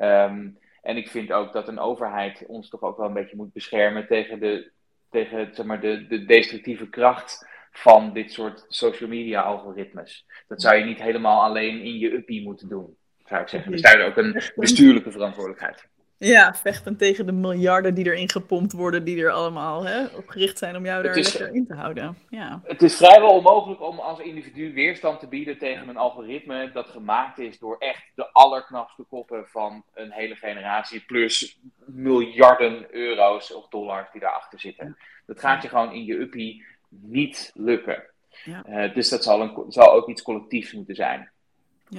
Um, 0.00 0.58
en 0.84 0.96
ik 0.96 1.08
vind 1.08 1.32
ook 1.32 1.52
dat 1.52 1.68
een 1.68 1.78
overheid 1.78 2.44
ons 2.46 2.68
toch 2.68 2.82
ook 2.82 2.96
wel 2.96 3.06
een 3.06 3.12
beetje 3.12 3.36
moet 3.36 3.52
beschermen 3.52 4.06
tegen 4.06 4.40
de, 4.40 4.70
tegen, 5.10 5.54
zeg 5.54 5.66
maar, 5.66 5.80
de, 5.80 6.06
de 6.06 6.24
destructieve 6.24 6.88
kracht 6.88 7.48
van 7.70 8.12
dit 8.12 8.32
soort 8.32 8.64
social 8.68 9.08
media 9.08 9.42
algoritmes. 9.42 10.26
Dat 10.48 10.62
zou 10.62 10.76
je 10.76 10.84
niet 10.84 11.02
helemaal 11.02 11.42
alleen 11.42 11.82
in 11.82 11.98
je 11.98 12.12
uppie 12.12 12.42
moeten 12.42 12.68
doen, 12.68 12.96
zou 13.24 13.42
ik 13.42 13.48
zeggen. 13.48 13.72
Er 13.72 13.78
staat 13.78 14.00
ook 14.00 14.16
een 14.16 14.42
bestuurlijke 14.54 15.10
verantwoordelijkheid. 15.10 15.88
Ja, 16.18 16.54
vechten 16.54 16.96
tegen 16.96 17.26
de 17.26 17.32
miljarden 17.32 17.94
die 17.94 18.04
erin 18.04 18.30
gepompt 18.30 18.72
worden, 18.72 19.04
die 19.04 19.24
er 19.24 19.30
allemaal 19.30 19.84
hè, 19.86 20.04
op 20.04 20.28
gericht 20.28 20.58
zijn 20.58 20.76
om 20.76 20.84
jou 20.84 21.02
daar 21.02 21.16
is, 21.16 21.38
lekker 21.38 21.56
in 21.56 21.66
te 21.66 21.74
houden. 21.74 22.18
Ja. 22.28 22.60
Het 22.64 22.82
is 22.82 22.96
vrijwel 22.96 23.30
onmogelijk 23.30 23.82
om 23.82 23.98
als 23.98 24.18
individu 24.18 24.72
weerstand 24.72 25.20
te 25.20 25.28
bieden 25.28 25.58
tegen 25.58 25.88
een 25.88 25.96
algoritme 25.96 26.70
dat 26.72 26.88
gemaakt 26.88 27.38
is 27.38 27.58
door 27.58 27.76
echt 27.78 28.02
de 28.14 28.32
allerknapste 28.32 29.02
koppen 29.02 29.48
van 29.48 29.84
een 29.94 30.12
hele 30.12 30.34
generatie, 30.34 31.00
plus 31.00 31.58
miljarden 31.86 32.94
euro's 32.94 33.54
of 33.54 33.68
dollars 33.68 34.10
die 34.12 34.20
daarachter 34.20 34.60
zitten. 34.60 34.96
Dat 35.26 35.40
gaat 35.40 35.62
je 35.62 35.68
gewoon 35.68 35.92
in 35.92 36.04
je 36.04 36.20
uppie 36.20 36.64
niet 36.88 37.50
lukken. 37.54 38.02
Ja. 38.44 38.64
Uh, 38.68 38.94
dus 38.94 39.08
dat 39.08 39.22
zal, 39.22 39.40
een, 39.40 39.64
zal 39.68 39.92
ook 39.92 40.08
iets 40.08 40.22
collectiefs 40.22 40.72
moeten 40.72 40.94
zijn. 40.94 41.30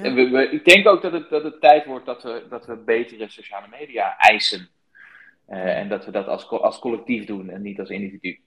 Ja. 0.03 0.13
We, 0.13 0.29
we, 0.29 0.49
ik 0.49 0.65
denk 0.65 0.87
ook 0.87 1.01
dat 1.01 1.11
het, 1.11 1.29
dat 1.29 1.43
het 1.43 1.61
tijd 1.61 1.85
wordt 1.85 2.05
dat 2.05 2.23
we, 2.23 2.43
dat 2.49 2.65
we 2.65 2.75
betere 2.75 3.29
sociale 3.29 3.67
media 3.79 4.17
eisen. 4.17 4.69
Uh, 5.49 5.77
en 5.77 5.89
dat 5.89 6.05
we 6.05 6.11
dat 6.11 6.27
als, 6.27 6.49
als 6.49 6.79
collectief 6.79 7.25
doen 7.25 7.49
en 7.49 7.61
niet 7.61 7.79
als 7.79 7.89
individu. 7.89 8.39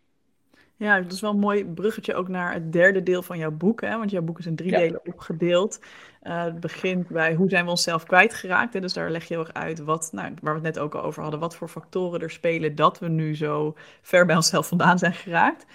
Ja, 0.76 1.00
dat 1.00 1.12
is 1.12 1.20
wel 1.20 1.30
een 1.30 1.38
mooi 1.38 1.64
bruggetje 1.64 2.14
ook 2.14 2.28
naar 2.28 2.52
het 2.52 2.72
derde 2.72 3.02
deel 3.02 3.22
van 3.22 3.38
jouw 3.38 3.50
boek. 3.50 3.80
Hè? 3.80 3.98
Want 3.98 4.10
jouw 4.10 4.22
boek 4.22 4.38
is 4.38 4.46
in 4.46 4.56
drie 4.56 4.70
delen 4.70 5.00
opgedeeld. 5.06 5.80
Uh, 6.22 6.44
het 6.44 6.60
begint 6.60 7.08
bij 7.08 7.34
hoe 7.34 7.48
zijn 7.48 7.64
we 7.64 7.70
onszelf 7.70 8.04
kwijtgeraakt. 8.04 8.74
Hè? 8.74 8.80
Dus 8.80 8.92
daar 8.92 9.10
leg 9.10 9.24
je 9.24 9.34
heel 9.34 9.44
erg 9.44 9.54
uit 9.54 9.78
wat, 9.78 10.08
nou, 10.12 10.34
waar 10.40 10.60
we 10.60 10.66
het 10.66 10.74
net 10.74 10.84
ook 10.84 10.94
al 10.94 11.02
over 11.02 11.22
hadden, 11.22 11.40
wat 11.40 11.56
voor 11.56 11.68
factoren 11.68 12.20
er 12.20 12.30
spelen 12.30 12.74
dat 12.74 12.98
we 12.98 13.08
nu 13.08 13.36
zo 13.36 13.74
ver 14.02 14.26
bij 14.26 14.36
onszelf 14.36 14.68
vandaan 14.68 14.98
zijn 14.98 15.14
geraakt. 15.14 15.66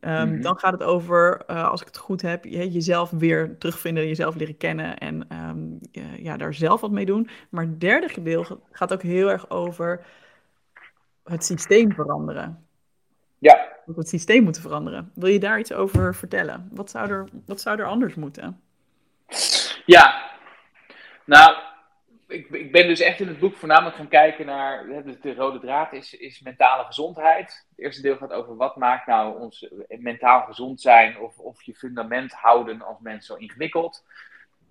Um, 0.00 0.10
mm-hmm. 0.10 0.42
Dan 0.42 0.58
gaat 0.58 0.72
het 0.72 0.82
over, 0.82 1.42
uh, 1.50 1.68
als 1.68 1.80
ik 1.80 1.86
het 1.86 1.96
goed 1.96 2.22
heb, 2.22 2.44
je, 2.44 2.70
jezelf 2.70 3.10
weer 3.10 3.58
terugvinden, 3.58 4.06
jezelf 4.06 4.34
leren 4.34 4.56
kennen 4.56 4.98
en 4.98 5.26
um, 5.32 5.78
ja, 6.16 6.36
daar 6.36 6.54
zelf 6.54 6.80
wat 6.80 6.90
mee 6.90 7.06
doen. 7.06 7.28
Maar 7.48 7.64
het 7.64 7.80
derde 7.80 8.08
gedeelte 8.08 8.58
gaat 8.72 8.92
ook 8.92 9.02
heel 9.02 9.30
erg 9.30 9.50
over 9.50 10.04
het 11.24 11.44
systeem 11.44 11.92
veranderen. 11.92 12.66
Ja. 13.38 13.54
Dat 13.86 13.94
we 13.94 14.00
het 14.00 14.08
systeem 14.08 14.42
moeten 14.42 14.62
veranderen. 14.62 15.10
Wil 15.14 15.28
je 15.28 15.40
daar 15.40 15.58
iets 15.58 15.72
over 15.72 16.14
vertellen? 16.14 16.68
Wat 16.72 16.90
zou 16.90 17.10
er, 17.10 17.28
wat 17.46 17.60
zou 17.60 17.78
er 17.78 17.86
anders 17.86 18.14
moeten? 18.14 18.60
Ja, 19.86 20.30
nou, 21.24 21.56
ik, 22.30 22.48
ik 22.48 22.72
ben 22.72 22.88
dus 22.88 23.00
echt 23.00 23.20
in 23.20 23.28
het 23.28 23.38
boek 23.38 23.56
voornamelijk 23.56 23.96
gaan 23.96 24.08
kijken 24.08 24.46
naar, 24.46 24.86
de 25.20 25.34
rode 25.34 25.58
draad 25.58 25.92
is, 25.92 26.14
is 26.14 26.40
mentale 26.40 26.84
gezondheid. 26.84 27.66
Het 27.68 27.78
eerste 27.78 28.02
deel 28.02 28.16
gaat 28.16 28.32
over 28.32 28.56
wat 28.56 28.76
maakt 28.76 29.06
nou 29.06 29.40
ons 29.40 29.68
mentaal 29.88 30.42
gezond 30.42 30.80
zijn 30.80 31.18
of, 31.18 31.38
of 31.38 31.62
je 31.62 31.74
fundament 31.74 32.32
houden 32.32 32.82
als 32.82 32.98
mens 33.00 33.26
zo 33.26 33.34
ingewikkeld. 33.34 34.04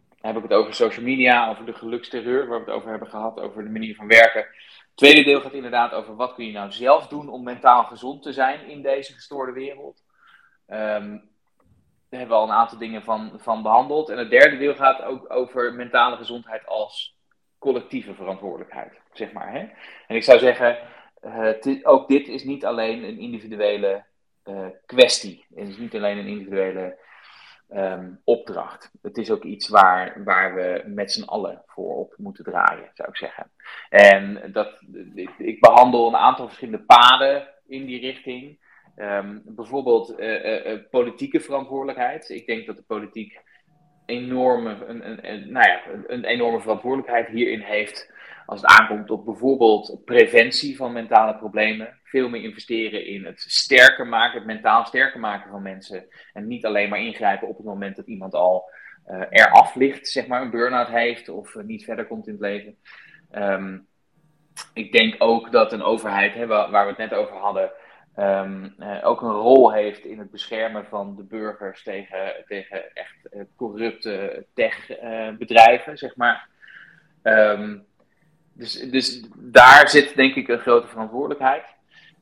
Dan 0.10 0.34
heb 0.34 0.44
ik 0.44 0.50
het 0.50 0.60
over 0.60 0.74
social 0.74 1.06
media, 1.06 1.50
over 1.50 1.66
de 1.66 1.74
geluksterreur, 1.74 2.48
waar 2.48 2.60
we 2.60 2.66
het 2.66 2.74
over 2.74 2.90
hebben 2.90 3.10
gehad, 3.10 3.40
over 3.40 3.64
de 3.64 3.70
manier 3.70 3.96
van 3.96 4.08
werken 4.08 4.48
tweede 5.00 5.24
deel 5.24 5.42
gaat 5.42 5.54
inderdaad 5.54 5.92
over 5.92 6.16
wat 6.16 6.34
kun 6.34 6.46
je 6.46 6.52
nou 6.52 6.72
zelf 6.72 7.08
doen 7.08 7.30
om 7.30 7.44
mentaal 7.44 7.84
gezond 7.84 8.24
te 8.24 8.34
zijn 8.34 8.70
in 8.70 8.82
deze 8.82 9.14
gestoorde 9.14 9.52
wereld. 9.52 10.04
Um, 10.68 11.28
daar 12.10 12.20
hebben 12.20 12.38
we 12.38 12.44
al 12.44 12.50
een 12.50 12.56
aantal 12.56 12.78
dingen 12.78 13.04
van, 13.04 13.32
van 13.38 13.62
behandeld. 13.62 14.10
En 14.10 14.18
het 14.18 14.30
derde 14.30 14.58
deel 14.58 14.76
gaat 14.76 15.02
ook 15.02 15.34
over 15.34 15.74
mentale 15.74 16.16
gezondheid 16.16 16.68
als 16.68 17.19
collectieve 17.60 18.14
verantwoordelijkheid, 18.14 19.00
zeg 19.14 19.32
maar. 19.32 19.52
Hè? 19.52 19.60
En 20.08 20.16
ik 20.16 20.24
zou 20.24 20.40
zeggen, 20.40 20.78
uh, 21.24 21.80
ook 21.84 22.08
dit 22.08 22.28
is 22.28 22.44
niet 22.44 22.66
alleen 22.66 23.04
een 23.04 23.20
individuele 23.20 24.04
uh, 24.46 24.66
kwestie. 24.86 25.46
Het 25.56 25.68
is 25.68 25.78
niet 25.78 25.96
alleen 25.96 26.18
een 26.18 26.28
individuele 26.28 26.98
um, 27.74 28.22
opdracht. 28.24 28.92
Het 29.02 29.18
is 29.18 29.32
ook 29.32 29.44
iets 29.44 29.68
waar, 29.68 30.24
waar 30.24 30.56
we 30.56 30.84
met 30.86 31.12
z'n 31.12 31.24
allen 31.24 31.64
voor 31.66 31.96
op 31.96 32.14
moeten 32.18 32.44
draaien, 32.44 32.90
zou 32.94 33.10
ik 33.10 33.16
zeggen. 33.16 33.52
En 33.90 34.52
dat, 34.52 34.82
ik, 35.38 35.60
behandel 35.60 36.08
een 36.08 36.16
aantal 36.16 36.46
verschillende 36.46 36.86
paden 36.86 37.48
in 37.68 37.86
die 37.86 38.00
richting. 38.00 38.68
Um, 38.96 39.42
bijvoorbeeld 39.46 40.20
uh, 40.20 40.78
politieke 40.90 41.40
verantwoordelijkheid. 41.40 42.30
Ik 42.30 42.46
denk 42.46 42.66
dat 42.66 42.78
de 42.78 42.84
politiek 42.84 43.42
enorme, 44.10 44.86
een, 44.88 45.10
een, 45.10 45.32
een, 45.32 45.52
nou 45.52 45.68
ja, 45.68 45.82
een 46.08 46.26
enorme 46.26 46.62
verantwoordelijkheid 46.62 47.28
hierin 47.28 47.62
heeft 47.62 48.12
als 48.46 48.62
het 48.62 48.80
aankomt 48.80 49.10
op 49.10 49.26
bijvoorbeeld 49.26 50.02
preventie 50.06 50.76
van 50.76 50.94
mentale 50.94 51.36
problemen. 51.38 52.00
Veel 52.04 52.30
meer 52.30 52.44
investeren 52.44 53.06
in 53.06 53.26
het 53.26 53.40
sterker 53.40 54.08
maken, 54.08 54.38
het 54.38 54.48
mentaal 54.48 54.86
sterker 54.86 55.20
maken 55.20 55.52
van 55.52 55.62
mensen. 55.62 56.08
En 56.34 56.48
niet 56.48 56.66
alleen 56.66 56.90
maar 56.90 57.00
ingrijpen 57.00 57.48
op 57.48 57.58
het 57.58 57.66
moment 57.66 57.96
dat 57.96 58.08
iemand 58.08 58.34
al 58.34 58.70
uh, 59.08 59.24
eraf 59.30 59.76
ligt, 59.76 60.08
zeg 60.08 60.28
maar, 60.28 60.42
een 60.42 60.50
burn-out 60.50 60.88
heeft 60.88 61.30
of 61.30 61.56
uh, 61.56 61.64
niet 61.64 61.84
verder 61.84 62.08
komt 62.08 62.28
in 62.28 62.34
het 62.34 62.42
leven. 62.42 62.78
Um, 63.32 63.88
ik 64.74 64.92
denk 64.92 65.16
ook 65.18 65.52
dat 65.52 65.74
een 65.74 65.84
overheid, 65.84 66.34
hè, 66.34 66.48
waar, 66.48 66.84
we 66.84 66.90
het 66.90 66.98
net 66.98 67.14
over 67.14 67.36
hadden, 67.36 67.72
um, 68.20 68.76
uh, 68.80 69.00
ook 69.04 69.22
een 69.22 69.32
rol 69.32 69.72
heeft 69.72 70.06
in 70.06 70.20
het 70.20 70.32
beschermen 70.32 70.86
van 70.86 71.16
de 71.16 71.24
burgers 71.24 71.84
tegen, 71.84 72.34
tegen 72.48 72.96
echt 72.96 73.48
corrupte 73.56 74.46
techbedrijven, 74.54 75.98
zeg 75.98 76.16
maar. 76.16 76.48
Um, 77.24 77.88
dus, 78.54 78.74
dus 78.74 79.24
daar 79.36 79.90
zit 79.90 80.16
denk 80.16 80.36
ik 80.36 80.48
een 80.48 80.60
grote 80.60 80.88
verantwoordelijkheid. 80.88 81.66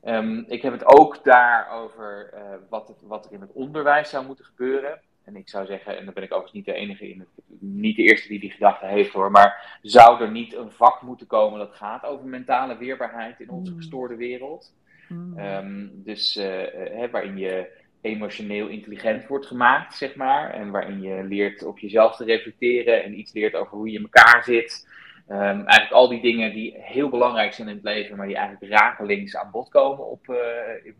Um, 0.04 0.44
ik 0.48 0.62
heb 0.62 0.72
het 0.72 0.98
ook 0.98 1.24
daarover 1.24 2.30
uh, 2.34 2.40
wat, 2.68 2.88
het, 2.88 3.02
wat 3.02 3.26
er 3.26 3.32
in 3.32 3.40
het 3.40 3.52
onderwijs 3.52 4.10
zou 4.10 4.26
moeten 4.26 4.44
gebeuren. 4.44 5.00
En 5.24 5.36
ik 5.36 5.48
zou 5.48 5.66
zeggen, 5.66 5.98
en 5.98 6.04
dan 6.04 6.14
ben 6.14 6.22
ik 6.22 6.32
overigens 6.32 6.56
niet 6.56 6.64
de 6.64 6.72
enige 6.72 7.10
in 7.10 7.18
het, 7.18 7.28
niet 7.60 7.96
de 7.96 8.02
eerste 8.02 8.28
die 8.28 8.40
die 8.40 8.50
gedachte 8.50 8.86
heeft 8.86 9.12
hoor, 9.12 9.30
maar 9.30 9.78
zou 9.82 10.22
er 10.22 10.30
niet 10.30 10.54
een 10.54 10.70
vak 10.70 11.02
moeten 11.02 11.26
komen 11.26 11.58
dat 11.58 11.74
gaat 11.74 12.04
over 12.04 12.26
mentale 12.26 12.76
weerbaarheid 12.76 13.40
in 13.40 13.50
onze 13.50 13.70
hmm. 13.70 13.80
gestoorde 13.80 14.16
wereld? 14.16 14.72
Mm. 15.08 15.38
Um, 15.38 15.90
dus 15.94 16.36
uh, 16.36 16.44
hè, 16.72 17.10
waarin 17.10 17.38
je 17.38 17.76
emotioneel 18.00 18.66
intelligent 18.66 19.26
wordt 19.26 19.46
gemaakt, 19.46 19.94
zeg 19.94 20.14
maar, 20.14 20.50
en 20.50 20.70
waarin 20.70 21.00
je 21.02 21.24
leert 21.24 21.64
op 21.64 21.78
jezelf 21.78 22.16
te 22.16 22.24
reflecteren 22.24 23.04
en 23.04 23.18
iets 23.18 23.32
leert 23.32 23.54
over 23.54 23.76
hoe 23.76 23.90
je 23.90 23.98
in 23.98 24.08
elkaar 24.12 24.44
zit. 24.44 24.86
Um, 25.30 25.36
eigenlijk 25.38 25.92
al 25.92 26.08
die 26.08 26.20
dingen 26.20 26.52
die 26.52 26.74
heel 26.78 27.08
belangrijk 27.08 27.52
zijn 27.52 27.68
in 27.68 27.74
het 27.74 27.84
leven, 27.84 28.16
maar 28.16 28.26
die 28.26 28.36
eigenlijk 28.36 28.72
rakelings 28.72 29.36
aan 29.36 29.50
bod 29.50 29.68
komen 29.68 30.06
op, 30.06 30.28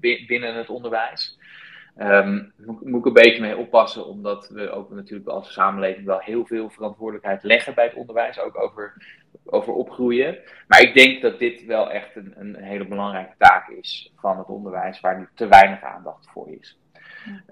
uh, 0.00 0.26
binnen 0.26 0.54
het 0.54 0.68
onderwijs. 0.68 1.38
Um, 2.00 2.52
moet, 2.56 2.84
moet, 2.84 3.00
ik 3.00 3.06
een 3.06 3.12
beetje 3.12 3.40
mee 3.40 3.56
oppassen, 3.56 4.06
omdat 4.06 4.48
we 4.48 4.70
ook 4.70 4.90
natuurlijk 4.90 5.28
als 5.28 5.52
samenleving 5.52 6.06
wel 6.06 6.18
heel 6.18 6.46
veel 6.46 6.70
verantwoordelijkheid 6.70 7.42
leggen 7.42 7.74
bij 7.74 7.84
het 7.84 7.94
onderwijs, 7.94 8.40
ook 8.40 8.62
over, 8.62 8.94
over 9.44 9.72
opgroeien. 9.72 10.38
Maar 10.66 10.80
ik 10.80 10.94
denk 10.94 11.22
dat 11.22 11.38
dit 11.38 11.64
wel 11.64 11.90
echt 11.90 12.16
een, 12.16 12.34
een 12.36 12.56
hele 12.56 12.86
belangrijke 12.86 13.34
taak 13.38 13.68
is 13.68 14.12
van 14.16 14.38
het 14.38 14.48
onderwijs, 14.48 15.00
waar 15.00 15.18
nu 15.18 15.28
te 15.34 15.48
weinig 15.48 15.82
aandacht 15.82 16.28
voor 16.30 16.48
is. 16.60 16.78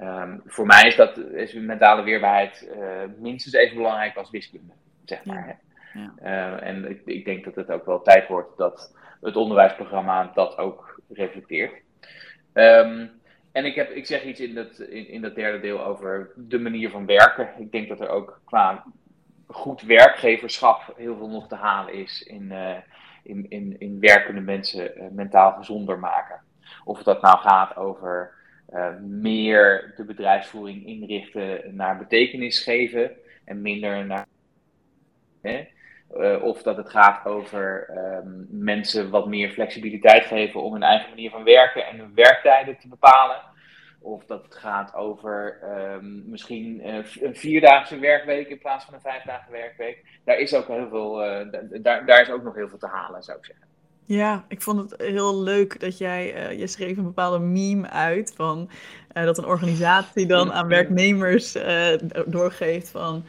Um, 0.00 0.42
voor 0.44 0.66
mij 0.66 0.82
is, 0.82 0.96
dat, 0.96 1.16
is 1.18 1.54
mentale 1.54 2.02
weerbaarheid 2.02 2.68
uh, 2.76 3.02
minstens 3.18 3.54
even 3.54 3.76
belangrijk 3.76 4.16
als 4.16 4.30
wiskunde, 4.30 4.72
zeg 5.04 5.24
maar. 5.24 5.46
Ja. 5.46 5.64
Ja. 5.96 6.12
Uh, 6.22 6.68
en 6.68 6.90
ik, 6.90 7.00
ik, 7.04 7.24
denk 7.24 7.44
dat 7.44 7.54
het 7.54 7.70
ook 7.70 7.86
wel 7.86 8.02
tijd 8.02 8.28
wordt 8.28 8.56
dat 8.56 8.96
het 9.20 9.36
onderwijsprogramma 9.36 10.30
dat 10.34 10.58
ook 10.58 11.00
reflecteert. 11.08 11.72
Um, 12.52 13.10
en 13.52 13.64
ik, 13.64 13.74
heb, 13.74 13.90
ik 13.90 14.06
zeg 14.06 14.24
iets 14.24 14.40
in 14.40 14.54
dat, 14.54 14.78
in, 14.78 15.08
in 15.08 15.22
dat 15.22 15.34
derde 15.34 15.60
deel 15.60 15.84
over 15.84 16.30
de 16.36 16.58
manier 16.58 16.90
van 16.90 17.06
werken. 17.06 17.48
Ik 17.58 17.72
denk 17.72 17.88
dat 17.88 18.00
er 18.00 18.08
ook 18.08 18.40
qua 18.44 18.84
goed 19.46 19.82
werkgeverschap 19.82 20.92
heel 20.96 21.16
veel 21.16 21.28
nog 21.28 21.48
te 21.48 21.54
halen 21.54 21.94
is 21.94 22.22
in, 22.22 22.42
uh, 22.42 22.76
in, 23.22 23.46
in, 23.48 23.76
in 23.78 24.00
werkende 24.00 24.40
mensen 24.40 24.98
uh, 24.98 25.04
mentaal 25.10 25.52
gezonder 25.52 25.98
maken. 25.98 26.40
Of 26.84 27.02
dat 27.02 27.22
nou 27.22 27.38
gaat 27.38 27.76
over 27.76 28.34
uh, 28.72 28.96
meer 29.00 29.92
de 29.96 30.04
bedrijfsvoering 30.04 30.86
inrichten 30.86 31.76
naar 31.76 31.98
betekenis 31.98 32.62
geven 32.62 33.10
en 33.44 33.62
minder 33.62 34.06
naar. 34.06 34.26
Hè? 35.42 35.64
Of 36.40 36.62
dat 36.62 36.76
het 36.76 36.90
gaat 36.90 37.26
over 37.26 37.90
um, 38.24 38.46
mensen 38.50 39.10
wat 39.10 39.26
meer 39.26 39.50
flexibiliteit 39.50 40.24
geven 40.24 40.62
om 40.62 40.72
hun 40.72 40.82
eigen 40.82 41.08
manier 41.08 41.30
van 41.30 41.44
werken 41.44 41.86
en 41.86 41.98
hun 41.98 42.14
werktijden 42.14 42.78
te 42.78 42.88
bepalen. 42.88 43.36
Of 44.06 44.24
dat 44.26 44.44
het 44.44 44.54
gaat 44.54 44.94
over 44.94 45.58
um, 45.94 46.22
misschien 46.26 46.80
uh, 46.86 46.94
een 47.20 47.36
vierdaagse 47.36 47.98
werkweek 47.98 48.48
in 48.48 48.58
plaats 48.58 48.84
van 48.84 48.94
een 48.94 49.00
vijfdaagse 49.00 49.50
werkweek. 49.50 50.04
Daar 50.24 50.38
is 50.38 50.54
ook 50.54 50.66
heel 50.66 50.88
veel, 50.88 51.24
uh, 51.24 51.52
daar, 51.82 52.06
daar 52.06 52.20
is 52.20 52.30
ook 52.30 52.42
nog 52.42 52.54
heel 52.54 52.68
veel 52.68 52.78
te 52.78 52.86
halen, 52.86 53.22
zou 53.22 53.38
ik 53.38 53.44
zeggen. 53.44 53.66
Ja, 54.04 54.44
ik 54.48 54.62
vond 54.62 54.90
het 54.90 55.00
heel 55.00 55.42
leuk 55.42 55.80
dat 55.80 55.98
jij, 55.98 56.56
je 56.56 56.66
schreef 56.66 56.96
een 56.96 57.04
bepaalde 57.04 57.38
meme 57.38 57.90
uit 57.90 58.32
van 58.36 58.70
dat 59.12 59.38
een 59.38 59.44
organisatie 59.44 60.26
dan 60.26 60.52
aan 60.52 60.68
werknemers 60.78 61.56
doorgeeft 62.26 62.88
van 62.88 63.24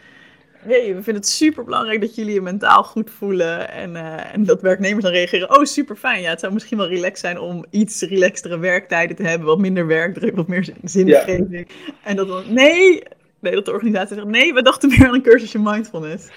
hey, 0.68 0.86
we 0.86 1.04
vinden 1.04 1.16
het 1.16 1.28
super 1.28 1.64
belangrijk 1.64 2.02
dat 2.02 2.16
jullie 2.16 2.34
je 2.34 2.42
mentaal 2.42 2.84
goed 2.84 3.12
voelen. 3.12 3.72
En, 3.72 3.96
uh, 3.96 4.34
en 4.34 4.46
dat 4.46 4.62
werknemers 4.62 5.04
dan 5.04 5.14
reageren, 5.14 5.58
oh 5.58 5.64
super 5.64 5.96
fijn. 5.96 6.22
Ja, 6.22 6.30
het 6.30 6.40
zou 6.40 6.54
misschien 6.54 6.78
wel 6.78 6.88
relaxed 6.88 7.20
zijn 7.20 7.40
om 7.40 7.66
iets 7.70 8.02
relaxtere 8.02 8.60
werktijden 8.60 9.16
te 9.16 9.24
hebben. 9.24 9.48
Wat 9.48 9.58
minder 9.58 9.88
werkdruk, 9.88 10.36
wat 10.36 10.48
meer 10.48 10.74
zingeving. 10.84 11.48
Ja. 11.50 11.64
En 12.04 12.16
dat 12.16 12.28
dan, 12.28 12.44
nee, 12.48 13.04
nee, 13.40 13.54
dat 13.54 13.66
de 13.66 13.72
organisatie 13.72 14.16
zegt, 14.16 14.28
nee, 14.28 14.54
we 14.54 14.62
dachten 14.62 14.90
meer 14.90 15.08
aan 15.08 15.14
een 15.14 15.22
cursusje 15.22 15.60
mindfulness. 15.60 16.30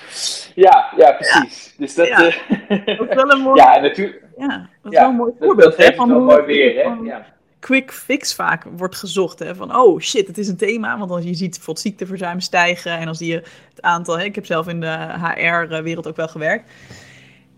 Ja, 0.55 0.93
ja 0.97 1.13
precies. 1.13 1.67
Ja. 1.67 1.85
Dus 1.85 1.95
dat, 1.95 2.07
ja. 2.07 2.27
Uh, 2.27 2.87
dat 2.99 3.09
is 3.09 3.15
wel 3.15 3.31
een 3.31 3.41
mooi, 3.49 3.61
ja, 3.61 3.81
natuurlijk. 3.81 4.25
Ja, 4.37 4.69
dat 4.83 4.93
is 4.93 4.99
wel 4.99 5.09
een 5.09 5.17
mooi 5.17 5.33
voorbeeld. 5.39 5.77
Dat, 5.77 5.87
hè, 5.87 5.95
van 5.95 6.09
wel 6.09 6.21
mooi 6.21 6.43
weer, 6.43 6.75
hè? 6.75 7.09
Ja 7.11 7.39
quick 7.61 7.93
fix 7.93 8.35
vaak 8.35 8.65
wordt 8.77 8.97
gezocht. 8.97 9.39
Hè? 9.39 9.55
Van, 9.55 9.77
oh 9.77 10.01
shit, 10.01 10.27
het 10.27 10.39
is 10.39 10.49
een 10.49 10.57
thema. 10.57 10.99
Want 10.99 11.11
als 11.11 11.25
je 11.25 11.35
ziet 11.35 11.51
bijvoorbeeld 11.51 11.87
ziekteverzuim 11.87 12.41
stijgen. 12.41 12.99
En 12.99 13.15
zie 13.15 13.29
je 13.29 13.43
het 13.75 13.83
aantal... 13.83 14.19
Hè? 14.19 14.25
Ik 14.25 14.35
heb 14.35 14.47
zelf 14.47 14.69
in 14.69 14.81
de 14.81 15.19
HR-wereld 15.23 16.07
ook 16.09 16.17
wel 16.17 16.29
gewerkt. 16.29 16.71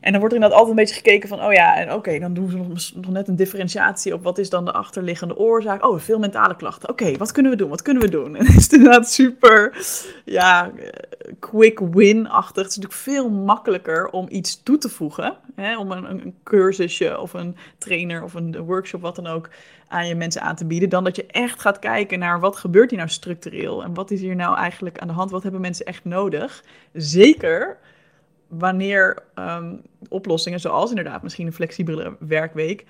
En 0.02 0.10
dan 0.10 0.20
wordt 0.20 0.34
er 0.34 0.40
inderdaad 0.40 0.58
altijd 0.58 0.78
een 0.78 0.84
beetje 0.84 1.02
gekeken 1.02 1.28
van... 1.28 1.44
Oh 1.44 1.52
ja, 1.52 1.76
en 1.76 1.92
oké, 1.92 2.18
dan 2.18 2.34
doen 2.34 2.50
ze 2.50 2.56
nog, 2.56 2.66
nog, 2.94 3.10
net 3.10 3.28
een 3.28 3.36
differentiatie 3.36 4.14
op... 4.14 4.22
Wat 4.22 4.38
is 4.38 4.50
dan 4.50 4.64
de 4.64 4.72
achterliggende 4.72 5.36
oorzaak? 5.36 5.84
Oh, 5.84 6.00
veel 6.00 6.18
mentale 6.18 6.56
klachten. 6.56 6.88
Oké, 6.88 7.16
wat 7.16 7.32
kunnen 7.32 7.50
we 7.52 7.56
doen? 7.56 7.68
Wat 7.68 7.82
kunnen 7.82 8.02
we 8.02 8.08
doen? 8.08 8.36
En 8.42 8.46
het 8.46 8.56
is 8.56 8.68
inderdaad 8.68 9.10
super... 9.10 9.76
Ja, 10.24 10.70
quick 11.38 11.78
win-achtig. 11.78 12.62
Het 12.62 12.70
is 12.70 12.76
natuurlijk 12.76 13.02
veel 13.02 13.30
makkelijker 13.30 14.08
om 14.08 14.26
iets 14.30 14.62
toe 14.62 14.78
te 14.78 14.88
voegen. 14.88 15.36
Hè? 15.54 15.78
Om 15.78 15.90
een, 15.92 16.10
een, 16.10 16.34
cursusje 16.42 17.20
of 17.20 17.32
een 17.32 17.56
trainer 17.78 18.22
of 18.22 18.34
een 18.34 18.56
workshop, 18.56 19.00
wat 19.00 19.16
dan 19.16 19.26
ook, 19.26 19.48
aan 19.88 20.06
je 20.06 20.14
mensen 20.14 20.42
aan 20.42 20.56
te 20.56 20.66
bieden. 20.66 20.88
Dan 20.88 21.04
dat 21.04 21.16
je 21.16 21.26
echt 21.26 21.60
gaat 21.60 21.78
kijken 21.78 22.18
naar 22.18 22.40
wat 22.40 22.56
gebeurt 22.56 22.90
hier 22.90 22.98
nou 22.98 23.10
structureel. 23.10 23.82
En 23.82 23.94
wat 23.94 24.10
is 24.10 24.20
hier 24.20 24.36
nou 24.36 24.56
eigenlijk 24.56 24.98
aan 24.98 25.08
de 25.08 25.14
hand? 25.14 25.30
Wat 25.30 25.42
hebben 25.42 25.60
mensen 25.60 25.86
echt 25.86 26.04
nodig? 26.04 26.64
Zeker 26.92 27.78
wanneer 28.58 29.22
um, 29.34 29.80
oplossingen, 30.08 30.60
zoals 30.60 30.90
inderdaad 30.90 31.22
misschien 31.22 31.46
een 31.46 31.52
flexibele 31.52 32.16
werkweek, 32.18 32.84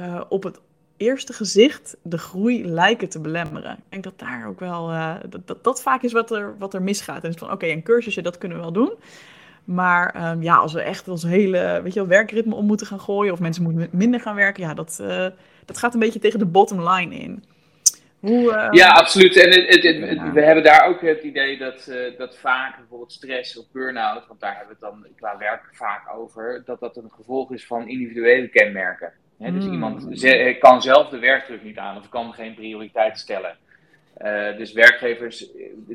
uh, 0.00 0.20
op 0.28 0.42
het 0.42 0.60
eerste 0.96 1.32
gezicht 1.32 1.96
de 2.02 2.18
groei 2.18 2.66
lijken 2.66 3.08
te 3.08 3.20
belemmeren. 3.20 3.72
Ik 3.72 3.84
denk 3.88 4.04
dat 4.04 4.18
daar 4.18 4.48
ook 4.48 4.60
wel, 4.60 4.90
uh, 4.90 5.14
dat, 5.44 5.64
dat, 5.64 5.82
vaak 5.82 6.02
is 6.02 6.12
wat 6.12 6.30
er, 6.30 6.58
wat 6.58 6.74
er 6.74 6.82
misgaat. 6.82 7.24
En 7.24 7.30
is 7.30 7.36
van, 7.36 7.52
oké, 7.52 7.66
een 7.66 7.82
cursusje, 7.82 8.22
dat 8.22 8.38
kunnen 8.38 8.58
we 8.58 8.62
wel 8.62 8.72
doen. 8.72 8.92
Maar 9.64 10.30
um, 10.30 10.42
ja, 10.42 10.56
als 10.56 10.72
we 10.72 10.80
echt 10.80 11.08
ons 11.08 11.22
hele 11.22 11.80
weet 11.82 11.94
je 11.94 12.06
werkritme 12.06 12.54
om 12.54 12.66
moeten 12.66 12.86
gaan 12.86 13.00
gooien... 13.00 13.32
of 13.32 13.40
mensen 13.40 13.62
moeten 13.62 13.88
minder 13.92 14.20
gaan 14.20 14.34
werken, 14.34 14.62
ja, 14.62 14.74
dat, 14.74 14.98
uh, 15.00 15.26
dat 15.64 15.78
gaat 15.78 15.94
een 15.94 16.00
beetje 16.00 16.18
tegen 16.18 16.38
de 16.38 16.46
bottom 16.46 16.88
line 16.88 17.14
in. 17.14 17.44
Hoe, 18.20 18.52
uh, 18.52 18.68
ja, 18.70 18.88
absoluut. 18.88 19.36
En 19.36 19.48
het, 19.48 19.68
het, 19.68 19.82
het, 19.82 20.16
ja. 20.16 20.32
we 20.32 20.42
hebben 20.42 20.64
daar 20.64 20.86
ook 20.86 21.00
het 21.00 21.22
idee 21.22 21.58
dat, 21.58 21.86
uh, 21.90 22.18
dat 22.18 22.38
vaak 22.38 22.76
bijvoorbeeld 22.76 23.12
stress 23.12 23.58
of 23.58 23.64
burn-out, 23.72 24.26
want 24.26 24.40
daar 24.40 24.56
hebben 24.56 24.76
we 24.80 24.86
het 24.86 24.94
dan 24.94 25.06
qua 25.16 25.38
werk 25.38 25.68
vaak 25.72 26.14
over, 26.14 26.62
dat 26.64 26.80
dat 26.80 26.96
een 26.96 27.10
gevolg 27.10 27.52
is 27.52 27.66
van 27.66 27.88
individuele 27.88 28.48
kenmerken. 28.48 29.12
He, 29.38 29.52
dus 29.52 29.64
mm. 29.64 29.72
iemand 29.72 30.18
ze, 30.18 30.56
kan 30.58 30.82
zelf 30.82 31.08
de 31.08 31.18
werkdruk 31.18 31.62
niet 31.62 31.78
aan 31.78 31.96
of 31.96 32.08
kan 32.08 32.32
geen 32.32 32.54
prioriteit 32.54 33.18
stellen. 33.18 33.56
Uh, 34.22 34.56
dus 34.56 34.72
werkgevers, 34.72 35.46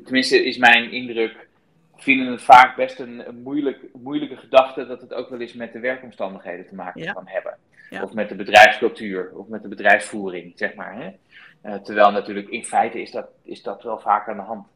tenminste 0.03 0.45
is 0.45 0.57
mijn 0.57 0.91
indruk, 0.91 1.47
vinden 1.95 2.31
het 2.31 2.41
vaak 2.41 2.75
best 2.75 2.99
een, 2.99 3.27
een 3.27 3.41
moeilijk, 3.41 3.79
moeilijke 3.93 4.37
gedachte 4.37 4.87
dat 4.87 5.01
het 5.01 5.13
ook 5.13 5.29
wel 5.29 5.39
eens 5.39 5.53
met 5.53 5.73
de 5.73 5.79
werkomstandigheden 5.79 6.67
te 6.67 6.75
maken 6.75 7.03
ja. 7.03 7.13
kan 7.13 7.27
hebben. 7.27 7.57
Ja. 7.89 8.03
Of 8.03 8.13
met 8.13 8.29
de 8.29 8.35
bedrijfscultuur, 8.35 9.31
of 9.33 9.47
met 9.47 9.61
de 9.61 9.67
bedrijfsvoering, 9.67 10.51
zeg 10.55 10.73
maar. 10.73 10.95
Hè? 10.95 11.09
Uh, 11.65 11.73
terwijl 11.73 12.11
natuurlijk 12.11 12.49
in 12.49 12.65
feite 12.65 13.01
is 13.01 13.11
dat, 13.11 13.27
is 13.43 13.63
dat 13.63 13.83
wel 13.83 13.99
vaak 13.99 14.27
aan 14.29 14.37
de 14.37 14.43
hand. 14.43 14.67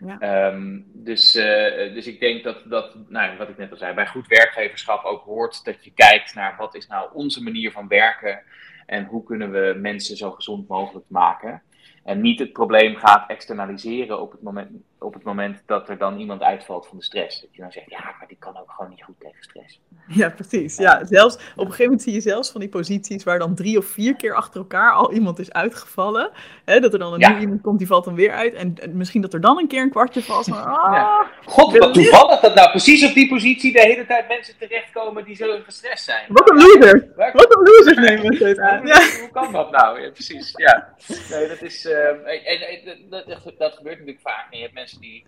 Ja. 0.00 0.46
Um, 0.52 0.86
dus, 0.92 1.36
uh, 1.36 1.94
dus 1.94 2.06
ik 2.06 2.20
denk 2.20 2.44
dat, 2.44 2.62
dat 2.64 2.94
nou, 3.08 3.36
wat 3.36 3.48
ik 3.48 3.56
net 3.56 3.70
al 3.70 3.76
zei, 3.76 3.94
bij 3.94 4.06
goed 4.06 4.26
werkgeverschap 4.26 5.04
ook 5.04 5.24
hoort 5.24 5.64
dat 5.64 5.84
je 5.84 5.92
kijkt 5.94 6.34
naar 6.34 6.54
wat 6.58 6.74
is 6.74 6.86
nou 6.86 7.10
onze 7.12 7.42
manier 7.42 7.72
van 7.72 7.88
werken 7.88 8.42
en 8.86 9.04
hoe 9.04 9.24
kunnen 9.24 9.50
we 9.52 9.78
mensen 9.80 10.16
zo 10.16 10.30
gezond 10.30 10.68
mogelijk 10.68 11.06
maken. 11.08 11.62
En 12.04 12.20
niet 12.20 12.38
het 12.38 12.52
probleem 12.52 12.96
gaat 12.96 13.30
externaliseren 13.30 14.20
op 14.20 14.32
het, 14.32 14.42
moment, 14.42 14.70
op 14.98 15.14
het 15.14 15.22
moment 15.22 15.62
dat 15.66 15.88
er 15.88 15.98
dan 15.98 16.18
iemand 16.18 16.42
uitvalt 16.42 16.86
van 16.86 16.98
de 16.98 17.04
stress. 17.04 17.40
Dat 17.40 17.48
je 17.52 17.62
dan 17.62 17.72
zegt, 17.72 17.90
ja, 17.90 18.14
maar 18.18 18.28
die 18.28 18.36
kan 18.40 18.58
ook 18.58 18.70
gewoon 18.70 18.90
niet 18.90 19.02
goed 19.02 19.20
tegen 19.20 19.42
stress. 19.42 19.80
Ja, 20.08 20.28
precies. 20.30 20.76
Ja, 20.76 21.04
zelfs, 21.04 21.34
op 21.34 21.40
een 21.42 21.60
gegeven 21.64 21.84
moment 21.84 22.02
zie 22.02 22.12
je 22.12 22.20
zelfs 22.20 22.50
van 22.50 22.60
die 22.60 22.70
posities 22.70 23.24
waar 23.24 23.38
dan 23.38 23.54
drie 23.54 23.78
of 23.78 23.86
vier 23.86 24.16
keer 24.16 24.34
achter 24.34 24.60
elkaar 24.60 24.92
al 24.92 25.12
iemand 25.12 25.38
is 25.38 25.52
uitgevallen. 25.52 26.30
Hè, 26.64 26.80
dat 26.80 26.92
er 26.92 26.98
dan 26.98 27.12
een 27.12 27.18
ja. 27.18 27.28
nieuw 27.28 27.38
iemand 27.38 27.60
komt, 27.60 27.78
die 27.78 27.86
valt 27.86 28.04
dan 28.04 28.14
weer 28.14 28.32
uit. 28.32 28.54
En, 28.54 28.74
en, 28.82 28.96
misschien 28.96 29.20
dat 29.20 29.34
er 29.34 29.40
dan 29.40 29.58
een 29.58 29.68
keer 29.68 29.82
een 29.82 29.90
kwartje 29.90 30.22
valt 30.22 30.50
ah, 30.50 30.92
ja. 30.92 31.30
God, 31.44 31.78
wat 31.78 31.94
toevallig 31.94 32.40
dat 32.40 32.54
nou 32.54 32.70
precies 32.70 33.08
op 33.08 33.14
die 33.14 33.28
positie 33.28 33.72
de 33.72 33.80
hele 33.80 34.06
tijd 34.06 34.28
mensen 34.28 34.58
terechtkomen 34.58 35.24
die 35.24 35.36
zo 35.36 35.58
gestrest 35.64 36.04
zijn. 36.04 36.24
Wat 36.28 36.50
een 36.50 36.56
loser! 36.56 37.12
Wat 37.16 37.56
een 37.56 37.62
loser 37.62 38.00
nemen 38.00 38.28
we 38.28 38.36
steeds 38.36 38.58
aan. 38.58 38.86
Ja. 38.86 39.00
Hoe 39.20 39.30
kan 39.32 39.52
dat 39.52 39.70
nou? 39.70 40.00
Ja, 40.00 40.10
precies, 40.10 40.52
ja. 40.56 40.94
Nee, 41.30 41.48
dat 41.48 41.62
is... 41.62 41.84
Uh, 41.84 42.08
en, 42.08 42.60
en, 42.60 42.96
dat, 43.10 43.26
dat, 43.58 43.74
gebeurt 43.74 43.98
natuurlijk 43.98 44.20
vaak. 44.20 44.46
En 44.50 44.56
je 44.56 44.62
hebt 44.62 44.74
mensen 44.74 44.95
die. 45.00 45.24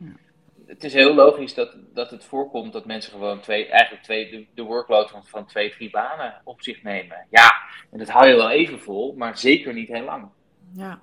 Het 0.67 0.85
is 0.85 0.93
heel 0.93 1.15
logisch 1.15 1.55
dat, 1.55 1.77
dat 1.95 2.11
het 2.11 2.25
voorkomt 2.25 2.73
dat 2.73 2.87
mensen 2.87 3.13
gewoon 3.13 3.41
twee, 3.41 3.67
eigenlijk 3.67 4.03
twee, 4.03 4.31
de, 4.31 4.47
de 4.55 4.63
workload 4.63 5.11
van, 5.11 5.25
van 5.25 5.47
twee, 5.47 5.71
drie 5.71 5.91
banen 5.91 6.41
op 6.45 6.63
zich 6.63 6.83
nemen. 6.83 7.27
Ja, 7.31 7.53
en 7.91 7.99
dat 7.99 8.09
hou 8.09 8.29
je 8.29 8.37
wel 8.37 8.51
even 8.51 8.81
vol, 8.81 9.15
maar 9.17 9.39
zeker 9.39 9.75
niet 9.75 9.89
heel 9.89 10.05
lang. 10.05 10.29
Ja. 10.73 11.01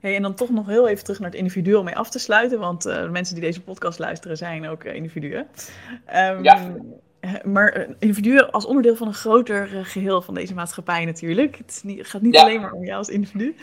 Hey, 0.00 0.16
en 0.16 0.22
dan 0.22 0.34
toch 0.34 0.50
nog 0.50 0.66
heel 0.66 0.88
even 0.88 1.04
terug 1.04 1.20
naar 1.20 1.30
het 1.30 1.38
individu 1.38 1.74
om 1.74 1.84
mee 1.84 1.96
af 1.96 2.10
te 2.10 2.18
sluiten. 2.18 2.58
Want 2.58 2.86
uh, 2.86 3.10
mensen 3.10 3.34
die 3.34 3.44
deze 3.44 3.62
podcast 3.62 3.98
luisteren 3.98 4.36
zijn 4.36 4.68
ook 4.68 4.84
uh, 4.84 4.94
individuen. 4.94 5.46
Um, 6.14 6.44
ja. 6.44 6.76
Maar 7.44 7.86
individuen 7.98 8.50
als 8.50 8.66
onderdeel 8.66 8.96
van 8.96 9.06
een 9.06 9.14
groter 9.14 9.66
geheel 9.66 10.22
van 10.22 10.34
deze 10.34 10.54
maatschappij 10.54 11.04
natuurlijk. 11.04 11.56
Het, 11.56 11.80
niet, 11.84 11.98
het 11.98 12.08
gaat 12.08 12.22
niet 12.22 12.34
ja. 12.34 12.42
alleen 12.42 12.60
maar 12.60 12.72
om 12.72 12.84
jou 12.84 12.98
als 12.98 13.08
individu. 13.08 13.56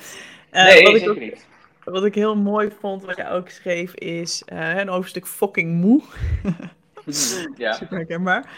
Nee, 0.52 0.84
wat 0.84 0.96
ik 0.96 1.10
ook, 1.10 1.20
niet. 1.20 1.48
Wat 1.86 2.06
ik 2.06 2.16
heel 2.16 2.36
mooi 2.36 2.72
vond, 2.80 3.04
wat 3.04 3.16
je 3.16 3.30
ook 3.30 3.50
schreef, 3.50 3.94
is 3.94 4.44
uh, 4.54 4.78
een 4.78 4.88
hoofdstuk 4.88 5.28
fucking 5.28 5.74
moe. 5.82 6.02
ja. 7.56 7.74
Super 7.74 7.98
herkenbaar. 7.98 8.50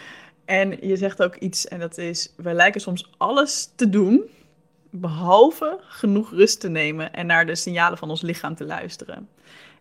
En 0.45 0.87
je 0.87 0.95
zegt 0.95 1.23
ook 1.23 1.35
iets, 1.35 1.67
en 1.67 1.79
dat 1.79 1.97
is, 1.97 2.33
wij 2.37 2.53
lijken 2.53 2.81
soms 2.81 3.11
alles 3.17 3.71
te 3.75 3.89
doen, 3.89 4.23
behalve 4.89 5.79
genoeg 5.81 6.31
rust 6.31 6.59
te 6.59 6.69
nemen 6.69 7.13
en 7.13 7.25
naar 7.25 7.45
de 7.45 7.55
signalen 7.55 7.97
van 7.97 8.09
ons 8.09 8.21
lichaam 8.21 8.55
te 8.55 8.65
luisteren. 8.65 9.29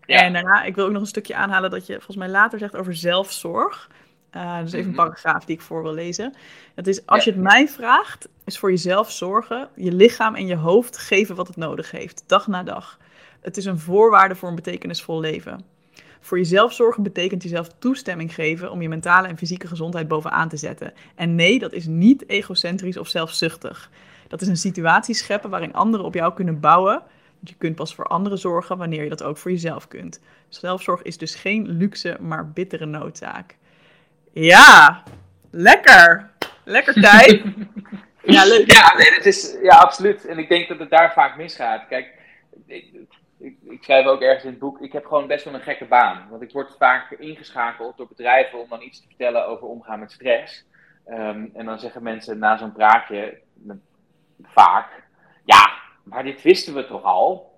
Ja. 0.07 0.21
En 0.21 0.33
daarna, 0.33 0.63
ik 0.63 0.75
wil 0.75 0.85
ook 0.85 0.93
nog 0.93 1.01
een 1.01 1.07
stukje 1.07 1.35
aanhalen 1.35 1.71
dat 1.71 1.87
je 1.87 1.95
volgens 1.95 2.17
mij 2.17 2.29
later 2.29 2.59
zegt 2.59 2.77
over 2.77 2.95
zelfzorg. 2.95 3.91
Uh, 4.37 4.61
dus 4.61 4.73
even 4.73 4.79
een 4.79 4.87
mhm. 4.87 4.97
paragraaf 4.97 5.45
die 5.45 5.57
ik 5.57 5.63
voor 5.63 5.83
wil 5.83 5.95
lezen. 5.95 6.35
Dat 6.75 6.87
is, 6.87 7.07
als 7.07 7.25
je 7.25 7.31
het 7.31 7.41
mij 7.41 7.69
vraagt, 7.69 8.29
is 8.45 8.59
voor 8.59 8.71
jezelf 8.71 9.11
zorgen, 9.11 9.69
je 9.75 9.93
lichaam 9.93 10.35
en 10.35 10.47
je 10.47 10.57
hoofd 10.57 10.99
geven 10.99 11.35
wat 11.37 11.47
het 11.47 11.57
nodig 11.57 11.91
heeft, 11.91 12.25
dag 12.27 12.47
na 12.47 12.63
dag. 12.63 12.99
Het 13.45 13.57
is 13.57 13.65
een 13.65 13.79
voorwaarde 13.79 14.35
voor 14.35 14.49
een 14.49 14.55
betekenisvol 14.55 15.21
leven. 15.21 15.65
Voor 16.21 16.39
jezelf 16.39 16.73
zorgen 16.73 17.03
betekent 17.03 17.43
jezelf 17.43 17.69
toestemming 17.79 18.35
geven 18.35 18.71
om 18.71 18.83
je 18.83 18.89
mentale 18.89 19.29
en 19.29 19.37
fysieke 19.37 19.67
gezondheid 19.67 20.09
bovenaan 20.09 20.49
te 20.49 20.57
zetten. 20.57 20.93
En 21.15 21.35
nee, 21.35 21.59
dat 21.59 21.73
is 21.73 21.87
niet 21.87 22.29
egocentrisch 22.29 22.97
of 22.97 23.09
zelfzuchtig. 23.09 23.91
Dat 24.29 24.41
is 24.41 24.49
een 24.49 24.57
situatie 24.57 25.15
scheppen 25.15 25.51
waarin 25.51 25.75
anderen 25.75 26.07
op 26.07 26.15
jou 26.15 26.35
kunnen 26.35 26.61
bouwen. 26.61 27.03
Je 27.41 27.55
kunt 27.59 27.75
pas 27.75 27.95
voor 27.95 28.05
anderen 28.05 28.39
zorgen 28.39 28.79
wanneer 28.79 29.03
je 29.03 29.09
dat 29.09 29.23
ook 29.23 29.37
voor 29.37 29.51
jezelf 29.51 29.89
kunt. 29.89 30.21
Zelfzorg 30.49 31.03
is 31.03 31.19
dus 31.19 31.35
geen 31.35 31.69
luxe, 31.69 32.17
maar 32.21 32.51
bittere 32.51 32.87
noodzaak. 32.87 33.57
Ja, 34.33 35.03
lekker. 35.51 36.31
Lekker 36.65 36.95
tijd. 36.95 37.43
ja, 38.35 38.45
leuk. 38.45 38.73
Ja, 38.73 38.97
nee, 38.97 39.11
dat 39.17 39.25
is, 39.25 39.57
ja, 39.63 39.77
absoluut. 39.77 40.27
En 40.27 40.39
ik 40.39 40.49
denk 40.49 40.69
dat 40.69 40.79
het 40.79 40.91
daar 40.91 41.13
vaak 41.13 41.37
misgaat. 41.37 41.87
Kijk, 41.89 42.13
ik, 43.45 43.57
ik, 43.63 43.83
schrijf 43.83 44.07
ook 44.07 44.21
ergens 44.21 44.45
in 44.45 44.51
het 44.51 44.59
boek, 44.59 44.81
ik 44.81 44.93
heb 44.93 45.07
gewoon 45.07 45.27
best 45.27 45.45
wel 45.45 45.55
een 45.55 45.61
gekke 45.61 45.85
baan. 45.85 46.29
Want 46.31 46.43
ik 46.43 46.53
word 46.53 46.77
vaak 46.79 47.11
ingeschakeld 47.11 47.97
door 47.97 48.09
bedrijven 48.09 48.59
om 48.59 48.69
dan 48.69 48.83
iets 48.83 49.01
te 49.01 49.07
vertellen 49.07 49.47
over 49.47 49.69
omgaan 49.69 50.01
met 50.01 50.13
stress. 50.13 50.67
Um, 51.09 51.51
en 51.55 51.65
dan 51.65 51.79
zeggen 51.79 52.03
mensen 52.03 52.39
na 52.39 52.57
zo'n 52.57 52.73
praatje 52.73 53.41
vaak, 54.43 55.03
ja, 55.45 55.73
maar 56.03 56.23
dit 56.23 56.43
wisten 56.43 56.75
we 56.75 56.87
toch 56.87 57.03
al? 57.03 57.53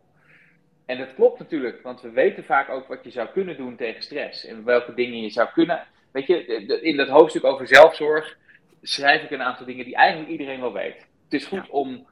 En 0.86 0.98
dat 0.98 1.14
klopt 1.14 1.38
natuurlijk, 1.38 1.82
want 1.82 2.00
we 2.00 2.10
weten 2.10 2.44
vaak 2.44 2.68
ook 2.68 2.86
wat 2.86 3.04
je 3.04 3.10
zou 3.10 3.28
kunnen 3.28 3.56
doen 3.56 3.76
tegen 3.76 4.02
stress. 4.02 4.44
En 4.44 4.64
welke 4.64 4.94
dingen 4.94 5.20
je 5.20 5.30
zou 5.30 5.48
kunnen 5.52 5.86
Weet 6.16 6.26
je, 6.26 6.44
in 6.82 6.96
dat 6.96 7.08
hoofdstuk 7.08 7.44
over 7.44 7.66
zelfzorg 7.66 8.36
schrijf 8.82 9.22
ik 9.22 9.30
een 9.30 9.42
aantal 9.42 9.66
dingen 9.66 9.84
die 9.84 9.94
eigenlijk 9.94 10.30
iedereen 10.30 10.60
wel 10.60 10.72
weet. 10.72 11.06
Het 11.24 11.40
is 11.40 11.46
goed 11.46 11.68
om, 11.68 12.06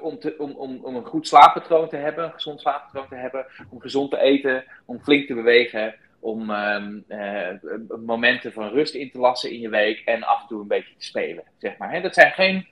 om, 0.00 0.18
te, 0.18 0.34
om, 0.38 0.50
om, 0.50 0.78
om 0.82 0.96
een 0.96 1.04
goed 1.04 1.28
slaappatroon 1.28 1.88
te 1.88 1.96
hebben, 1.96 2.24
een 2.24 2.32
gezond 2.32 2.60
slaappatroon 2.60 3.08
te 3.08 3.14
hebben, 3.14 3.46
om 3.70 3.80
gezond 3.80 4.10
te 4.10 4.18
eten, 4.18 4.64
om 4.84 5.02
flink 5.02 5.26
te 5.26 5.34
bewegen, 5.34 5.94
om 6.20 6.50
um, 6.50 7.04
uh, 7.08 7.48
momenten 8.06 8.52
van 8.52 8.68
rust 8.68 8.94
in 8.94 9.10
te 9.10 9.18
lassen 9.18 9.50
in 9.50 9.60
je 9.60 9.68
week 9.68 10.02
en 10.04 10.22
af 10.22 10.42
en 10.42 10.48
toe 10.48 10.60
een 10.60 10.68
beetje 10.68 10.94
te 10.98 11.04
spelen. 11.04 11.44
Zeg 11.58 11.76
maar. 11.76 12.02
dat 12.02 12.14
zijn 12.14 12.32
geen 12.32 12.66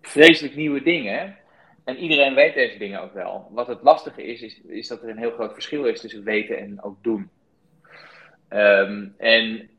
vreselijk 0.00 0.56
nieuwe 0.56 0.82
dingen. 0.82 1.36
En 1.84 1.96
iedereen 1.96 2.34
weet 2.34 2.54
deze 2.54 2.78
dingen 2.78 3.00
ook 3.00 3.14
wel. 3.14 3.48
Wat 3.50 3.66
het 3.66 3.82
lastige 3.82 4.22
is, 4.22 4.42
is, 4.42 4.60
is 4.60 4.88
dat 4.88 5.02
er 5.02 5.08
een 5.08 5.18
heel 5.18 5.30
groot 5.30 5.52
verschil 5.52 5.84
is 5.84 6.00
tussen 6.00 6.24
weten 6.24 6.58
en 6.58 6.82
ook 6.82 7.02
doen. 7.02 7.30
Um, 8.50 9.14
en 9.18 9.70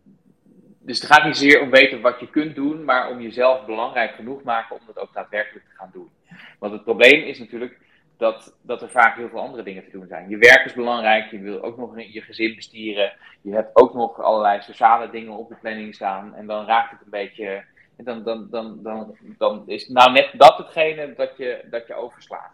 dus 0.80 1.02
het 1.02 1.12
gaat 1.12 1.26
niet 1.26 1.38
zeer 1.38 1.62
om 1.62 1.70
weten 1.70 2.02
wat 2.02 2.20
je 2.20 2.30
kunt 2.30 2.56
doen, 2.56 2.84
maar 2.84 3.10
om 3.10 3.22
jezelf 3.22 3.66
belangrijk 3.66 4.16
genoeg 4.16 4.44
maken 4.44 4.76
om 4.76 4.82
dat 4.86 5.00
ook 5.00 5.14
daadwerkelijk 5.14 5.66
te 5.66 5.76
gaan 5.76 5.90
doen. 5.94 6.10
Want 6.60 6.74
het 6.74 6.84
probleem 6.84 7.24
is 7.24 7.40
natuurlijk 7.40 7.80
dat, 8.18 8.58
dat 8.62 8.82
er 8.82 8.90
vaak 8.90 9.16
heel 9.16 9.30
veel 9.30 9.40
andere 9.40 9.64
dingen 9.64 9.84
te 9.84 9.92
doen 9.92 10.08
zijn. 10.08 10.30
Je 10.30 10.38
werk 10.38 10.66
is 10.66 10.74
belangrijk, 10.74 11.32
je 11.32 11.40
wil 11.40 11.64
ook 11.64 11.78
nog 11.78 12.02
je 12.02 12.22
gezin 12.22 12.56
bestieren, 12.56 13.14
je 13.42 13.54
hebt 13.54 13.70
ook 13.74 13.94
nog 13.94 14.22
allerlei 14.22 14.62
sociale 14.62 15.10
dingen 15.10 15.34
op 15.34 15.50
de 15.50 15.56
planning 15.62 15.96
staan 15.96 16.36
en 16.36 16.46
dan 16.46 16.66
raakt 16.66 16.92
het 16.92 17.02
een 17.02 17.10
beetje, 17.10 17.64
dan, 17.98 18.24
dan, 18.24 18.48
dan, 18.50 18.84
dan, 18.84 19.16
dan 19.38 19.64
is 19.66 19.88
nou 19.88 20.12
net 20.12 20.30
dat 20.34 20.58
hetgene 20.58 21.14
dat 21.16 21.38
je, 21.38 21.66
dat 21.70 21.88
je 21.88 21.94
overslaat. 21.94 22.54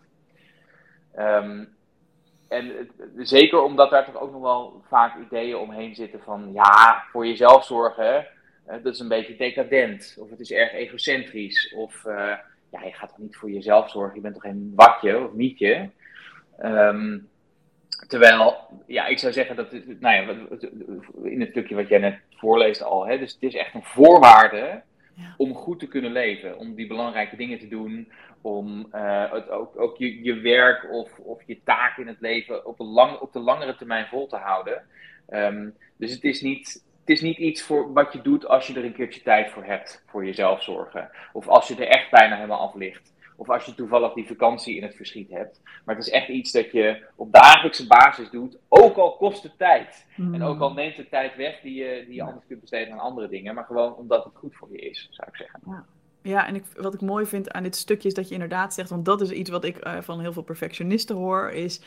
Um, 1.17 1.77
en 2.47 2.91
zeker 3.17 3.61
omdat 3.61 3.89
daar 3.89 4.05
toch 4.05 4.19
ook 4.19 4.32
nog 4.32 4.41
wel 4.41 4.84
vaak 4.88 5.17
ideeën 5.17 5.57
omheen 5.57 5.95
zitten 5.95 6.19
van 6.19 6.53
ja, 6.53 7.03
voor 7.11 7.27
jezelf 7.27 7.65
zorgen, 7.65 8.27
dat 8.65 8.93
is 8.93 8.99
een 8.99 9.07
beetje 9.07 9.36
decadent. 9.36 10.17
Of 10.19 10.30
het 10.30 10.39
is 10.39 10.51
erg 10.51 10.73
egocentrisch. 10.73 11.73
Of 11.73 12.05
uh, 12.05 12.34
ja, 12.72 12.84
je 12.84 12.93
gaat 12.93 13.09
toch 13.09 13.17
niet 13.17 13.36
voor 13.36 13.51
jezelf 13.51 13.89
zorgen, 13.89 14.15
je 14.15 14.22
bent 14.22 14.34
toch 14.34 14.43
geen 14.43 14.72
watje 14.76 15.26
of 15.26 15.34
nietje. 15.34 15.89
Um, 16.63 17.30
Terwijl, 18.07 18.55
ja, 18.86 19.05
ik 19.05 19.20
zou 19.20 19.34
zeggen 19.34 19.55
dat, 19.55 19.72
nou 19.99 20.15
ja, 20.15 20.36
in 21.24 21.39
het 21.39 21.49
stukje 21.49 21.76
wat 21.76 21.88
jij 21.88 21.99
net 21.99 22.20
voorleest 22.30 22.84
al, 22.84 23.07
hè, 23.07 23.17
dus 23.17 23.34
het 23.34 23.43
is 23.43 23.55
echt 23.55 23.74
een 23.74 23.84
voorwaarde 23.84 24.82
om 25.38 25.53
goed 25.53 25.80
te 25.80 25.88
kunnen 25.88 26.11
leven. 26.11 26.57
Om 26.57 26.76
die 26.76 26.88
belangrijke 26.88 27.36
dingen 27.36 27.59
te 27.59 27.67
doen, 27.67 28.11
om 28.41 28.88
uh, 28.95 29.32
het, 29.32 29.49
ook, 29.49 29.80
ook 29.80 29.97
je, 29.97 30.24
je 30.24 30.34
werk 30.34 30.91
of, 30.91 31.20
of 31.20 31.43
je 31.45 31.59
taak 31.63 31.97
in 31.97 32.07
het 32.07 32.20
leven 32.20 32.65
op, 32.65 32.80
een 32.80 32.86
lang, 32.86 33.17
op 33.17 33.34
de 33.34 33.39
langere 33.39 33.76
termijn 33.76 34.07
vol 34.07 34.28
te 34.28 34.38
houden. 34.38 34.82
Um, 35.30 35.76
dus 35.97 36.11
het 36.11 36.24
is 36.24 36.41
niet, 36.41 36.86
het 37.10 37.18
is 37.18 37.24
niet 37.24 37.38
iets 37.38 37.62
voor 37.62 37.93
wat 37.93 38.14
je 38.14 38.22
doet 38.22 38.47
als 38.47 38.68
je 38.68 38.74
er 38.74 38.86
een 38.86 38.93
keertje 38.93 39.22
tijd 39.22 39.51
voor 39.51 39.64
hebt, 39.64 40.03
voor 40.07 40.26
jezelf 40.26 40.64
zorgen. 40.64 41.10
Of 41.34 41.47
als 41.47 41.68
je 41.68 41.76
er 41.76 41.88
echt 41.88 42.12
bijna 42.12 42.36
helemaal 42.36 42.60
af 42.60 42.74
ligt. 42.74 43.14
Of 43.36 43.49
als 43.49 43.66
je 43.66 43.76
toevallig 43.76 44.14
die 44.14 44.28
vakantie 44.28 44.76
in 44.76 44.84
het 44.84 44.95
verschiet 44.95 45.30
hebt. 45.30 45.62
Maar 45.86 45.95
het 45.95 46.05
is 46.05 46.12
echt 46.12 46.28
iets 46.28 46.51
dat 46.51 46.72
je 46.72 47.05
op 47.16 47.32
dagelijkse 47.32 47.88
basis 47.88 48.30
doet. 48.30 48.57
Ook 48.68 48.97
al 48.97 49.16
kost 49.16 49.43
het 49.43 49.57
tijd. 49.57 50.05
En 50.18 50.43
ook 50.43 50.60
al 50.60 50.68
hmm. 50.68 50.76
neemt 50.76 50.97
het 50.97 51.10
tijd 51.10 51.36
weg 51.36 51.60
die 51.62 51.74
je, 51.74 52.03
die 52.05 52.16
je 52.16 52.24
anders 52.24 52.45
kunt 52.47 52.60
besteden 52.60 52.93
aan 52.93 52.99
andere 52.99 53.28
dingen. 53.28 53.55
Maar 53.55 53.66
gewoon 53.66 53.95
omdat 53.95 54.24
het 54.24 54.36
goed 54.36 54.55
voor 54.55 54.72
je 54.72 54.78
is, 54.78 55.07
zou 55.12 55.28
ik 55.32 55.36
zeggen. 55.36 55.60
Ja. 55.66 55.86
Ja, 56.22 56.47
en 56.47 56.55
ik, 56.55 56.64
wat 56.76 56.93
ik 56.93 57.01
mooi 57.01 57.26
vind 57.26 57.51
aan 57.51 57.64
dit 57.64 57.76
stukje 57.76 58.07
is 58.07 58.14
dat 58.14 58.28
je 58.28 58.34
inderdaad 58.34 58.74
zegt, 58.74 58.89
want 58.89 59.05
dat 59.05 59.22
is 59.22 59.32
iets 59.32 59.49
wat 59.49 59.64
ik 59.64 59.88
uh, 59.88 59.97
van 60.01 60.20
heel 60.20 60.34
veel 60.34 60.41
perfectionisten 60.41 61.16
hoor, 61.16 61.49
is 61.49 61.82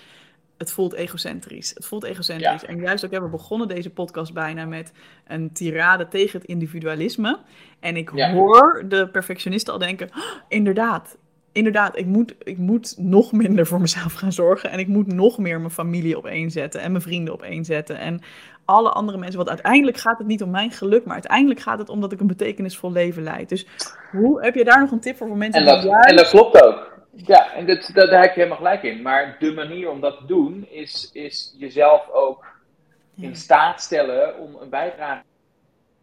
het 0.62 0.72
voelt 0.72 0.92
egocentrisch. 0.92 1.70
Het 1.74 1.86
voelt 1.86 2.04
egocentrisch. 2.04 2.64
En 2.64 2.80
juist 2.80 3.04
ook 3.04 3.10
hebben 3.10 3.30
we 3.30 3.36
begonnen 3.36 3.68
deze 3.68 3.90
podcast 3.90 4.32
bijna 4.32 4.64
met 4.64 4.92
een 5.26 5.52
tirade 5.52 6.08
tegen 6.08 6.40
het 6.40 6.48
individualisme. 6.48 7.38
En 7.80 7.96
ik 7.96 8.08
hoor 8.08 8.84
de 8.88 9.08
perfectionisten 9.08 9.72
al 9.72 9.78
denken, 9.78 10.08
oh, 10.08 10.22
inderdaad, 10.48 11.16
inderdaad, 11.52 11.98
ik 11.98 12.06
moet, 12.06 12.34
ik 12.42 12.58
moet 12.58 12.94
nog 12.98 13.32
minder 13.32 13.66
voor 13.66 13.80
mezelf 13.80 14.12
gaan 14.12 14.32
zorgen. 14.32 14.70
En 14.70 14.78
ik 14.78 14.88
moet 14.88 15.06
nog 15.06 15.38
meer 15.38 15.58
mijn 15.58 15.70
familie 15.70 16.16
opeenzetten 16.16 16.80
en 16.80 16.90
mijn 16.90 17.02
vrienden 17.02 17.34
opeenzetten. 17.34 17.98
En 17.98 18.20
alle 18.64 18.90
andere 18.90 19.18
mensen. 19.18 19.36
Want 19.36 19.48
uiteindelijk 19.48 19.96
gaat 19.96 20.18
het 20.18 20.26
niet 20.26 20.42
om 20.42 20.50
mijn 20.50 20.70
geluk, 20.70 21.04
maar 21.04 21.14
uiteindelijk 21.14 21.60
gaat 21.60 21.78
het 21.78 21.88
om 21.88 22.00
dat 22.00 22.12
ik 22.12 22.20
een 22.20 22.26
betekenisvol 22.26 22.92
leven 22.92 23.22
leid. 23.22 23.48
Dus 23.48 23.66
hoe 24.10 24.42
heb 24.42 24.54
je 24.54 24.64
daar 24.64 24.80
nog 24.80 24.90
een 24.90 25.00
tip 25.00 25.16
voor 25.16 25.28
voor 25.28 25.36
mensen? 25.36 25.60
En 25.60 25.66
dat, 25.66 25.82
juist... 25.82 26.10
en 26.10 26.16
dat 26.16 26.28
klopt 26.28 26.64
ook. 26.64 26.91
Ja, 27.14 27.52
en 27.52 27.66
dat, 27.66 27.90
dat, 27.94 28.10
daar 28.10 28.20
heb 28.20 28.34
je 28.34 28.36
helemaal 28.36 28.56
gelijk 28.56 28.82
in. 28.82 29.02
Maar 29.02 29.36
de 29.38 29.52
manier 29.52 29.90
om 29.90 30.00
dat 30.00 30.18
te 30.18 30.26
doen 30.26 30.66
is, 30.70 31.10
is 31.12 31.54
jezelf 31.58 32.10
ook 32.10 32.44
in 33.16 33.36
staat 33.36 33.80
stellen 33.80 34.38
om 34.38 34.56
een 34.60 34.68
bijdrage 34.68 35.22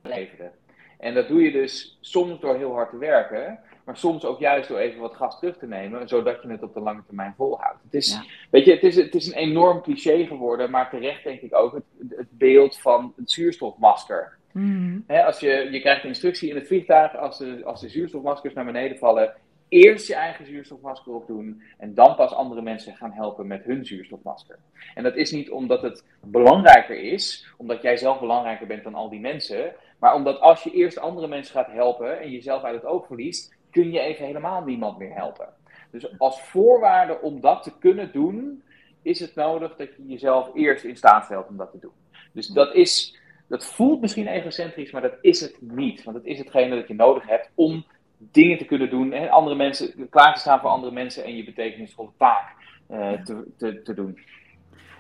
te 0.02 0.10
leveren. 0.10 0.52
En 1.00 1.14
dat 1.14 1.28
doe 1.28 1.42
je 1.42 1.52
dus 1.52 1.98
soms 2.02 2.40
door 2.40 2.56
heel 2.56 2.74
hard 2.74 2.90
te 2.90 2.98
werken, 2.98 3.60
maar 3.86 3.98
soms 3.98 4.26
ook 4.26 4.40
juist 4.40 4.68
door 4.68 4.78
even 4.78 5.00
wat 5.00 5.16
gas 5.16 5.40
terug 5.40 5.58
te 5.58 5.68
nemen, 5.68 6.08
zodat 6.08 6.42
je 6.42 6.50
het 6.50 6.64
op 6.64 6.74
de 6.74 6.80
lange 6.80 7.04
termijn 7.06 7.34
volhoudt. 7.38 7.84
Het 7.84 7.94
is, 7.94 8.20
weet 8.50 8.66
je, 8.66 8.72
het 8.72 8.84
is, 8.84 8.96
het 8.96 9.16
is 9.16 9.28
een 9.28 9.38
enorm 9.38 9.82
cliché 9.82 10.26
geworden, 10.26 10.70
maar 10.70 10.90
terecht 10.90 11.24
denk 11.24 11.42
ik 11.42 11.56
ook 11.56 11.74
het, 11.74 11.84
het 12.10 12.28
beeld 12.30 12.78
van 12.78 13.14
het 13.16 13.32
zuurstofmasker. 13.32 14.38
Mm. 14.52 15.04
als 15.08 15.40
je, 15.40 15.68
je 15.72 15.80
krijgt 15.80 16.04
instructie 16.04 16.50
in 16.50 16.56
het 16.56 16.68
vliegtuig, 16.68 17.16
als 17.16 17.38
de, 17.38 17.62
als 17.64 17.82
de 17.82 17.90
zuurstofmaskers 17.90 18.54
naar 18.54 18.66
beneden 18.66 18.98
vallen, 18.98 19.34
eerst 19.70 20.08
je 20.08 20.16
eigen 20.16 20.46
zuurstofmasker 20.46 21.14
opdoen 21.14 21.62
en 21.78 21.94
dan 21.94 22.16
pas 22.16 22.34
andere 22.34 22.62
mensen 22.62 22.96
gaan 22.96 23.12
helpen 23.12 23.48
met 23.48 23.64
hun 23.64 23.86
zuurstofmasker. 23.86 24.60
En 24.94 25.04
dat 25.04 25.16
is 25.16 25.32
niet 25.32 25.50
omdat 25.50 25.82
het 25.82 26.04
belangrijker 26.22 27.00
is, 27.00 27.54
omdat 27.58 27.82
jij 27.82 27.98
zelf 27.98 28.20
belangrijker 28.20 28.68
bent 28.68 28.84
dan 28.84 28.96
al 28.96 29.10
die 29.10 29.20
mensen, 29.20 29.74
maar 30.00 30.14
omdat 30.14 30.40
als 30.40 30.64
je 30.64 30.72
eerst 30.72 31.00
andere 31.00 31.28
mensen 31.28 31.54
gaat 31.54 31.72
helpen 31.72 32.20
en 32.20 32.32
jezelf 32.32 32.64
uit 32.64 32.76
het 32.76 32.86
oog 32.86 33.06
verliest, 33.06 33.56
kun 33.72 33.92
je 33.92 34.00
even 34.00 34.26
helemaal 34.26 34.64
niemand 34.64 34.98
meer 34.98 35.14
helpen. 35.14 35.48
Dus 35.92 36.20
als 36.20 36.42
voorwaarde 36.42 37.22
om 37.22 37.42
dat 37.42 37.64
te 37.64 37.78
kunnen 37.80 38.12
doen, 38.12 38.64
is 39.02 39.20
het 39.20 39.36
nodig 39.36 39.76
dat 39.76 39.96
je 39.96 40.06
jezelf 40.06 40.52
eerst 40.54 40.84
in 40.84 40.98
staat 40.98 41.26
stelt 41.26 41.48
om 41.48 41.58
dat 41.58 41.72
te 41.72 41.80
doen. 41.80 41.92
Dus 42.32 42.48
dat 42.48 42.76
is, 42.76 43.20
dat 43.48 43.66
voelt 43.66 44.02
misschien 44.02 44.28
egocentrisch, 44.28 44.92
maar 44.92 45.02
dat 45.02 45.18
is 45.22 45.42
het 45.42 45.58
niet. 45.62 46.04
Want 46.04 46.18
het 46.18 46.26
is 46.26 46.38
hetgene 46.38 46.76
dat 46.76 46.88
je 46.88 46.94
nodig 46.94 47.28
hebt 47.28 47.50
om 47.56 47.86
dingen 48.32 48.58
te 48.58 48.66
kunnen 48.66 48.90
doen, 48.90 49.12
hè, 49.12 49.30
andere 49.30 49.56
mensen, 49.56 50.10
klaar 50.10 50.34
te 50.34 50.40
staan 50.40 50.60
voor 50.60 50.70
andere 50.70 50.94
mensen 50.94 51.24
en 51.24 51.36
je 51.36 51.44
betekenisvolle 51.44 52.10
taak 52.18 52.54
uh, 52.92 53.12
te, 53.12 53.44
te, 53.58 53.82
te 53.82 53.94
doen. 53.94 54.20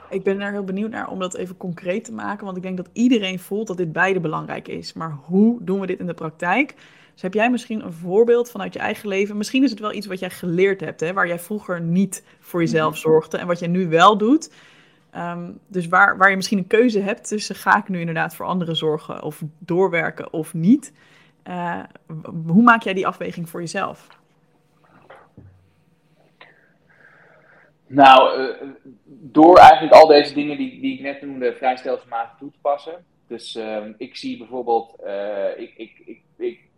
Ik 0.09 0.24
ben 0.24 0.41
er 0.41 0.51
heel 0.51 0.63
benieuwd 0.63 0.91
naar 0.91 1.09
om 1.09 1.20
dat 1.20 1.36
even 1.36 1.57
concreet 1.57 2.03
te 2.03 2.13
maken, 2.13 2.45
want 2.45 2.57
ik 2.57 2.63
denk 2.63 2.78
dat 2.78 2.89
iedereen 2.93 3.39
voelt 3.39 3.67
dat 3.67 3.78
dit 3.78 3.91
beide 3.91 4.20
belangrijk 4.20 4.67
is. 4.67 4.93
Maar 4.93 5.17
hoe 5.26 5.63
doen 5.63 5.80
we 5.80 5.88
dit 5.88 5.99
in 5.99 6.05
de 6.05 6.13
praktijk? 6.13 6.76
Dus 7.13 7.22
heb 7.22 7.34
jij 7.34 7.51
misschien 7.51 7.86
een 7.86 7.93
voorbeeld 7.93 8.51
vanuit 8.51 8.74
je 8.74 8.80
eigen 8.80 9.07
leven? 9.07 9.38
Misschien 9.38 9.63
is 9.63 9.70
het 9.70 9.80
wel 9.80 9.93
iets 9.93 10.07
wat 10.07 10.20
jij 10.20 10.30
geleerd 10.30 10.82
hebt, 10.82 10.99
hè, 10.99 11.13
waar 11.13 11.28
jij 11.28 11.39
vroeger 11.39 11.82
niet 11.82 12.24
voor 12.39 12.59
jezelf 12.59 12.91
mhm. 12.91 13.01
zorgde 13.01 13.38
en 13.38 13.47
wat 13.47 13.59
jij 13.59 13.67
nu 13.67 13.88
wel 13.88 14.17
doet. 14.17 14.51
Um, 15.15 15.59
dus 15.67 15.88
waar, 15.88 16.17
waar 16.17 16.30
je 16.30 16.36
misschien 16.36 16.57
een 16.57 16.67
keuze 16.67 16.99
hebt 16.99 17.28
tussen 17.28 17.55
ga 17.55 17.78
ik 17.78 17.89
nu 17.89 17.99
inderdaad 17.99 18.36
voor 18.36 18.45
anderen 18.45 18.76
zorgen 18.76 19.24
of 19.24 19.43
doorwerken 19.57 20.34
of 20.34 20.53
niet. 20.53 20.93
Uh, 21.47 21.83
hoe 22.47 22.61
maak 22.61 22.83
jij 22.83 22.93
die 22.93 23.07
afweging 23.07 23.49
voor 23.49 23.59
jezelf? 23.59 24.07
Nou, 27.87 28.41
uh, 28.41 28.69
door 29.05 29.57
eigenlijk 29.57 29.93
al 29.93 30.07
deze 30.07 30.33
dingen 30.33 30.57
die, 30.57 30.81
die 30.81 30.93
ik 30.93 31.01
net 31.01 31.21
noemde 31.21 31.55
vrij 31.55 31.77
stelselmatig 31.77 32.37
toe 32.37 32.51
te 32.51 32.59
passen. 32.61 33.05
Dus 33.27 33.55
uh, 33.55 33.85
ik 33.97 34.15
zie 34.15 34.37
bijvoorbeeld, 34.37 34.95
ik, 35.57 35.73
ik, 35.77 36.01
ik, 36.05 36.21
ik 36.37 36.69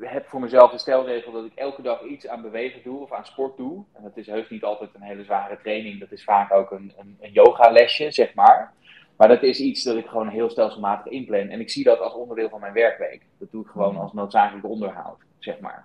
heb 0.00 0.26
voor 0.26 0.40
mezelf 0.40 0.70
de 0.70 0.78
stelregel 0.78 1.32
dat 1.32 1.44
ik 1.44 1.54
elke 1.54 1.82
dag 1.82 2.02
iets 2.02 2.28
aan 2.28 2.42
bewegen 2.42 2.82
doe 2.82 3.00
of 3.00 3.12
aan 3.12 3.26
sport 3.26 3.56
doe. 3.56 3.84
En 3.92 4.02
dat 4.02 4.16
is 4.16 4.26
heus 4.26 4.48
niet 4.48 4.64
altijd 4.64 4.90
een 4.94 5.02
hele 5.02 5.24
zware 5.24 5.58
training. 5.62 6.00
Dat 6.00 6.12
is 6.12 6.24
vaak 6.24 6.52
ook 6.52 6.70
een, 6.70 6.92
een, 6.98 7.16
een 7.20 7.32
yogalesje, 7.32 8.10
zeg 8.10 8.34
maar. 8.34 8.72
Maar 9.16 9.28
dat 9.28 9.42
is 9.42 9.60
iets 9.60 9.82
dat 9.82 9.96
ik 9.96 10.06
gewoon 10.06 10.28
heel 10.28 10.50
stelselmatig 10.50 11.12
inplan. 11.12 11.48
En 11.48 11.60
ik 11.60 11.70
zie 11.70 11.84
dat 11.84 12.00
als 12.00 12.14
onderdeel 12.14 12.48
van 12.48 12.60
mijn 12.60 12.72
werkweek. 12.72 13.22
Dat 13.38 13.50
doe 13.50 13.62
ik 13.62 13.70
gewoon 13.70 13.96
als 13.96 14.12
noodzakelijk 14.12 14.66
onderhoud, 14.66 15.18
zeg 15.38 15.60
maar. 15.60 15.84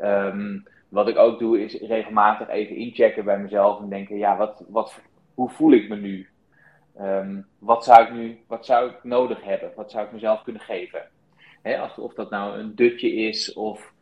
Um, 0.00 0.62
wat 0.88 1.08
ik 1.08 1.16
ook 1.16 1.38
doe 1.38 1.64
is 1.64 1.80
regelmatig 1.80 2.48
even 2.48 2.76
inchecken 2.76 3.24
bij 3.24 3.38
mezelf 3.38 3.80
en 3.80 3.88
denken, 3.88 4.16
ja, 4.18 4.36
wat, 4.36 4.64
wat, 4.68 5.00
hoe 5.34 5.50
voel 5.50 5.72
ik 5.72 5.88
me 5.88 5.96
nu? 5.96 6.28
Um, 7.00 7.46
wat 7.58 7.84
zou 7.84 8.02
ik 8.02 8.12
nu, 8.12 8.38
wat 8.46 8.66
zou 8.66 8.90
ik 8.90 9.04
nodig 9.04 9.44
hebben? 9.44 9.72
Wat 9.76 9.90
zou 9.90 10.06
ik 10.06 10.12
mezelf 10.12 10.42
kunnen 10.42 10.62
geven? 10.62 11.02
of, 11.62 11.98
of 11.98 12.14
dat 12.14 12.30
nou 12.30 12.58
een 12.58 12.74
dutje 12.74 13.12
is 13.12 13.52
of 13.52 13.92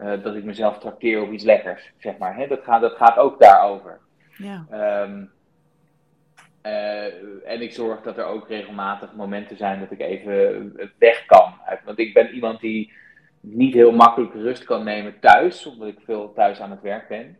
uh, 0.00 0.22
dat 0.22 0.34
ik 0.34 0.44
mezelf 0.44 0.78
trakteer 0.78 1.22
op 1.22 1.32
iets 1.32 1.44
lekkers, 1.44 1.92
zeg 1.98 2.18
maar. 2.18 2.36
He, 2.36 2.46
dat, 2.46 2.62
gaat, 2.62 2.80
dat 2.80 2.96
gaat 2.96 3.16
ook 3.16 3.40
daarover. 3.40 4.00
Ja. 4.36 4.66
Um, 5.02 5.30
uh, 6.62 7.50
en 7.50 7.62
ik 7.62 7.72
zorg 7.72 8.02
dat 8.02 8.18
er 8.18 8.24
ook 8.24 8.48
regelmatig 8.48 9.14
momenten 9.14 9.56
zijn 9.56 9.80
dat 9.80 9.90
ik 9.90 10.00
even 10.00 10.72
weg 10.98 11.26
kan. 11.26 11.54
Want 11.84 11.98
ik 11.98 12.14
ben 12.14 12.34
iemand 12.34 12.60
die 12.60 12.92
niet 13.40 13.74
heel 13.74 13.92
makkelijk 13.92 14.34
rust 14.34 14.64
kan 14.64 14.84
nemen 14.84 15.20
thuis, 15.20 15.66
omdat 15.66 15.88
ik 15.88 15.98
veel 16.04 16.32
thuis 16.32 16.60
aan 16.60 16.70
het 16.70 16.82
werk 16.82 17.08
ben. 17.08 17.36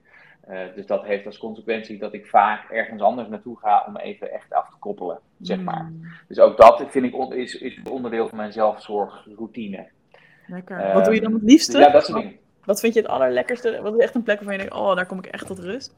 Uh, 0.50 0.60
dus 0.74 0.86
dat 0.86 1.04
heeft 1.04 1.26
als 1.26 1.38
consequentie 1.38 1.98
dat 1.98 2.14
ik 2.14 2.26
vaak 2.26 2.70
ergens 2.70 3.02
anders 3.02 3.28
naartoe 3.28 3.58
ga 3.58 3.84
om 3.86 3.96
even 3.96 4.32
echt 4.32 4.52
af 4.52 4.70
te 4.70 4.76
koppelen, 4.78 5.18
zeg 5.40 5.58
mm. 5.58 5.64
maar. 5.64 5.92
Dus 6.28 6.38
ook 6.38 6.56
dat 6.56 6.84
vind 6.88 7.04
ik 7.04 7.32
is, 7.32 7.54
is 7.54 7.80
onderdeel 7.90 8.28
van 8.28 8.38
mijn 8.38 8.52
zelfzorgroutine. 8.52 9.88
Lekker. 10.46 10.92
wat 10.92 11.04
doe 11.04 11.14
je 11.14 11.20
dan 11.20 11.32
het 11.32 11.42
liefste? 11.42 11.78
Ja, 11.78 11.90
dat 11.90 12.06
soort 12.06 12.22
dingen. 12.22 12.36
Wat 12.64 12.80
vind 12.80 12.94
je 12.94 13.00
het 13.00 13.08
allerlekkerste? 13.08 13.82
Wat 13.82 13.94
is 13.94 14.00
echt 14.00 14.14
een 14.14 14.22
plek 14.22 14.36
waarvan 14.36 14.54
je 14.54 14.60
denkt, 14.60 14.74
oh, 14.74 14.96
daar 14.96 15.06
kom 15.06 15.18
ik 15.18 15.26
echt 15.26 15.46
tot 15.46 15.58
rust? 15.58 15.94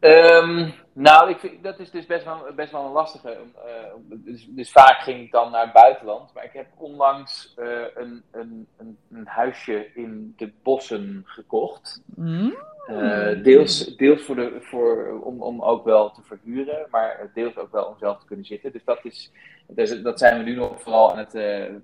Um, 0.00 0.74
nou, 0.92 1.30
ik 1.30 1.38
vind, 1.38 1.62
dat 1.62 1.78
is 1.78 1.90
dus 1.90 2.06
best 2.06 2.24
wel, 2.24 2.38
best 2.56 2.72
wel 2.72 2.84
een 2.84 2.92
lastige. 2.92 3.36
Uh, 3.56 4.16
dus, 4.24 4.46
dus, 4.48 4.72
vaak 4.72 5.00
ging 5.00 5.20
ik 5.20 5.30
dan 5.30 5.50
naar 5.50 5.64
het 5.64 5.72
buitenland. 5.72 6.34
Maar 6.34 6.44
ik 6.44 6.52
heb 6.52 6.66
onlangs 6.76 7.54
uh, 7.58 7.82
een, 7.94 8.22
een, 8.30 8.66
een, 8.76 8.98
een, 9.12 9.26
huisje 9.26 9.90
in 9.94 10.34
de 10.36 10.52
bossen 10.62 11.22
gekocht. 11.24 12.02
Mm. 12.14 12.56
Uh, 12.90 13.42
deels 13.42 13.96
deels 13.96 14.22
voor 14.22 14.34
de, 14.34 14.56
voor, 14.60 15.20
om, 15.22 15.42
om 15.42 15.62
ook 15.62 15.84
wel 15.84 16.10
te 16.10 16.22
verhuren, 16.22 16.86
maar 16.90 17.30
deels 17.34 17.56
ook 17.56 17.72
wel 17.72 17.84
om 17.84 17.98
zelf 17.98 18.18
te 18.18 18.26
kunnen 18.26 18.44
zitten. 18.44 18.72
Dus 18.72 18.84
dat, 18.84 18.98
is, 19.02 19.32
dus 19.66 20.02
dat 20.02 20.18
zijn 20.18 20.38
we 20.38 20.44
nu 20.44 20.54
nog 20.54 20.82
vooral 20.82 21.10
aan 21.10 21.18
het, 21.18 21.32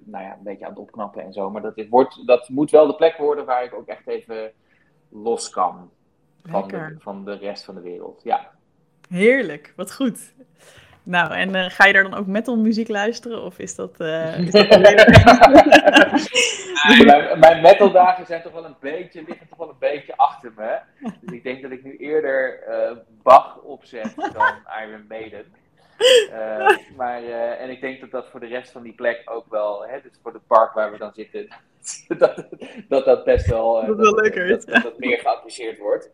nou 0.04 0.24
ja, 0.24 0.32
een 0.32 0.42
beetje 0.42 0.64
aan 0.64 0.70
het 0.70 0.80
opknappen 0.80 1.22
en 1.22 1.32
zo. 1.32 1.50
Maar 1.50 1.62
dat, 1.62 1.86
wordt, 1.88 2.26
dat 2.26 2.48
moet 2.48 2.70
wel 2.70 2.86
de 2.86 2.94
plek 2.94 3.16
worden 3.16 3.44
waar 3.44 3.64
ik 3.64 3.74
ook 3.74 3.86
echt 3.86 4.06
even 4.06 4.52
los 5.08 5.50
kan 5.50 5.90
van 6.44 6.68
de, 6.68 6.96
van 6.98 7.24
de 7.24 7.36
rest 7.36 7.64
van 7.64 7.74
de 7.74 7.80
wereld. 7.80 8.20
Ja. 8.24 8.50
Heerlijk, 9.08 9.72
wat 9.76 9.94
goed. 9.94 10.34
Nou, 11.02 11.32
en 11.32 11.48
uh, 11.54 11.64
ga 11.68 11.86
je 11.86 11.92
daar 11.92 12.02
dan 12.02 12.14
ook 12.14 12.26
metal 12.26 12.56
muziek 12.56 12.88
luisteren? 12.88 13.42
Of 13.42 13.58
is 13.58 13.74
dat... 13.74 14.00
Uh, 14.00 14.38
is 14.38 14.50
dat 14.50 14.68
mijn, 17.04 17.38
mijn 17.38 17.62
metaldagen 17.62 18.26
zijn 18.26 18.42
toch 18.42 18.52
wel 18.52 18.64
een 18.64 18.76
beetje, 18.80 19.24
liggen 19.26 19.48
toch 19.48 19.58
wel 19.58 19.68
een 19.68 19.78
beetje 19.78 20.16
achter 20.16 20.52
me. 20.56 20.78
Dus 21.20 21.32
ik 21.32 21.42
denk 21.42 21.62
dat 21.62 21.70
ik 21.70 21.84
nu 21.84 21.96
eerder 21.96 22.62
uh, 22.68 22.96
Bach 23.22 23.58
opzet 23.58 24.14
dan 24.16 24.54
Iron 24.82 25.04
Maiden. 25.08 25.44
Uh, 25.98 26.96
maar, 26.96 27.22
uh, 27.22 27.60
en 27.60 27.70
ik 27.70 27.80
denk 27.80 28.00
dat 28.00 28.10
dat 28.10 28.28
voor 28.30 28.40
de 28.40 28.46
rest 28.46 28.72
van 28.72 28.82
die 28.82 28.92
plek 28.92 29.22
ook 29.24 29.50
wel, 29.50 29.86
hè, 29.86 30.00
dus 30.00 30.18
voor 30.22 30.32
het 30.32 30.46
park 30.46 30.72
waar 30.72 30.90
we 30.92 30.98
dan 30.98 31.12
zitten, 31.14 31.48
dat, 32.18 32.44
dat 32.88 33.04
dat 33.04 33.24
best 33.24 33.46
wel, 33.46 33.80
uh, 33.80 33.86
dat, 33.86 33.96
wel 33.96 34.14
lekker 34.14 34.48
dat, 34.48 34.66
dat, 34.66 34.82
dat, 34.82 34.98
meer 34.98 35.18
geapprecieerd 35.18 35.78
wordt. 35.78 36.10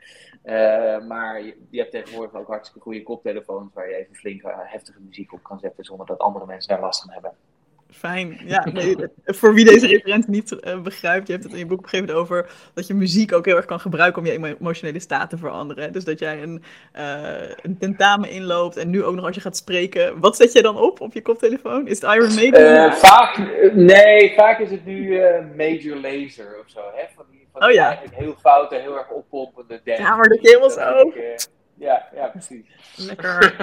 maar 1.06 1.42
je, 1.42 1.56
je, 1.70 1.78
hebt 1.78 1.90
tegenwoordig 1.90 2.34
ook 2.34 2.48
hartstikke 2.48 2.82
goede 2.82 3.02
koptelefoons 3.02 3.74
waar 3.74 3.88
je 3.88 3.94
even 3.94 4.14
flink 4.14 4.42
heftige 4.44 5.00
muziek 5.00 5.32
op 5.32 5.42
kan 5.42 5.58
zetten 5.58 5.84
zonder 5.84 6.06
dat 6.06 6.18
andere 6.18 6.46
mensen 6.46 6.68
daar 6.68 6.80
last 6.80 7.02
van 7.02 7.12
hebben. 7.12 7.32
Fijn. 7.92 8.40
Ja, 8.44 8.66
nee, 8.72 8.96
voor 9.24 9.54
wie 9.54 9.64
deze 9.64 9.86
referentie 9.86 10.30
niet 10.30 10.56
uh, 10.60 10.80
begrijpt, 10.80 11.26
je 11.26 11.32
hebt 11.32 11.44
het 11.44 11.52
in 11.52 11.58
je 11.58 11.66
boek 11.66 11.88
gegeven 11.88 12.14
over 12.14 12.50
dat 12.74 12.86
je 12.86 12.94
muziek 12.94 13.32
ook 13.32 13.44
heel 13.44 13.56
erg 13.56 13.64
kan 13.64 13.80
gebruiken 13.80 14.22
om 14.22 14.26
je 14.26 14.56
emotionele 14.58 15.00
staat 15.00 15.30
te 15.30 15.38
veranderen. 15.38 15.92
Dus 15.92 16.04
dat 16.04 16.18
jij 16.18 16.42
een, 16.42 16.62
uh, 16.96 17.48
een 17.62 17.78
tentamen 17.78 18.30
inloopt 18.30 18.76
en 18.76 18.90
nu 18.90 19.04
ook 19.04 19.14
nog 19.14 19.24
als 19.24 19.34
je 19.34 19.40
gaat 19.40 19.56
spreken. 19.56 20.20
Wat 20.20 20.36
zet 20.36 20.52
je 20.52 20.62
dan 20.62 20.76
op 20.76 21.00
op 21.00 21.12
je 21.12 21.22
koptelefoon? 21.22 21.86
Is 21.86 22.00
het 22.00 22.14
Iron 22.14 22.34
Maiden? 22.34 22.74
Uh, 22.74 22.92
vaak, 22.92 23.38
nee, 23.74 24.34
vaak 24.34 24.58
is 24.58 24.70
het 24.70 24.84
nu 24.84 25.20
Major 25.56 25.96
Laser 25.96 26.58
of 26.60 26.70
zo. 26.70 26.80
Hè? 26.94 27.04
Van 27.16 27.24
die, 27.30 27.48
van 27.52 27.64
oh 27.64 27.70
ja. 27.70 28.00
Heel 28.10 28.34
foute, 28.40 28.74
heel 28.74 28.98
erg 28.98 29.10
oppompende 29.10 29.80
dance. 29.84 30.02
Ja, 30.02 30.16
maar 30.16 30.28
dat 30.28 30.42
je 30.42 30.48
helemaal 30.48 30.70
zo. 30.70 31.12
ja, 31.74 32.08
ja, 32.14 32.26
precies. 32.26 32.66
Lekker 32.96 33.56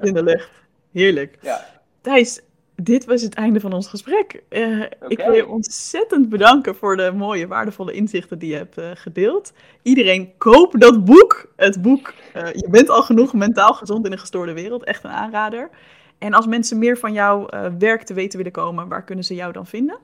in 0.00 0.14
de 0.14 0.22
lucht. 0.22 0.50
Heerlijk. 0.92 1.38
Ja. 1.40 1.64
Thijs, 2.00 2.40
dit 2.84 3.04
was 3.04 3.22
het 3.22 3.34
einde 3.34 3.60
van 3.60 3.72
ons 3.72 3.88
gesprek. 3.88 4.42
Uh, 4.50 4.84
Ik 5.08 5.18
wil 5.18 5.32
je 5.32 5.46
ontzettend 5.48 6.28
bedanken 6.28 6.76
voor 6.76 6.96
de 6.96 7.12
mooie, 7.12 7.46
waardevolle 7.46 7.92
inzichten 7.92 8.38
die 8.38 8.50
je 8.50 8.56
hebt 8.56 8.78
uh, 8.78 8.90
gedeeld. 8.94 9.52
Iedereen, 9.82 10.32
koop 10.38 10.80
dat 10.80 11.04
boek. 11.04 11.52
Het 11.56 11.82
boek 11.82 12.14
uh, 12.36 12.52
Je 12.52 12.68
bent 12.70 12.88
al 12.88 13.02
genoeg 13.02 13.32
mentaal 13.32 13.74
gezond 13.74 14.06
in 14.06 14.12
een 14.12 14.18
gestoorde 14.18 14.52
wereld. 14.52 14.84
Echt 14.84 15.04
een 15.04 15.10
aanrader. 15.10 15.70
En 16.18 16.32
als 16.32 16.46
mensen 16.46 16.78
meer 16.78 16.96
van 16.96 17.12
jouw 17.12 17.48
werk 17.78 18.02
te 18.02 18.14
weten 18.14 18.36
willen 18.36 18.52
komen, 18.52 18.88
waar 18.88 19.04
kunnen 19.04 19.24
ze 19.24 19.34
jou 19.34 19.52
dan 19.52 19.66
vinden? 19.66 19.98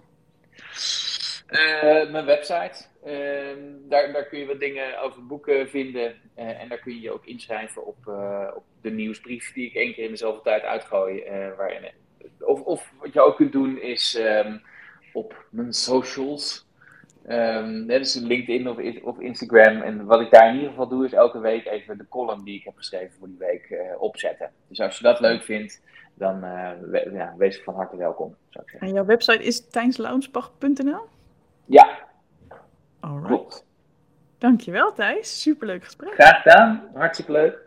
mijn 2.10 2.24
website. 2.24 2.84
Ehm, 3.04 3.58
daar, 3.88 4.12
daar 4.12 4.26
kun 4.26 4.38
je 4.38 4.46
wat 4.46 4.60
dingen 4.60 5.00
over 5.02 5.26
boeken 5.26 5.68
vinden. 5.68 6.14
en 6.34 6.68
daar 6.68 6.78
kun 6.78 6.94
je 6.94 7.00
je 7.00 7.12
ook 7.12 7.26
inschrijven 7.26 7.86
op, 7.86 7.96
op 8.54 8.64
de 8.80 8.90
nieuwsbrief 8.90 9.52
die 9.52 9.66
ik 9.66 9.74
één 9.74 9.94
keer 9.94 10.04
in 10.04 10.10
dezelfde 10.10 10.42
tijd 10.42 10.62
uitgooi. 10.62 11.22
waarin 11.56 11.84
of, 12.40 12.60
of 12.60 12.92
wat 13.00 13.12
je 13.12 13.20
ook 13.20 13.36
kunt 13.36 13.52
doen 13.52 13.80
is 13.80 14.14
ehm, 14.14 14.56
op 15.12 15.44
mijn 15.50 15.72
socials. 15.72 16.66
Um, 17.28 17.86
dus 17.86 18.14
LinkedIn 18.14 18.68
of, 18.68 19.02
of, 19.02 19.18
Instagram. 19.18 19.82
En 19.82 20.04
wat 20.04 20.20
ik 20.20 20.30
daar 20.30 20.48
in 20.48 20.54
ieder 20.54 20.68
geval 20.68 20.88
doe, 20.88 21.04
is 21.04 21.12
elke 21.12 21.38
week 21.38 21.66
even 21.66 21.98
de 21.98 22.08
column 22.08 22.44
die 22.44 22.58
ik 22.58 22.64
heb 22.64 22.76
geschreven 22.76 23.18
voor 23.18 23.28
die 23.28 23.38
week 23.38 23.70
uh, 23.70 23.78
opzetten. 23.98 24.50
Dus 24.68 24.80
als 24.80 24.98
je 24.98 25.04
dat 25.04 25.20
leuk 25.20 25.42
vindt, 25.42 25.82
dan 26.14 26.44
uh, 26.44 27.12
ja, 27.12 27.34
wees 27.36 27.56
ik 27.56 27.64
van 27.64 27.74
harte 27.74 27.96
welkom. 27.96 28.34
Zou 28.48 28.64
ik 28.64 28.70
zeggen. 28.70 28.88
En 28.88 28.94
jouw 28.94 29.04
website 29.04 29.42
is 29.42 29.68
tijnslaunsbach.nl? 29.68 31.00
Ja. 31.64 31.98
Alright. 33.00 33.26
Klopt. 33.26 33.66
Dankjewel 34.38 34.92
Thijs, 34.92 35.42
superleuk 35.42 35.84
gesprek. 35.84 36.12
Graag 36.12 36.42
gedaan, 36.42 36.90
hartstikke 36.94 37.32
leuk. 37.32 37.58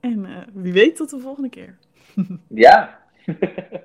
En 0.00 0.24
uh, 0.24 0.38
wie 0.52 0.72
weet 0.72 0.96
tot 0.96 1.10
de 1.10 1.18
volgende 1.18 1.48
keer. 1.48 1.78
ja, 2.48 3.03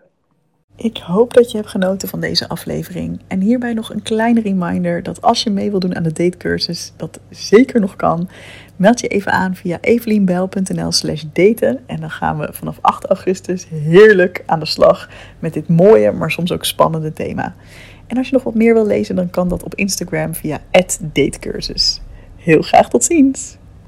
Ik 0.81 0.97
hoop 0.97 1.33
dat 1.33 1.51
je 1.51 1.57
hebt 1.57 1.69
genoten 1.69 2.07
van 2.07 2.19
deze 2.19 2.47
aflevering. 2.47 3.19
En 3.27 3.41
hierbij 3.41 3.73
nog 3.73 3.93
een 3.93 4.01
kleine 4.01 4.41
reminder 4.41 5.03
dat 5.03 5.21
als 5.21 5.43
je 5.43 5.49
mee 5.49 5.69
wil 5.69 5.79
doen 5.79 5.95
aan 5.95 6.03
de 6.03 6.11
datecursus, 6.11 6.93
dat 6.95 7.19
zeker 7.29 7.79
nog 7.79 7.95
kan. 7.95 8.29
Meld 8.75 8.99
je 8.99 9.07
even 9.07 9.31
aan 9.31 9.55
via 9.55 9.77
evelienbel.nl 9.81 10.91
slash 10.91 11.23
daten. 11.33 11.79
En 11.85 11.99
dan 11.99 12.11
gaan 12.11 12.37
we 12.37 12.49
vanaf 12.51 12.77
8 12.81 13.05
augustus 13.05 13.67
heerlijk 13.69 14.43
aan 14.45 14.59
de 14.59 14.65
slag 14.65 15.09
met 15.39 15.53
dit 15.53 15.67
mooie, 15.67 16.11
maar 16.11 16.31
soms 16.31 16.51
ook 16.51 16.65
spannende 16.65 17.13
thema. 17.13 17.55
En 18.07 18.17
als 18.17 18.27
je 18.27 18.33
nog 18.33 18.43
wat 18.43 18.55
meer 18.55 18.73
wil 18.73 18.85
lezen, 18.85 19.15
dan 19.15 19.29
kan 19.29 19.47
dat 19.47 19.63
op 19.63 19.75
Instagram 19.75 20.35
via 20.35 20.59
@datecursus. 21.13 22.01
Heel 22.35 22.61
graag 22.61 22.89
tot 22.89 23.03
ziens! 23.03 23.58